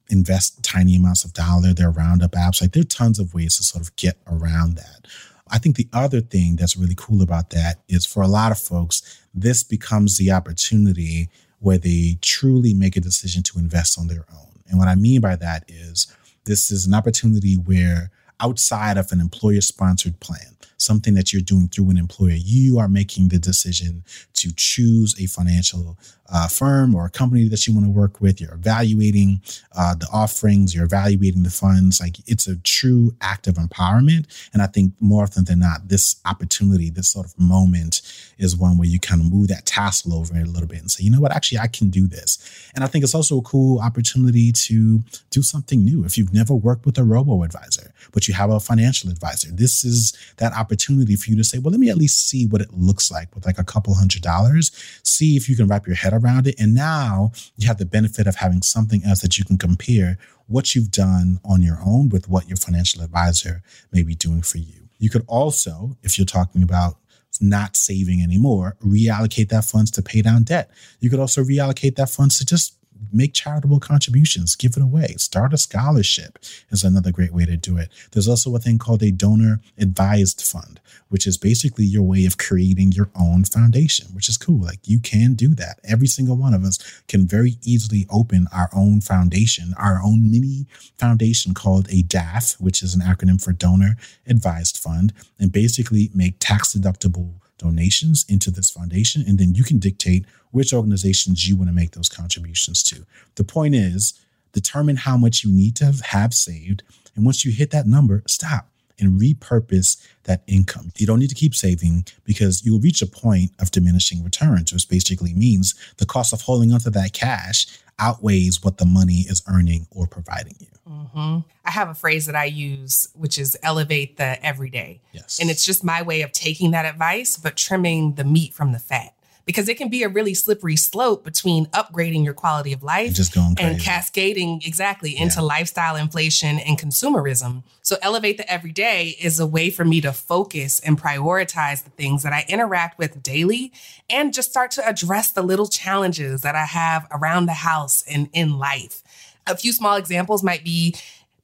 invest 0.10 0.64
tiny 0.64 0.96
amounts 0.96 1.24
of 1.24 1.34
dollar. 1.34 1.74
There 1.74 1.88
are 1.88 1.92
roundup 1.92 2.32
apps. 2.32 2.62
Like 2.62 2.72
there 2.72 2.82
are 2.82 2.86
tons 2.86 3.20
of 3.20 3.34
ways 3.34 3.58
to 3.58 3.64
sort 3.64 3.84
of 3.84 3.96
get 3.96 4.18
around 4.28 4.76
that. 4.76 5.08
I 5.50 5.60
think 5.60 5.76
the 5.76 5.88
other 5.94 6.22
thing 6.22 6.56
that's 6.56 6.76
really 6.76 6.96
cool 6.98 7.22
about 7.22 7.52
that 7.52 7.82
is 7.88 8.06
for 8.06 8.24
a 8.24 8.28
lot 8.28 8.52
of 8.52 8.58
folks, 8.58 9.20
this 9.34 9.62
becomes 9.62 10.18
the 10.18 10.32
opportunity 10.32 11.30
where 11.60 11.78
they 11.78 12.18
truly 12.22 12.74
make 12.74 12.96
a 12.96 13.02
decision 13.02 13.44
to 13.44 13.60
invest 13.60 14.00
on 14.00 14.08
their 14.08 14.26
own. 14.34 14.62
And 14.68 14.80
what 14.80 14.88
I 14.88 14.96
mean 14.96 15.22
by 15.22 15.36
that 15.36 15.66
is 15.68 16.08
this 16.46 16.72
is 16.72 16.88
an 16.88 16.94
opportunity 16.94 17.56
where 17.56 18.10
outside 18.40 18.98
of 18.98 19.12
an 19.12 19.20
employer 19.20 19.62
sponsored 19.62 20.20
plan 20.20 20.56
something 20.78 21.14
that 21.16 21.32
you're 21.32 21.42
doing 21.42 21.68
through 21.68 21.90
an 21.90 21.98
employer. 21.98 22.36
You 22.36 22.80
are 22.80 22.88
making 22.88 23.30
the 23.30 23.40
decision 23.40 24.04
to 24.34 24.52
choose 24.56 25.16
a 25.20 25.28
financial 25.28 25.98
uh, 26.28 26.48
firm 26.48 26.96
or 26.96 27.06
a 27.06 27.10
company 27.10 27.48
that 27.48 27.68
you 27.68 27.74
want 27.74 27.86
to 27.86 27.92
work 27.92 28.20
with. 28.20 28.42
You're 28.42 28.56
evaluating 28.56 29.42
uh, 29.78 29.96
the 29.96 30.08
offerings, 30.12 30.74
you're 30.74 30.86
evaluating 30.86 31.44
the 31.44 31.52
funds. 31.52 32.02
Like 32.02 32.18
it's 32.26 32.48
a 32.48 32.58
true 32.58 33.16
act 33.22 33.48
of 33.48 33.56
empowerment. 33.56 34.26
And 34.52 34.62
I 34.62 34.68
think 34.68 34.94
more 35.00 35.24
often 35.24 35.46
than 35.46 35.60
not, 35.60 35.88
this 35.88 36.20
opportunity, 36.26 36.90
this 36.90 37.10
sort 37.10 37.26
of 37.26 37.40
moment 37.40 38.02
is 38.38 38.58
one 38.58 38.78
where 38.78 38.88
you 38.88 39.00
kind 39.00 39.22
of 39.22 39.32
move 39.32 39.50
that 39.50 39.66
tassel 39.66 40.16
over 40.16 40.36
a 40.36 40.46
little 40.46 40.68
bit 40.68 40.80
and 40.80 40.90
say, 40.90 41.04
you 41.04 41.12
know 41.12 41.22
what, 41.22 41.36
actually, 41.36 41.60
I 41.60 41.68
can 41.68 41.90
do 41.90 42.08
this. 42.08 42.70
And 42.74 42.84
I 42.84 42.88
think 42.88 43.04
it's 43.04 43.16
also 43.16 43.38
a 43.38 43.44
cool 43.44 43.80
opportunity 43.80 44.52
to 44.52 45.04
do 45.30 45.42
something 45.42 45.86
new. 45.86 46.04
If 46.06 46.18
you've 46.18 46.34
never 46.34 46.56
worked 46.56 46.86
with 46.86 46.98
a 46.98 47.04
robo 47.04 47.44
advisor, 47.44 47.94
but 48.12 48.25
you 48.28 48.34
have 48.34 48.50
a 48.50 48.60
financial 48.60 49.10
advisor, 49.10 49.50
this 49.52 49.84
is 49.84 50.16
that 50.38 50.54
opportunity 50.54 51.16
for 51.16 51.30
you 51.30 51.38
to 51.38 51.44
say, 51.44 51.58
well, 51.58 51.72
let 51.72 51.80
me 51.80 51.90
at 51.90 51.98
least 51.98 52.30
see 52.30 52.46
what 52.48 52.62
it 52.62 52.74
looks 52.74 53.12
like 53.12 53.34
with 53.34 53.46
like 53.46 53.60
a 53.60 53.64
couple 53.64 53.94
hundred 53.94 54.22
dollars, 54.22 54.72
see 55.04 55.36
if 55.36 55.50
you 55.50 55.56
can 55.56 55.68
wrap 55.68 55.88
your 55.88 55.96
head 55.96 56.14
around 56.14 56.48
it. 56.48 56.56
And 56.60 56.74
now 56.74 57.32
you 57.58 57.68
have 57.68 57.78
the 57.78 57.86
benefit 57.86 58.28
of 58.28 58.36
having 58.36 58.62
something 58.62 59.04
else 59.06 59.22
that 59.22 59.38
you 59.38 59.46
can 59.46 59.58
compare 59.58 60.18
what 60.48 60.76
you've 60.76 60.92
done 60.92 61.40
on 61.44 61.62
your 61.62 61.80
own 61.86 62.10
with 62.10 62.30
what 62.30 62.48
your 62.48 62.58
financial 62.58 63.02
advisor 63.02 63.64
may 63.92 64.04
be 64.04 64.16
doing 64.16 64.42
for 64.42 64.60
you. 64.60 64.90
You 64.98 65.10
could 65.10 65.26
also, 65.28 65.98
if 66.04 66.18
you're 66.18 66.26
talking 66.26 66.64
about 66.64 66.98
not 67.42 67.76
saving 67.76 68.22
anymore, 68.22 68.78
reallocate 68.84 69.50
that 69.50 69.66
funds 69.66 69.92
to 69.92 70.02
pay 70.02 70.22
down 70.22 70.44
debt. 70.44 70.70
You 71.00 71.10
could 71.10 71.20
also 71.20 71.42
reallocate 71.44 71.96
that 71.96 72.10
funds 72.10 72.38
to 72.40 72.46
just 72.46 72.78
make 73.12 73.34
charitable 73.34 73.80
contributions, 73.80 74.56
give 74.56 74.76
it 74.76 74.84
away, 74.84 75.16
start 75.18 75.54
a 75.54 75.58
scholarship 75.58 76.40
is 76.70 76.84
another 76.84 77.12
great 77.12 77.34
way 77.34 77.46
to 77.46 77.58
do 77.58 77.78
it. 77.78 77.90
There's 78.12 78.28
also 78.28 78.56
a 78.56 78.60
thing 78.60 78.78
called 78.78 79.04
a 79.04 79.12
donor 79.12 79.62
advised 79.78 80.42
fund, 80.42 80.80
which 81.10 81.26
is 81.26 81.38
basically 81.38 81.86
your 81.86 82.04
way 82.04 82.26
of 82.26 82.38
creating 82.38 82.92
your 82.92 83.10
own 83.16 83.46
foundation, 83.46 84.08
which 84.14 84.30
is 84.30 84.38
cool. 84.38 84.62
Like 84.62 84.80
you 84.84 85.00
can 85.00 85.34
do 85.34 85.56
that. 85.56 85.80
Every 85.84 86.08
single 86.08 86.36
one 86.36 86.54
of 86.54 86.64
us 86.64 86.78
can 87.08 87.26
very 87.26 87.58
easily 87.64 88.06
open 88.10 88.48
our 88.52 88.70
own 88.74 89.02
foundation, 89.02 89.74
our 89.78 90.02
own 90.04 90.30
mini 90.30 90.66
foundation 90.98 91.54
called 91.54 91.88
a 91.90 92.04
DAF, 92.04 92.60
which 92.60 92.84
is 92.84 92.96
an 92.96 93.02
acronym 93.02 93.42
for 93.42 93.54
donor 93.54 93.98
advised 94.28 94.78
fund, 94.78 95.14
and 95.40 95.52
basically 95.52 96.10
make 96.14 96.36
tax 96.40 96.74
deductible 96.74 97.36
donations 97.58 98.26
into 98.28 98.52
this 98.52 98.70
foundation. 98.70 99.24
And 99.28 99.38
then 99.38 99.56
you 99.56 99.64
can 99.64 99.80
dictate 99.80 100.26
which 100.52 100.74
organizations 100.74 101.48
you 101.48 101.56
want 101.56 101.70
to 101.70 101.76
make 101.76 101.92
those 101.92 102.10
contributions 102.10 102.84
to. 102.84 103.06
The 103.36 103.44
point 103.44 103.76
is, 103.76 104.14
determine 104.54 104.96
how 104.96 105.18
much 105.18 105.44
you 105.44 105.52
need 105.52 105.76
to 105.78 105.94
have 106.04 106.34
saved. 106.34 106.84
And 107.16 107.26
once 107.26 107.44
you 107.44 107.52
hit 107.52 107.72
that 107.72 107.88
number, 107.88 108.24
stop 108.28 108.70
and 109.00 109.20
repurpose 109.20 110.02
that 110.24 110.44
income. 110.48 110.92
You 110.98 111.06
don't 111.06 111.20
need 111.20 111.30
to 111.30 111.36
keep 111.36 111.54
saving 111.54 112.06
because 112.24 112.66
you'll 112.66 112.80
reach 112.80 113.02
a 113.02 113.08
point 113.08 113.52
of 113.60 113.72
diminishing 113.72 114.24
returns, 114.24 114.72
which 114.72 114.88
basically 114.88 115.34
means 115.34 115.76
the 115.98 116.06
cost 116.06 116.34
of 116.34 116.42
holding 116.42 116.72
onto 116.72 116.90
that 116.90 117.14
cash 117.14 117.68
outweighs 118.00 118.64
what 118.64 118.78
the 118.78 118.86
money 118.86 119.26
is 119.28 119.42
earning 119.48 119.88
or 119.92 120.08
providing 120.08 120.56
you. 120.60 120.68
Mm-hmm. 120.88 121.40
I 121.64 121.72
have 121.72 121.90
a 121.90 121.94
phrase 121.94 122.26
that 122.26 122.36
I 122.36 122.46
use, 122.46 123.10
which 123.14 123.40
is 123.40 123.58
elevate 123.64 124.18
the 124.18 124.44
everyday. 124.46 125.02
Yes. 125.14 125.40
And 125.40 125.50
it's 125.50 125.66
just 125.66 125.84
my 125.84 126.02
way 126.02 126.22
of 126.22 126.32
taking 126.32 126.72
that 126.72 126.86
advice, 126.86 127.38
but 127.38 127.56
trimming 127.56 128.16
the 128.16 128.24
meat 128.24 128.54
from 128.54 128.72
the 128.72 128.80
fat 128.80 129.14
because 129.46 129.70
it 129.70 129.78
can 129.78 129.90
be 129.90 130.04
a 130.04 130.10
really 130.10 130.34
slippery 130.34 130.76
slope 130.76 131.24
between 131.24 131.68
upgrading 131.68 132.24
your 132.26 132.34
quality 132.34 132.74
of 132.74 132.82
life 132.84 133.14
just 133.14 133.34
going 133.34 133.56
and 133.60 133.80
cascading 133.80 134.62
exactly 134.66 135.16
into 135.16 135.36
Yeah. 135.38 135.42
lifestyle 135.44 135.96
inflation 135.96 136.60
and 136.60 136.78
consumerism. 136.80 137.64
So 137.82 137.98
elevate 138.02 138.38
the 138.38 138.52
everyday 138.52 139.10
is 139.22 139.40
a 139.40 139.46
way 139.46 139.70
for 139.70 139.86
me 139.86 140.02
to 140.02 140.12
focus 140.12 140.80
and 140.80 141.00
prioritize 141.00 141.84
the 141.84 141.92
things 141.92 142.24
that 142.24 142.34
I 142.34 142.46
interact 142.48 142.98
with 142.98 143.22
daily 143.22 143.72
and 144.10 144.34
just 144.34 144.50
start 144.50 144.72
to 144.72 144.88
address 144.88 145.32
the 145.32 145.44
little 145.44 145.68
challenges 145.68 146.42
that 146.42 146.56
I 146.56 146.66
have 146.66 147.08
around 147.12 147.46
the 147.46 147.54
house 147.54 148.04
and 148.10 148.30
in 148.34 148.58
life. 148.58 149.02
A 149.48 149.56
few 149.56 149.72
small 149.72 149.96
examples 149.96 150.42
might 150.42 150.64
be 150.64 150.96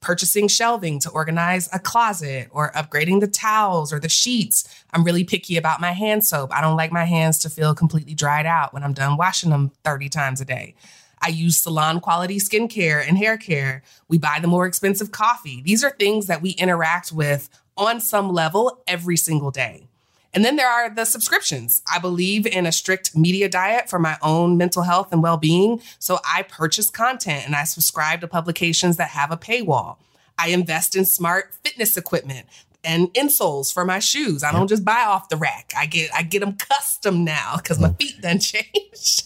purchasing 0.01 0.47
shelving 0.47 0.99
to 0.99 1.09
organize 1.11 1.69
a 1.71 1.79
closet 1.79 2.49
or 2.51 2.71
upgrading 2.71 3.19
the 3.19 3.27
towels 3.27 3.93
or 3.93 3.99
the 3.99 4.09
sheets. 4.09 4.67
I'm 4.91 5.03
really 5.03 5.23
picky 5.23 5.57
about 5.57 5.79
my 5.79 5.91
hand 5.91 6.25
soap. 6.25 6.51
I 6.53 6.59
don't 6.59 6.75
like 6.75 6.91
my 6.91 7.05
hands 7.05 7.37
to 7.39 7.49
feel 7.49 7.75
completely 7.75 8.15
dried 8.15 8.47
out 8.47 8.73
when 8.73 8.83
I'm 8.83 8.93
done 8.93 9.15
washing 9.15 9.51
them 9.51 9.71
30 9.83 10.09
times 10.09 10.41
a 10.41 10.45
day. 10.45 10.75
I 11.21 11.29
use 11.29 11.57
salon 11.57 11.99
quality 11.99 12.39
skincare 12.39 13.07
and 13.07 13.15
hair 13.15 13.37
care. 13.37 13.83
We 14.07 14.17
buy 14.17 14.39
the 14.41 14.47
more 14.47 14.65
expensive 14.65 15.11
coffee. 15.11 15.61
These 15.61 15.83
are 15.83 15.91
things 15.91 16.25
that 16.25 16.41
we 16.41 16.51
interact 16.51 17.11
with 17.11 17.47
on 17.77 18.01
some 18.01 18.33
level 18.33 18.81
every 18.87 19.17
single 19.17 19.51
day. 19.51 19.87
And 20.33 20.45
then 20.45 20.55
there 20.55 20.69
are 20.69 20.89
the 20.89 21.05
subscriptions. 21.05 21.81
I 21.91 21.99
believe 21.99 22.45
in 22.45 22.65
a 22.65 22.71
strict 22.71 23.15
media 23.15 23.49
diet 23.49 23.89
for 23.89 23.99
my 23.99 24.17
own 24.21 24.57
mental 24.57 24.83
health 24.83 25.11
and 25.11 25.21
well 25.21 25.37
being. 25.37 25.81
So 25.99 26.19
I 26.25 26.43
purchase 26.43 26.89
content 26.89 27.45
and 27.45 27.55
I 27.55 27.65
subscribe 27.65 28.21
to 28.21 28.27
publications 28.27 28.97
that 28.97 29.09
have 29.09 29.31
a 29.31 29.37
paywall. 29.37 29.97
I 30.37 30.49
invest 30.49 30.95
in 30.95 31.05
smart 31.05 31.53
fitness 31.63 31.97
equipment 31.97 32.47
and 32.83 33.13
insoles 33.13 33.73
for 33.73 33.85
my 33.85 33.99
shoes. 33.99 34.43
I 34.43 34.51
don't 34.51 34.67
just 34.67 34.83
buy 34.83 35.03
off 35.05 35.29
the 35.29 35.37
rack. 35.37 35.73
I 35.77 35.85
get 35.85 36.09
I 36.15 36.23
get 36.23 36.39
them 36.39 36.53
custom 36.53 37.23
now 37.23 37.57
because 37.57 37.79
my 37.79 37.89
feet 37.93 38.21
done 38.21 38.39
changed. 38.39 39.23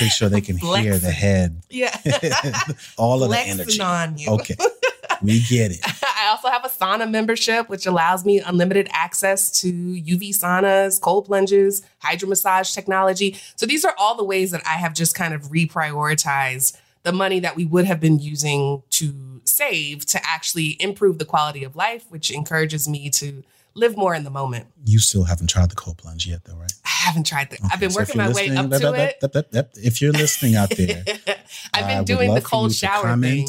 Make 0.00 0.12
sure 0.12 0.28
they 0.28 0.40
can 0.40 0.56
hear 0.56 0.98
the 0.98 1.10
head, 1.10 1.62
yeah. 1.68 1.96
all 2.96 3.22
of 3.22 3.28
the 3.28 3.36
Flexing 3.36 3.60
energy. 3.60 3.80
on 3.80 4.18
you. 4.18 4.30
Okay, 4.30 4.56
we 5.26 5.40
get 5.40 5.70
it. 5.72 5.80
I 5.84 6.28
also 6.30 6.48
have 6.48 6.64
a 6.64 6.68
sauna 6.68 7.10
membership, 7.10 7.68
which 7.68 7.86
allows 7.86 8.24
me 8.24 8.40
unlimited 8.40 8.88
access 8.92 9.50
to 9.60 9.72
UV 9.72 10.30
saunas, 10.30 11.00
cold 11.00 11.26
plunges, 11.26 11.82
hydro 11.98 12.28
massage 12.28 12.72
technology. 12.72 13.36
So 13.56 13.66
these 13.66 13.84
are 13.84 13.94
all 13.98 14.16
the 14.16 14.24
ways 14.24 14.50
that 14.50 14.62
I 14.66 14.74
have 14.74 14.94
just 14.94 15.14
kind 15.14 15.34
of 15.34 15.42
reprioritized 15.50 16.76
the 17.02 17.12
money 17.12 17.40
that 17.40 17.56
we 17.56 17.64
would 17.64 17.84
have 17.84 18.00
been 18.00 18.18
using 18.18 18.82
to 18.90 19.40
save 19.44 20.06
to 20.06 20.20
actually 20.24 20.76
improve 20.80 21.18
the 21.18 21.24
quality 21.24 21.64
of 21.64 21.74
life, 21.74 22.04
which 22.08 22.30
encourages 22.30 22.88
me 22.88 23.10
to 23.10 23.42
live 23.74 23.96
more 23.96 24.14
in 24.14 24.22
the 24.24 24.30
moment. 24.30 24.66
You 24.84 24.98
still 24.98 25.24
haven't 25.24 25.48
tried 25.48 25.70
the 25.70 25.74
cold 25.74 25.98
plunge 25.98 26.26
yet, 26.26 26.44
though, 26.44 26.56
right? 26.56 26.72
I 26.84 26.88
haven't 27.06 27.26
tried 27.26 27.50
that. 27.50 27.60
I've 27.72 27.80
been 27.80 27.90
so 27.90 28.00
working 28.00 28.18
my 28.18 28.30
way 28.30 28.50
up 28.50 28.64
to 28.70 28.78
that- 28.78 28.94
it. 28.94 29.20
that- 29.20 29.32
that- 29.32 29.50
that- 29.52 29.70
If 29.76 30.00
you're 30.00 30.12
listening 30.12 30.54
out 30.56 30.70
there, 30.70 31.04
I've 31.74 31.86
been 31.86 31.98
would 31.98 32.06
doing 32.06 32.34
the 32.34 32.40
cold 32.40 32.74
shower 32.74 33.16
thing. 33.18 33.48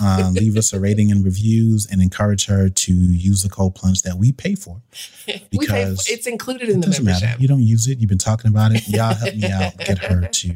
Um, 0.00 0.34
leave 0.34 0.56
us 0.56 0.72
a 0.72 0.80
rating 0.80 1.10
and 1.10 1.24
reviews, 1.24 1.86
and 1.90 2.00
encourage 2.00 2.46
her 2.46 2.68
to 2.68 2.92
use 2.92 3.42
the 3.42 3.48
cold 3.48 3.74
plunge 3.74 4.02
that 4.02 4.16
we 4.16 4.32
pay 4.32 4.54
for. 4.54 4.80
we 5.26 5.32
pay 5.34 5.48
because 5.50 6.06
for, 6.06 6.12
it's 6.12 6.26
included 6.26 6.68
It 6.68 6.72
in 6.74 6.80
the 6.80 6.86
doesn't 6.86 7.04
membership. 7.04 7.28
matter. 7.30 7.42
You 7.42 7.48
don't 7.48 7.62
use 7.62 7.86
it. 7.88 7.98
You've 7.98 8.08
been 8.08 8.18
talking 8.18 8.50
about 8.50 8.72
it. 8.72 8.86
Y'all 8.88 9.14
help 9.14 9.34
me 9.34 9.50
out. 9.50 9.76
Get 9.78 9.98
her 9.98 10.26
to 10.28 10.54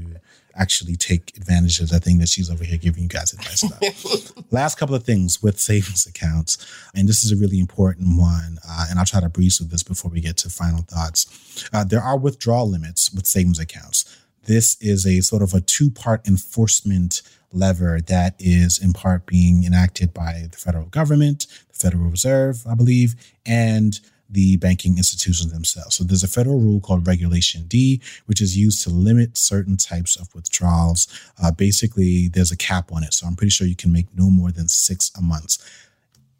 actually 0.54 0.94
take 0.94 1.34
advantage 1.36 1.80
of 1.80 1.88
that 1.88 2.04
thing 2.04 2.18
that 2.18 2.28
she's 2.28 2.50
over 2.50 2.62
here 2.62 2.76
giving 2.76 3.02
you 3.02 3.08
guys 3.08 3.32
advice 3.32 3.62
about. 3.62 4.44
Last 4.52 4.76
couple 4.78 4.94
of 4.94 5.02
things 5.02 5.42
with 5.42 5.58
savings 5.58 6.06
accounts, 6.06 6.58
and 6.94 7.08
this 7.08 7.24
is 7.24 7.32
a 7.32 7.36
really 7.36 7.58
important 7.58 8.18
one, 8.18 8.58
uh, 8.68 8.86
and 8.90 8.98
I'll 8.98 9.06
try 9.06 9.20
to 9.20 9.30
breeze 9.30 9.56
through 9.56 9.68
this 9.68 9.82
before 9.82 10.10
we 10.10 10.20
get 10.20 10.36
to 10.38 10.50
final 10.50 10.82
thoughts. 10.82 11.68
Uh, 11.72 11.84
there 11.84 12.02
are 12.02 12.18
withdrawal 12.18 12.68
limits 12.68 13.10
with 13.14 13.26
savings 13.26 13.58
accounts. 13.58 14.04
This 14.44 14.76
is 14.80 15.06
a 15.06 15.20
sort 15.22 15.40
of 15.40 15.54
a 15.54 15.60
two 15.62 15.90
part 15.90 16.26
enforcement 16.28 17.22
lever 17.52 18.00
that 18.06 18.34
is 18.38 18.78
in 18.82 18.92
part 18.92 19.26
being 19.26 19.64
enacted 19.64 20.12
by 20.12 20.46
the 20.50 20.56
federal 20.56 20.86
government, 20.86 21.46
the 21.68 21.74
Federal 21.74 22.04
Reserve, 22.04 22.64
I 22.66 22.74
believe, 22.74 23.14
and 23.46 23.98
the 24.28 24.56
banking 24.56 24.96
institutions 24.96 25.52
themselves. 25.52 25.94
So 25.94 26.04
there's 26.04 26.22
a 26.22 26.28
federal 26.28 26.58
rule 26.58 26.80
called 26.80 27.06
Regulation 27.06 27.64
D, 27.66 28.00
which 28.24 28.40
is 28.40 28.56
used 28.56 28.82
to 28.84 28.90
limit 28.90 29.36
certain 29.36 29.76
types 29.76 30.16
of 30.16 30.34
withdrawals. 30.34 31.06
Uh, 31.42 31.50
basically, 31.50 32.28
there's 32.28 32.50
a 32.50 32.56
cap 32.56 32.90
on 32.92 33.04
it. 33.04 33.12
So 33.12 33.26
I'm 33.26 33.36
pretty 33.36 33.50
sure 33.50 33.66
you 33.66 33.76
can 33.76 33.92
make 33.92 34.06
no 34.16 34.30
more 34.30 34.50
than 34.50 34.68
six 34.68 35.10
a 35.18 35.20
month. 35.20 35.58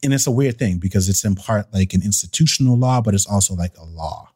And 0.02 0.14
it's 0.14 0.26
a 0.26 0.32
weird 0.32 0.58
thing 0.58 0.78
because 0.78 1.08
it's 1.08 1.24
in 1.24 1.34
part 1.34 1.72
like 1.72 1.92
an 1.92 2.02
institutional 2.02 2.76
law, 2.78 3.02
but 3.02 3.14
it's 3.14 3.26
also 3.26 3.54
like 3.54 3.76
a 3.76 3.84
law 3.84 3.92
law, 4.02 4.31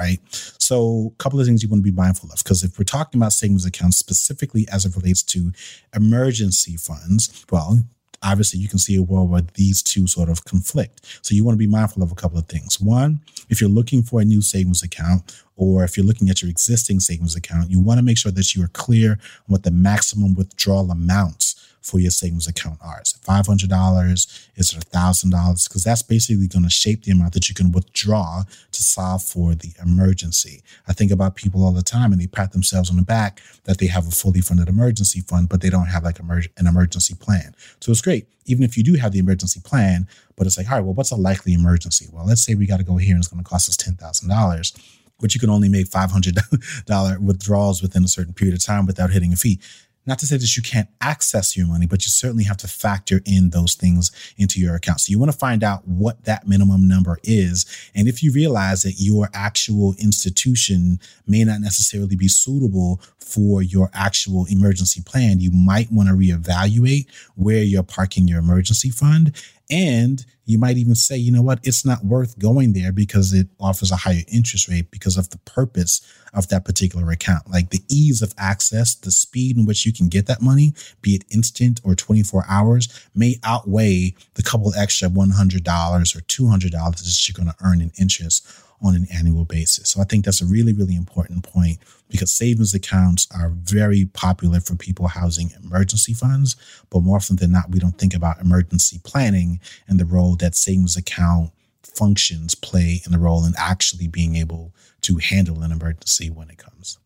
right? 0.00 0.18
So 0.58 1.12
a 1.14 1.22
couple 1.22 1.38
of 1.38 1.46
things 1.46 1.62
you 1.62 1.68
want 1.68 1.84
to 1.84 1.90
be 1.90 1.94
mindful 1.96 2.30
of 2.32 2.38
because 2.38 2.64
if 2.64 2.78
we're 2.78 2.84
talking 2.84 3.20
about 3.20 3.32
savings 3.32 3.66
accounts 3.66 3.98
specifically 3.98 4.66
as 4.72 4.86
it 4.86 4.96
relates 4.96 5.22
to 5.24 5.52
emergency 5.94 6.76
funds, 6.76 7.44
well, 7.52 7.80
obviously 8.22 8.60
you 8.60 8.68
can 8.68 8.78
see 8.78 8.96
a 8.96 9.02
world 9.02 9.30
where 9.30 9.42
these 9.54 9.82
two 9.82 10.06
sort 10.06 10.28
of 10.28 10.44
conflict. 10.44 11.20
So 11.22 11.34
you 11.34 11.44
want 11.44 11.54
to 11.54 11.58
be 11.58 11.66
mindful 11.66 12.02
of 12.02 12.12
a 12.12 12.14
couple 12.14 12.38
of 12.38 12.46
things. 12.46 12.80
One, 12.80 13.20
if 13.48 13.60
you're 13.60 13.70
looking 13.70 14.02
for 14.02 14.20
a 14.20 14.24
new 14.24 14.42
savings 14.42 14.82
account, 14.82 15.42
or 15.56 15.84
if 15.84 15.96
you're 15.96 16.06
looking 16.06 16.30
at 16.30 16.40
your 16.40 16.50
existing 16.50 17.00
savings 17.00 17.36
account, 17.36 17.70
you 17.70 17.80
want 17.80 17.98
to 17.98 18.04
make 18.04 18.16
sure 18.16 18.32
that 18.32 18.54
you 18.54 18.64
are 18.64 18.68
clear 18.68 19.12
on 19.12 19.18
what 19.46 19.62
the 19.62 19.70
maximum 19.70 20.34
withdrawal 20.34 20.90
amounts 20.90 21.69
for 21.80 21.98
your 21.98 22.10
savings 22.10 22.46
account 22.46 22.78
are. 22.82 23.00
Is 23.00 23.14
it 23.16 23.26
$500? 23.26 24.12
Is 24.56 24.72
it 24.72 24.90
$1,000? 24.90 25.68
Because 25.68 25.84
that's 25.84 26.02
basically 26.02 26.46
going 26.46 26.64
to 26.64 26.70
shape 26.70 27.04
the 27.04 27.12
amount 27.12 27.32
that 27.34 27.48
you 27.48 27.54
can 27.54 27.72
withdraw 27.72 28.42
to 28.72 28.82
solve 28.82 29.22
for 29.22 29.54
the 29.54 29.72
emergency. 29.82 30.62
I 30.86 30.92
think 30.92 31.10
about 31.10 31.36
people 31.36 31.64
all 31.64 31.72
the 31.72 31.82
time 31.82 32.12
and 32.12 32.20
they 32.20 32.26
pat 32.26 32.52
themselves 32.52 32.90
on 32.90 32.96
the 32.96 33.02
back 33.02 33.40
that 33.64 33.78
they 33.78 33.86
have 33.86 34.06
a 34.06 34.10
fully 34.10 34.40
funded 34.40 34.68
emergency 34.68 35.20
fund, 35.20 35.48
but 35.48 35.60
they 35.60 35.70
don't 35.70 35.86
have 35.86 36.04
like 36.04 36.18
an 36.18 36.66
emergency 36.66 37.14
plan. 37.14 37.54
So 37.80 37.90
it's 37.90 38.02
great. 38.02 38.26
Even 38.46 38.64
if 38.64 38.76
you 38.76 38.82
do 38.82 38.94
have 38.94 39.12
the 39.12 39.18
emergency 39.18 39.60
plan, 39.60 40.08
but 40.36 40.46
it's 40.46 40.58
like, 40.58 40.70
all 40.70 40.76
right, 40.76 40.84
well, 40.84 40.94
what's 40.94 41.10
a 41.10 41.16
likely 41.16 41.54
emergency? 41.54 42.08
Well, 42.12 42.26
let's 42.26 42.44
say 42.44 42.54
we 42.54 42.66
got 42.66 42.78
to 42.78 42.84
go 42.84 42.96
here 42.96 43.14
and 43.14 43.22
it's 43.22 43.28
going 43.28 43.42
to 43.42 43.48
cost 43.48 43.68
us 43.68 43.76
$10,000 43.76 44.96
but 45.20 45.34
you 45.34 45.40
can 45.40 45.50
only 45.50 45.68
make 45.68 45.86
$500 45.86 47.20
withdrawals 47.20 47.82
within 47.82 48.04
a 48.04 48.08
certain 48.08 48.32
period 48.32 48.54
of 48.54 48.64
time 48.64 48.86
without 48.86 49.10
hitting 49.10 49.32
a 49.32 49.36
fee. 49.36 49.60
Not 50.06 50.18
to 50.20 50.26
say 50.26 50.38
that 50.38 50.56
you 50.56 50.62
can't 50.62 50.88
access 51.00 51.56
your 51.56 51.66
money, 51.66 51.86
but 51.86 52.04
you 52.04 52.08
certainly 52.08 52.44
have 52.44 52.56
to 52.58 52.68
factor 52.68 53.20
in 53.26 53.50
those 53.50 53.74
things 53.74 54.10
into 54.38 54.58
your 54.58 54.74
account. 54.74 55.00
So 55.00 55.10
you 55.10 55.18
want 55.18 55.30
to 55.30 55.38
find 55.38 55.62
out 55.62 55.86
what 55.86 56.24
that 56.24 56.48
minimum 56.48 56.88
number 56.88 57.18
is. 57.22 57.66
And 57.94 58.08
if 58.08 58.22
you 58.22 58.32
realize 58.32 58.82
that 58.82 58.94
your 58.96 59.28
actual 59.34 59.94
institution 59.98 61.00
may 61.26 61.44
not 61.44 61.60
necessarily 61.60 62.16
be 62.16 62.28
suitable 62.28 63.00
for 63.18 63.62
your 63.62 63.90
actual 63.92 64.46
emergency 64.46 65.02
plan, 65.02 65.40
you 65.40 65.50
might 65.50 65.92
want 65.92 66.08
to 66.08 66.14
reevaluate 66.14 67.06
where 67.36 67.62
you're 67.62 67.82
parking 67.82 68.26
your 68.26 68.38
emergency 68.38 68.90
fund 68.90 69.34
and 69.70 70.24
you 70.44 70.58
might 70.58 70.76
even 70.76 70.94
say, 70.94 71.16
you 71.16 71.30
know 71.30 71.42
what, 71.42 71.60
it's 71.62 71.86
not 71.86 72.04
worth 72.04 72.38
going 72.38 72.72
there 72.72 72.90
because 72.92 73.32
it 73.32 73.46
offers 73.60 73.92
a 73.92 73.96
higher 73.96 74.22
interest 74.26 74.68
rate 74.68 74.90
because 74.90 75.16
of 75.16 75.30
the 75.30 75.38
purpose 75.38 76.00
of 76.34 76.48
that 76.48 76.64
particular 76.64 77.10
account. 77.10 77.48
Like 77.48 77.70
the 77.70 77.82
ease 77.88 78.20
of 78.20 78.34
access, 78.36 78.94
the 78.94 79.12
speed 79.12 79.56
in 79.56 79.66
which 79.66 79.86
you 79.86 79.92
can 79.92 80.08
get 80.08 80.26
that 80.26 80.42
money, 80.42 80.74
be 81.02 81.14
it 81.14 81.24
instant 81.30 81.80
or 81.84 81.94
24 81.94 82.44
hours, 82.48 82.88
may 83.14 83.36
outweigh 83.44 84.14
the 84.34 84.42
couple 84.42 84.74
extra 84.74 85.08
$100 85.08 86.16
or 86.16 86.20
$200 86.20 86.70
that 86.70 87.28
you're 87.28 87.44
going 87.44 87.54
to 87.54 87.64
earn 87.64 87.80
in 87.80 87.92
interest 87.98 88.46
on 88.82 88.94
an 88.94 89.06
annual 89.12 89.44
basis. 89.44 89.90
So 89.90 90.00
I 90.00 90.04
think 90.04 90.24
that's 90.24 90.40
a 90.40 90.46
really, 90.46 90.72
really 90.72 90.96
important 90.96 91.44
point 91.44 91.78
because 92.08 92.32
savings 92.32 92.74
accounts 92.74 93.26
are 93.34 93.50
very 93.50 94.06
popular 94.06 94.60
for 94.60 94.74
people 94.74 95.08
housing 95.08 95.50
emergency 95.62 96.14
funds. 96.14 96.56
But 96.90 97.00
more 97.00 97.16
often 97.16 97.36
than 97.36 97.52
not, 97.52 97.70
we 97.70 97.78
don't 97.78 97.98
think 97.98 98.14
about 98.14 98.40
emergency 98.40 99.00
planning 99.04 99.60
and 99.86 100.00
the 100.00 100.04
role 100.04 100.36
that 100.36 100.54
savings 100.54 100.96
account 100.96 101.50
functions 101.82 102.54
play 102.54 103.02
in 103.04 103.12
the 103.12 103.18
role 103.18 103.44
in 103.44 103.54
actually 103.58 104.08
being 104.08 104.36
able 104.36 104.72
to 105.02 105.16
handle 105.16 105.62
an 105.62 105.72
emergency 105.72 106.30
when 106.30 106.50
it 106.50 106.58
comes. 106.58 106.98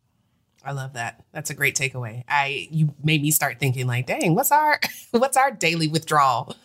I 0.65 0.73
love 0.73 0.95
that. 0.95 1.23
That's 1.33 1.51
a 1.51 1.55
great 1.55 1.77
takeaway. 1.77 2.25
I 2.27 2.69
you 2.71 2.95
made 3.03 3.21
me 3.21 3.31
start 3.31 3.59
thinking 3.59 3.87
like, 3.87 4.07
dang, 4.07 4.35
what's 4.35 4.51
our 4.51 4.81
what's 5.11 5.37
our 5.37 5.51
daily 5.51 5.89
withdrawal? 5.89 6.57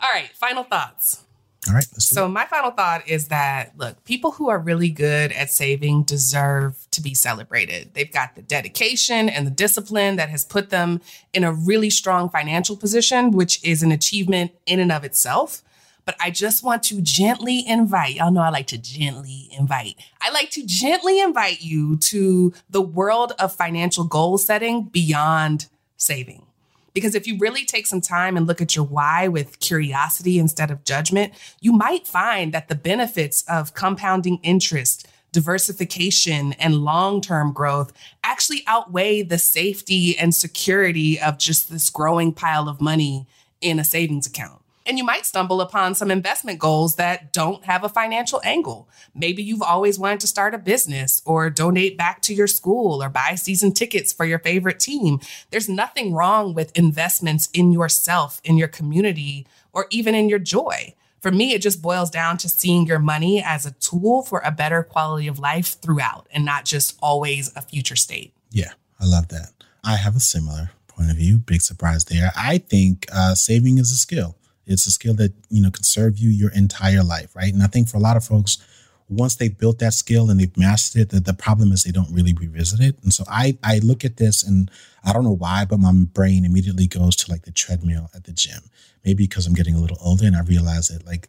All 0.00 0.10
right, 0.12 0.30
final 0.34 0.62
thoughts. 0.62 1.24
All 1.66 1.74
right. 1.74 1.84
So, 2.00 2.28
my 2.28 2.46
final 2.46 2.70
thought 2.70 3.08
is 3.08 3.28
that 3.28 3.72
look, 3.76 4.02
people 4.04 4.30
who 4.30 4.48
are 4.48 4.58
really 4.58 4.90
good 4.90 5.32
at 5.32 5.50
saving 5.50 6.04
deserve 6.04 6.86
to 6.92 7.02
be 7.02 7.14
celebrated. 7.14 7.94
They've 7.94 8.12
got 8.12 8.36
the 8.36 8.42
dedication 8.42 9.28
and 9.28 9.46
the 9.46 9.50
discipline 9.50 10.16
that 10.16 10.28
has 10.28 10.44
put 10.44 10.70
them 10.70 11.00
in 11.32 11.42
a 11.44 11.52
really 11.52 11.90
strong 11.90 12.30
financial 12.30 12.76
position, 12.76 13.32
which 13.32 13.62
is 13.64 13.82
an 13.82 13.90
achievement 13.90 14.52
in 14.66 14.78
and 14.78 14.92
of 14.92 15.04
itself. 15.04 15.62
But 16.08 16.16
I 16.20 16.30
just 16.30 16.64
want 16.64 16.84
to 16.84 17.02
gently 17.02 17.66
invite, 17.66 18.14
y'all 18.14 18.30
know 18.30 18.40
I 18.40 18.48
like 18.48 18.68
to 18.68 18.78
gently 18.78 19.50
invite. 19.52 19.96
I 20.22 20.30
like 20.30 20.50
to 20.52 20.64
gently 20.64 21.20
invite 21.20 21.60
you 21.60 21.98
to 21.98 22.54
the 22.70 22.80
world 22.80 23.34
of 23.38 23.54
financial 23.54 24.04
goal 24.04 24.38
setting 24.38 24.84
beyond 24.84 25.66
saving. 25.98 26.47
Because 26.98 27.14
if 27.14 27.28
you 27.28 27.38
really 27.38 27.64
take 27.64 27.86
some 27.86 28.00
time 28.00 28.36
and 28.36 28.44
look 28.44 28.60
at 28.60 28.74
your 28.74 28.84
why 28.84 29.28
with 29.28 29.60
curiosity 29.60 30.36
instead 30.36 30.72
of 30.72 30.82
judgment, 30.82 31.32
you 31.60 31.72
might 31.72 32.08
find 32.08 32.52
that 32.52 32.66
the 32.66 32.74
benefits 32.74 33.44
of 33.46 33.72
compounding 33.72 34.40
interest, 34.42 35.06
diversification, 35.30 36.54
and 36.54 36.82
long 36.82 37.20
term 37.20 37.52
growth 37.52 37.92
actually 38.24 38.64
outweigh 38.66 39.22
the 39.22 39.38
safety 39.38 40.18
and 40.18 40.34
security 40.34 41.20
of 41.20 41.38
just 41.38 41.70
this 41.70 41.88
growing 41.88 42.32
pile 42.32 42.68
of 42.68 42.80
money 42.80 43.28
in 43.60 43.78
a 43.78 43.84
savings 43.84 44.26
account. 44.26 44.57
And 44.88 44.96
you 44.96 45.04
might 45.04 45.26
stumble 45.26 45.60
upon 45.60 45.94
some 45.94 46.10
investment 46.10 46.58
goals 46.58 46.96
that 46.96 47.30
don't 47.30 47.62
have 47.66 47.84
a 47.84 47.90
financial 47.90 48.40
angle. 48.42 48.88
Maybe 49.14 49.42
you've 49.42 49.60
always 49.60 49.98
wanted 49.98 50.20
to 50.20 50.26
start 50.26 50.54
a 50.54 50.58
business 50.58 51.20
or 51.26 51.50
donate 51.50 51.98
back 51.98 52.22
to 52.22 52.34
your 52.34 52.46
school 52.46 53.02
or 53.02 53.10
buy 53.10 53.34
season 53.34 53.72
tickets 53.72 54.14
for 54.14 54.24
your 54.24 54.38
favorite 54.38 54.80
team. 54.80 55.20
There's 55.50 55.68
nothing 55.68 56.14
wrong 56.14 56.54
with 56.54 56.74
investments 56.74 57.50
in 57.52 57.70
yourself, 57.70 58.40
in 58.44 58.56
your 58.56 58.66
community, 58.66 59.46
or 59.74 59.88
even 59.90 60.14
in 60.14 60.30
your 60.30 60.38
joy. 60.38 60.94
For 61.20 61.30
me, 61.30 61.52
it 61.52 61.60
just 61.60 61.82
boils 61.82 62.08
down 62.08 62.38
to 62.38 62.48
seeing 62.48 62.86
your 62.86 62.98
money 62.98 63.42
as 63.44 63.66
a 63.66 63.72
tool 63.72 64.22
for 64.22 64.40
a 64.42 64.50
better 64.50 64.82
quality 64.82 65.28
of 65.28 65.38
life 65.38 65.78
throughout 65.82 66.26
and 66.30 66.46
not 66.46 66.64
just 66.64 66.96
always 67.02 67.54
a 67.54 67.60
future 67.60 67.96
state. 67.96 68.32
Yeah, 68.50 68.72
I 68.98 69.04
love 69.04 69.28
that. 69.28 69.52
I 69.84 69.96
have 69.96 70.16
a 70.16 70.20
similar 70.20 70.70
point 70.86 71.10
of 71.10 71.18
view. 71.18 71.38
Big 71.38 71.60
surprise 71.60 72.06
there. 72.06 72.32
I 72.34 72.56
think 72.56 73.06
uh, 73.12 73.34
saving 73.34 73.76
is 73.76 73.92
a 73.92 73.96
skill. 73.96 74.37
It's 74.68 74.86
a 74.86 74.90
skill 74.90 75.14
that, 75.14 75.32
you 75.48 75.62
know, 75.62 75.70
can 75.70 75.82
serve 75.82 76.18
you 76.18 76.30
your 76.30 76.52
entire 76.52 77.02
life, 77.02 77.34
right? 77.34 77.52
And 77.52 77.62
I 77.62 77.66
think 77.66 77.88
for 77.88 77.96
a 77.96 78.00
lot 78.00 78.16
of 78.16 78.24
folks, 78.24 78.58
once 79.08 79.36
they've 79.36 79.56
built 79.56 79.78
that 79.78 79.94
skill 79.94 80.30
and 80.30 80.38
they've 80.38 80.56
mastered 80.56 81.02
it, 81.02 81.10
the, 81.10 81.20
the 81.20 81.32
problem 81.32 81.72
is 81.72 81.82
they 81.82 81.90
don't 81.90 82.12
really 82.12 82.34
revisit 82.34 82.80
it. 82.80 82.96
And 83.02 83.12
so 83.12 83.24
I, 83.26 83.56
I 83.64 83.78
look 83.78 84.04
at 84.04 84.18
this 84.18 84.44
and 84.44 84.70
I 85.02 85.12
don't 85.12 85.24
know 85.24 85.30
why, 85.36 85.64
but 85.64 85.78
my 85.78 85.92
brain 85.92 86.44
immediately 86.44 86.86
goes 86.86 87.16
to 87.16 87.30
like 87.30 87.42
the 87.42 87.50
treadmill 87.50 88.10
at 88.14 88.24
the 88.24 88.32
gym. 88.32 88.70
Maybe 89.04 89.24
because 89.24 89.46
I'm 89.46 89.54
getting 89.54 89.74
a 89.74 89.80
little 89.80 89.98
older 90.00 90.26
and 90.26 90.36
I 90.36 90.42
realize 90.42 90.88
that 90.88 91.06
like 91.06 91.28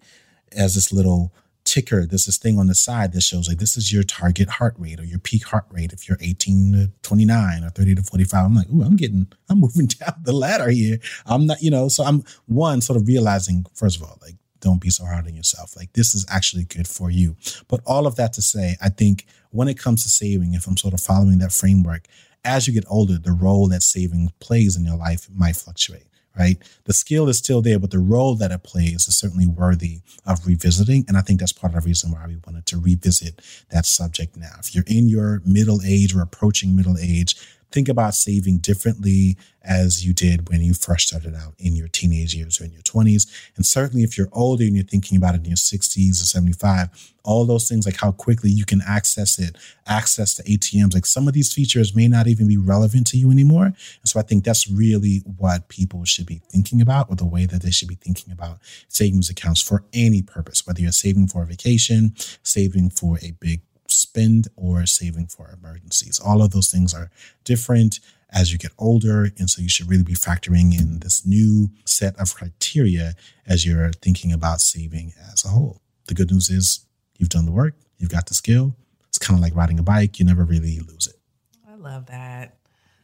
as 0.52 0.76
this 0.76 0.92
little 0.92 1.34
ticker, 1.70 2.06
there's 2.06 2.26
this 2.26 2.38
thing 2.38 2.58
on 2.58 2.68
the 2.68 2.76
side 2.76 3.14
that 3.14 3.22
shows 3.22 3.48
like 3.48 3.60
this 3.60 3.78
is 3.78 3.94
your 3.94 4.04
target 4.04 4.50
heart 4.50 4.74
rate 4.78 5.00
or 5.00 5.04
your 5.04 5.20
peak 5.20 5.46
heart 5.46 5.66
rate 5.70 5.94
if 5.94 6.10
you're 6.10 6.18
18 6.20 6.72
to 6.74 6.92
29 7.04 7.64
or 7.64 7.70
30 7.70 7.96
to 7.96 8.04
45. 8.04 8.46
I'm 8.46 8.56
like, 8.56 8.70
ooh, 8.70 8.84
I'm 8.84 8.96
getting, 8.96 9.28
I'm 9.50 9.60
moving 9.60 9.86
down 10.00 10.16
the 10.24 10.34
ladder 10.34 10.70
here. 10.70 10.98
I'm 11.26 11.46
not, 11.46 11.62
you 11.62 11.70
know, 11.70 11.88
so 11.88 12.04
I'm 12.04 12.24
one 12.48 12.82
sort 12.82 12.98
of 12.98 13.08
realizing, 13.08 13.66
first 13.76 13.98
of 13.98 14.04
all, 14.04 14.18
like, 14.22 14.36
don't 14.62 14.82
be 14.82 14.90
so 14.90 15.06
hard 15.06 15.26
on 15.26 15.36
yourself. 15.36 15.78
Like 15.78 15.94
this 15.94 16.14
is 16.14 16.26
actually 16.28 16.66
good 16.66 16.88
for 16.88 17.10
you. 17.10 17.38
But 17.70 17.80
all 17.86 18.06
of 18.06 18.16
that 18.18 18.34
to 18.34 18.42
say, 18.42 18.76
I 18.82 18.90
think 18.90 19.26
when 19.52 19.70
it 19.70 19.80
comes 19.80 20.04
to 20.04 20.10
saving, 20.10 20.54
if 20.54 20.68
I'm 20.68 20.76
sort 20.76 20.94
of 20.94 21.00
following 21.00 21.38
that 21.40 21.54
framework, 21.54 22.08
as 22.44 22.68
you 22.68 22.74
get 22.74 22.84
older, 22.90 23.18
the 23.18 23.32
role 23.32 23.70
that 23.70 23.84
saving 23.84 24.32
plays 24.40 24.76
in 24.76 24.86
your 24.86 24.98
life 24.98 25.28
might 25.34 25.56
fluctuate 25.56 26.09
right? 26.38 26.58
The 26.86 26.94
skill 26.94 27.28
is 27.30 27.38
still 27.38 27.62
there, 27.62 27.80
but 27.80 27.92
the 27.92 28.00
role 28.00 28.36
that 28.36 28.52
it 28.52 28.64
plays 28.64 29.08
is 29.08 29.18
certainly 29.18 29.48
worthy 29.48 30.00
of 30.26 30.46
revisiting. 30.46 31.06
And 31.08 31.18
I 31.18 31.22
think 31.22 31.40
that's 31.40 31.54
part 31.54 31.74
of 31.74 31.84
the 31.84 31.88
reason 31.88 32.12
why 32.12 32.26
we 32.28 32.38
wanted 32.46 32.66
to 32.68 32.80
revisit 32.80 33.42
that 33.70 33.86
subject 33.86 34.38
now. 34.38 34.56
If 34.60 34.74
you're 34.74 34.84
in 34.88 35.08
your 35.08 35.42
middle 35.46 35.82
age 35.86 36.16
or 36.16 36.22
approaching 36.22 36.76
middle 36.76 36.98
age, 36.98 37.36
think 37.72 37.90
about 37.90 38.16
saving 38.16 38.58
differently 38.58 39.38
as 39.64 40.06
you 40.06 40.14
did 40.14 40.50
when 40.50 40.62
you 40.62 40.74
first 40.74 41.10
started 41.10 41.36
out 41.36 41.54
in 41.60 41.76
your 41.76 41.88
teenage 41.88 42.34
years 42.34 42.60
or 42.60 42.64
in 42.64 42.72
your 42.72 42.82
20s. 42.82 43.28
And 43.56 43.66
certainly 43.66 44.04
if 44.04 44.18
you're 44.18 44.30
older 44.32 44.64
and 44.64 44.76
you're 44.76 44.86
thinking 44.86 45.18
about 45.18 45.36
it 45.36 45.40
in 45.40 45.46
your 45.46 45.56
60s 45.56 46.12
or 46.12 46.26
75, 46.26 46.90
all 47.24 47.46
those 47.46 47.68
things 47.68 47.86
like 47.86 47.98
how 47.98 48.12
quickly 48.12 48.50
you 48.50 48.66
can 48.66 48.82
access 48.88 49.38
it, 49.38 49.58
access 49.86 50.36
the 50.36 50.44
ATMs, 50.44 50.94
like 50.94 51.06
some 51.06 51.28
of 51.28 51.34
these 51.34 51.54
features 51.54 51.96
may 51.96 52.08
not 52.08 52.28
even 52.28 52.48
be 52.48 52.58
relevant 52.58 53.06
to 53.08 53.18
you 53.18 53.30
anymore. 53.30 53.66
And 53.66 53.76
so 54.06 54.20
I 54.20 54.24
think 54.24 54.44
that's 54.44 54.70
really 54.70 55.22
what 55.38 55.68
people 55.68 56.06
should 56.06 56.26
be 56.26 56.42
thinking 56.50 56.82
about 56.82 57.10
or 57.10 57.16
the 57.16 57.26
way 57.26 57.46
that 57.46 57.62
they 57.62 57.72
should 57.72 57.90
be 57.90 57.96
thinking 57.96 58.32
about 58.32 58.60
savings 58.88 59.30
accounts 59.30 59.62
for 59.62 59.84
any 59.94 60.22
purpose, 60.22 60.66
whether 60.66 60.82
you're 60.82 60.92
saving 60.92 61.28
for 61.28 61.44
a 61.44 61.46
vacation, 61.46 62.16
saving 62.42 62.92
for 62.92 63.20
a 63.22 63.32
big 63.40 63.62
spend 63.92 64.48
or 64.56 64.86
saving 64.86 65.28
for 65.28 65.52
emergencies. 65.52 66.20
All 66.20 66.42
of 66.42 66.52
those 66.52 66.72
things 66.72 66.94
are 66.94 67.10
different 67.44 68.00
as 68.32 68.52
you 68.52 68.58
get 68.58 68.72
older. 68.78 69.30
And 69.38 69.50
so 69.50 69.62
you 69.62 69.70
should 69.70 69.90
really 69.90 70.04
be 70.04 70.14
factoring 70.14 70.78
in 70.78 71.00
this 71.00 71.26
new 71.26 71.70
set 71.86 72.16
of 72.20 72.34
criteria 72.36 73.14
as 73.48 73.66
you're 73.66 73.92
thinking 73.92 74.32
about 74.32 74.62
saving 74.62 75.14
as 75.32 75.44
a 75.44 75.50
whole. 75.50 75.82
The 76.08 76.14
good 76.14 76.32
news 76.32 76.50
is 76.50 76.86
you've 77.18 77.30
done 77.30 77.46
the 77.46 77.52
work, 77.52 77.76
you've 77.98 78.10
got 78.10 78.28
the 78.28 78.34
skill. 78.34 78.76
It's 79.08 79.18
kind 79.18 79.38
of 79.38 79.42
like 79.42 79.56
riding 79.56 79.80
a 79.80 79.84
bike, 79.84 80.20
you 80.20 80.26
never 80.26 80.44
really 80.44 80.80
lose 80.80 81.08
it. 81.08 81.16
I 81.68 81.76
love 81.76 82.08
that. 82.08 82.60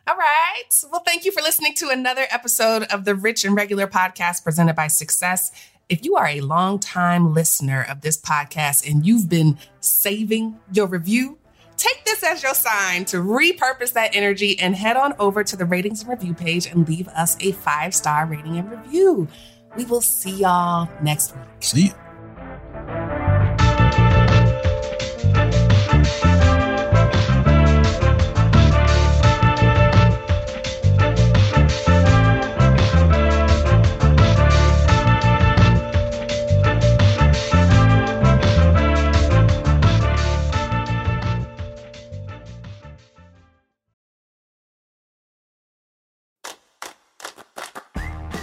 All 0.08 0.16
right. 0.16 0.64
Well, 0.92 1.02
thank 1.04 1.26
you 1.26 1.32
for 1.32 1.42
listening 1.42 1.74
to 1.76 1.90
another 1.90 2.28
episode 2.30 2.84
of 2.84 3.06
the 3.06 3.16
Rich 3.16 3.44
and 3.44 3.56
Regular 3.56 3.88
podcast 3.88 4.44
presented 4.44 4.76
by 4.76 4.88
Success. 4.88 5.52
If 5.88 6.04
you 6.04 6.16
are 6.16 6.28
a 6.28 6.42
long-time 6.42 7.34
listener 7.34 7.86
of 7.88 8.02
this 8.02 8.20
podcast 8.20 8.90
and 8.90 9.06
you've 9.06 9.30
been 9.30 9.60
saving 9.82 10.58
your 10.72 10.88
review, 10.88 11.38
take 11.78 12.04
this 12.06 12.24
as 12.24 12.42
your 12.42 12.56
sign 12.56 13.06
to 13.06 13.18
repurpose 13.18 13.94
that 13.94 14.16
energy 14.16 14.60
and 14.60 14.76
head 14.76 14.98
on 14.98 15.14
over 15.20 15.44
to 15.44 15.56
the 15.56 15.66
ratings 15.66 16.02
and 16.02 16.10
review 16.10 16.34
page 16.34 16.66
and 16.66 16.88
leave 16.88 17.08
us 17.10 17.38
a 17.40 17.52
five 17.52 17.94
star 17.94 18.26
rating 18.26 18.58
and 18.58 18.72
review. 18.72 19.28
We 19.78 19.86
will 19.86 20.02
see 20.02 20.32
y'all 20.32 20.90
next 21.04 21.36
week. 21.36 21.46
See 21.60 21.82
you. 21.84 22.05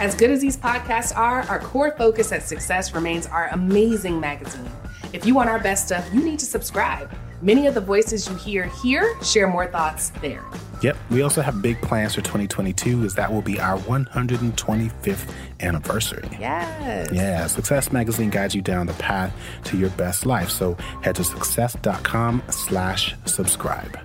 As 0.03 0.17
good 0.17 0.33
as 0.33 0.41
these 0.41 0.57
podcasts 0.57 1.17
are, 1.17 1.43
our 1.43 1.61
core 1.61 1.93
focus 1.93 2.33
at 2.33 2.43
Success 2.43 2.93
remains 2.93 3.29
our 3.29 3.47
amazing 3.53 4.19
magazine. 4.19 4.69
If 5.13 5.25
you 5.25 5.33
want 5.33 5.49
our 5.49 5.61
best 5.61 5.87
stuff, 5.87 6.05
you 6.13 6.25
need 6.25 6.41
to 6.41 6.45
subscribe. 6.45 7.09
Many 7.41 7.69
of 7.69 7.75
the 7.75 7.81
voices 7.83 8.29
you 8.29 8.35
hear 8.35 8.65
here 8.83 9.15
share 9.23 9.47
more 9.47 9.69
thoughts 9.69 10.11
there. 10.21 10.45
Yep, 10.83 10.97
we 11.11 11.23
also 11.23 11.41
have 11.41 11.63
big 11.63 11.81
plans 11.83 12.17
for 12.17 12.21
2022 12.23 13.05
as 13.05 13.15
that 13.15 13.31
will 13.33 13.43
be 13.43 13.61
our 13.61 13.79
125th 13.79 15.33
anniversary. 15.61 16.29
Yes. 16.33 17.09
Yeah, 17.13 17.47
Success 17.47 17.93
Magazine 17.93 18.31
guides 18.31 18.57
you 18.57 18.61
down 18.61 18.89
the 18.89 18.95
path 18.95 19.33
to 19.67 19.79
your 19.79 19.91
best 19.91 20.27
life. 20.27 20.51
So 20.51 20.75
head 21.03 21.15
to 21.15 21.23
success.com 21.23 22.43
slash 22.51 23.15
subscribe. 23.27 24.01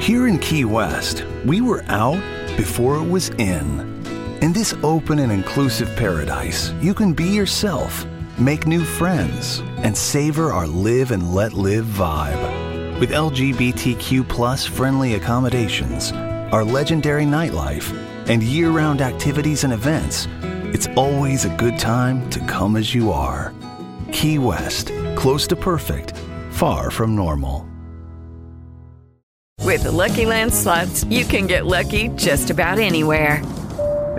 Here 0.00 0.28
in 0.28 0.38
Key 0.38 0.66
West, 0.66 1.24
we 1.46 1.62
were 1.62 1.82
out 1.84 2.20
before 2.58 2.96
it 2.96 3.08
was 3.08 3.30
in. 3.30 3.99
In 4.42 4.54
this 4.54 4.72
open 4.82 5.18
and 5.18 5.30
inclusive 5.30 5.94
paradise, 5.96 6.72
you 6.80 6.94
can 6.94 7.12
be 7.12 7.28
yourself, 7.28 8.06
make 8.38 8.66
new 8.66 8.82
friends, 8.82 9.58
and 9.82 9.94
savor 9.94 10.50
our 10.50 10.66
live 10.66 11.10
and 11.10 11.34
let 11.34 11.52
live 11.52 11.84
vibe. 11.84 12.98
With 12.98 13.10
LGBTQ 13.10 14.66
friendly 14.66 15.16
accommodations, 15.16 16.12
our 16.52 16.64
legendary 16.64 17.24
nightlife, 17.24 17.92
and 18.30 18.42
year 18.42 18.70
round 18.70 19.02
activities 19.02 19.62
and 19.62 19.74
events, 19.74 20.26
it's 20.72 20.88
always 20.96 21.44
a 21.44 21.54
good 21.56 21.78
time 21.78 22.30
to 22.30 22.40
come 22.46 22.76
as 22.76 22.94
you 22.94 23.12
are. 23.12 23.52
Key 24.10 24.38
West, 24.38 24.90
close 25.16 25.46
to 25.48 25.56
perfect, 25.56 26.16
far 26.50 26.90
from 26.90 27.14
normal. 27.14 27.68
With 29.60 29.82
the 29.82 29.92
Lucky 29.92 30.24
Land 30.24 30.54
slots, 30.54 31.04
you 31.04 31.26
can 31.26 31.46
get 31.46 31.66
lucky 31.66 32.08
just 32.16 32.48
about 32.48 32.78
anywhere. 32.78 33.42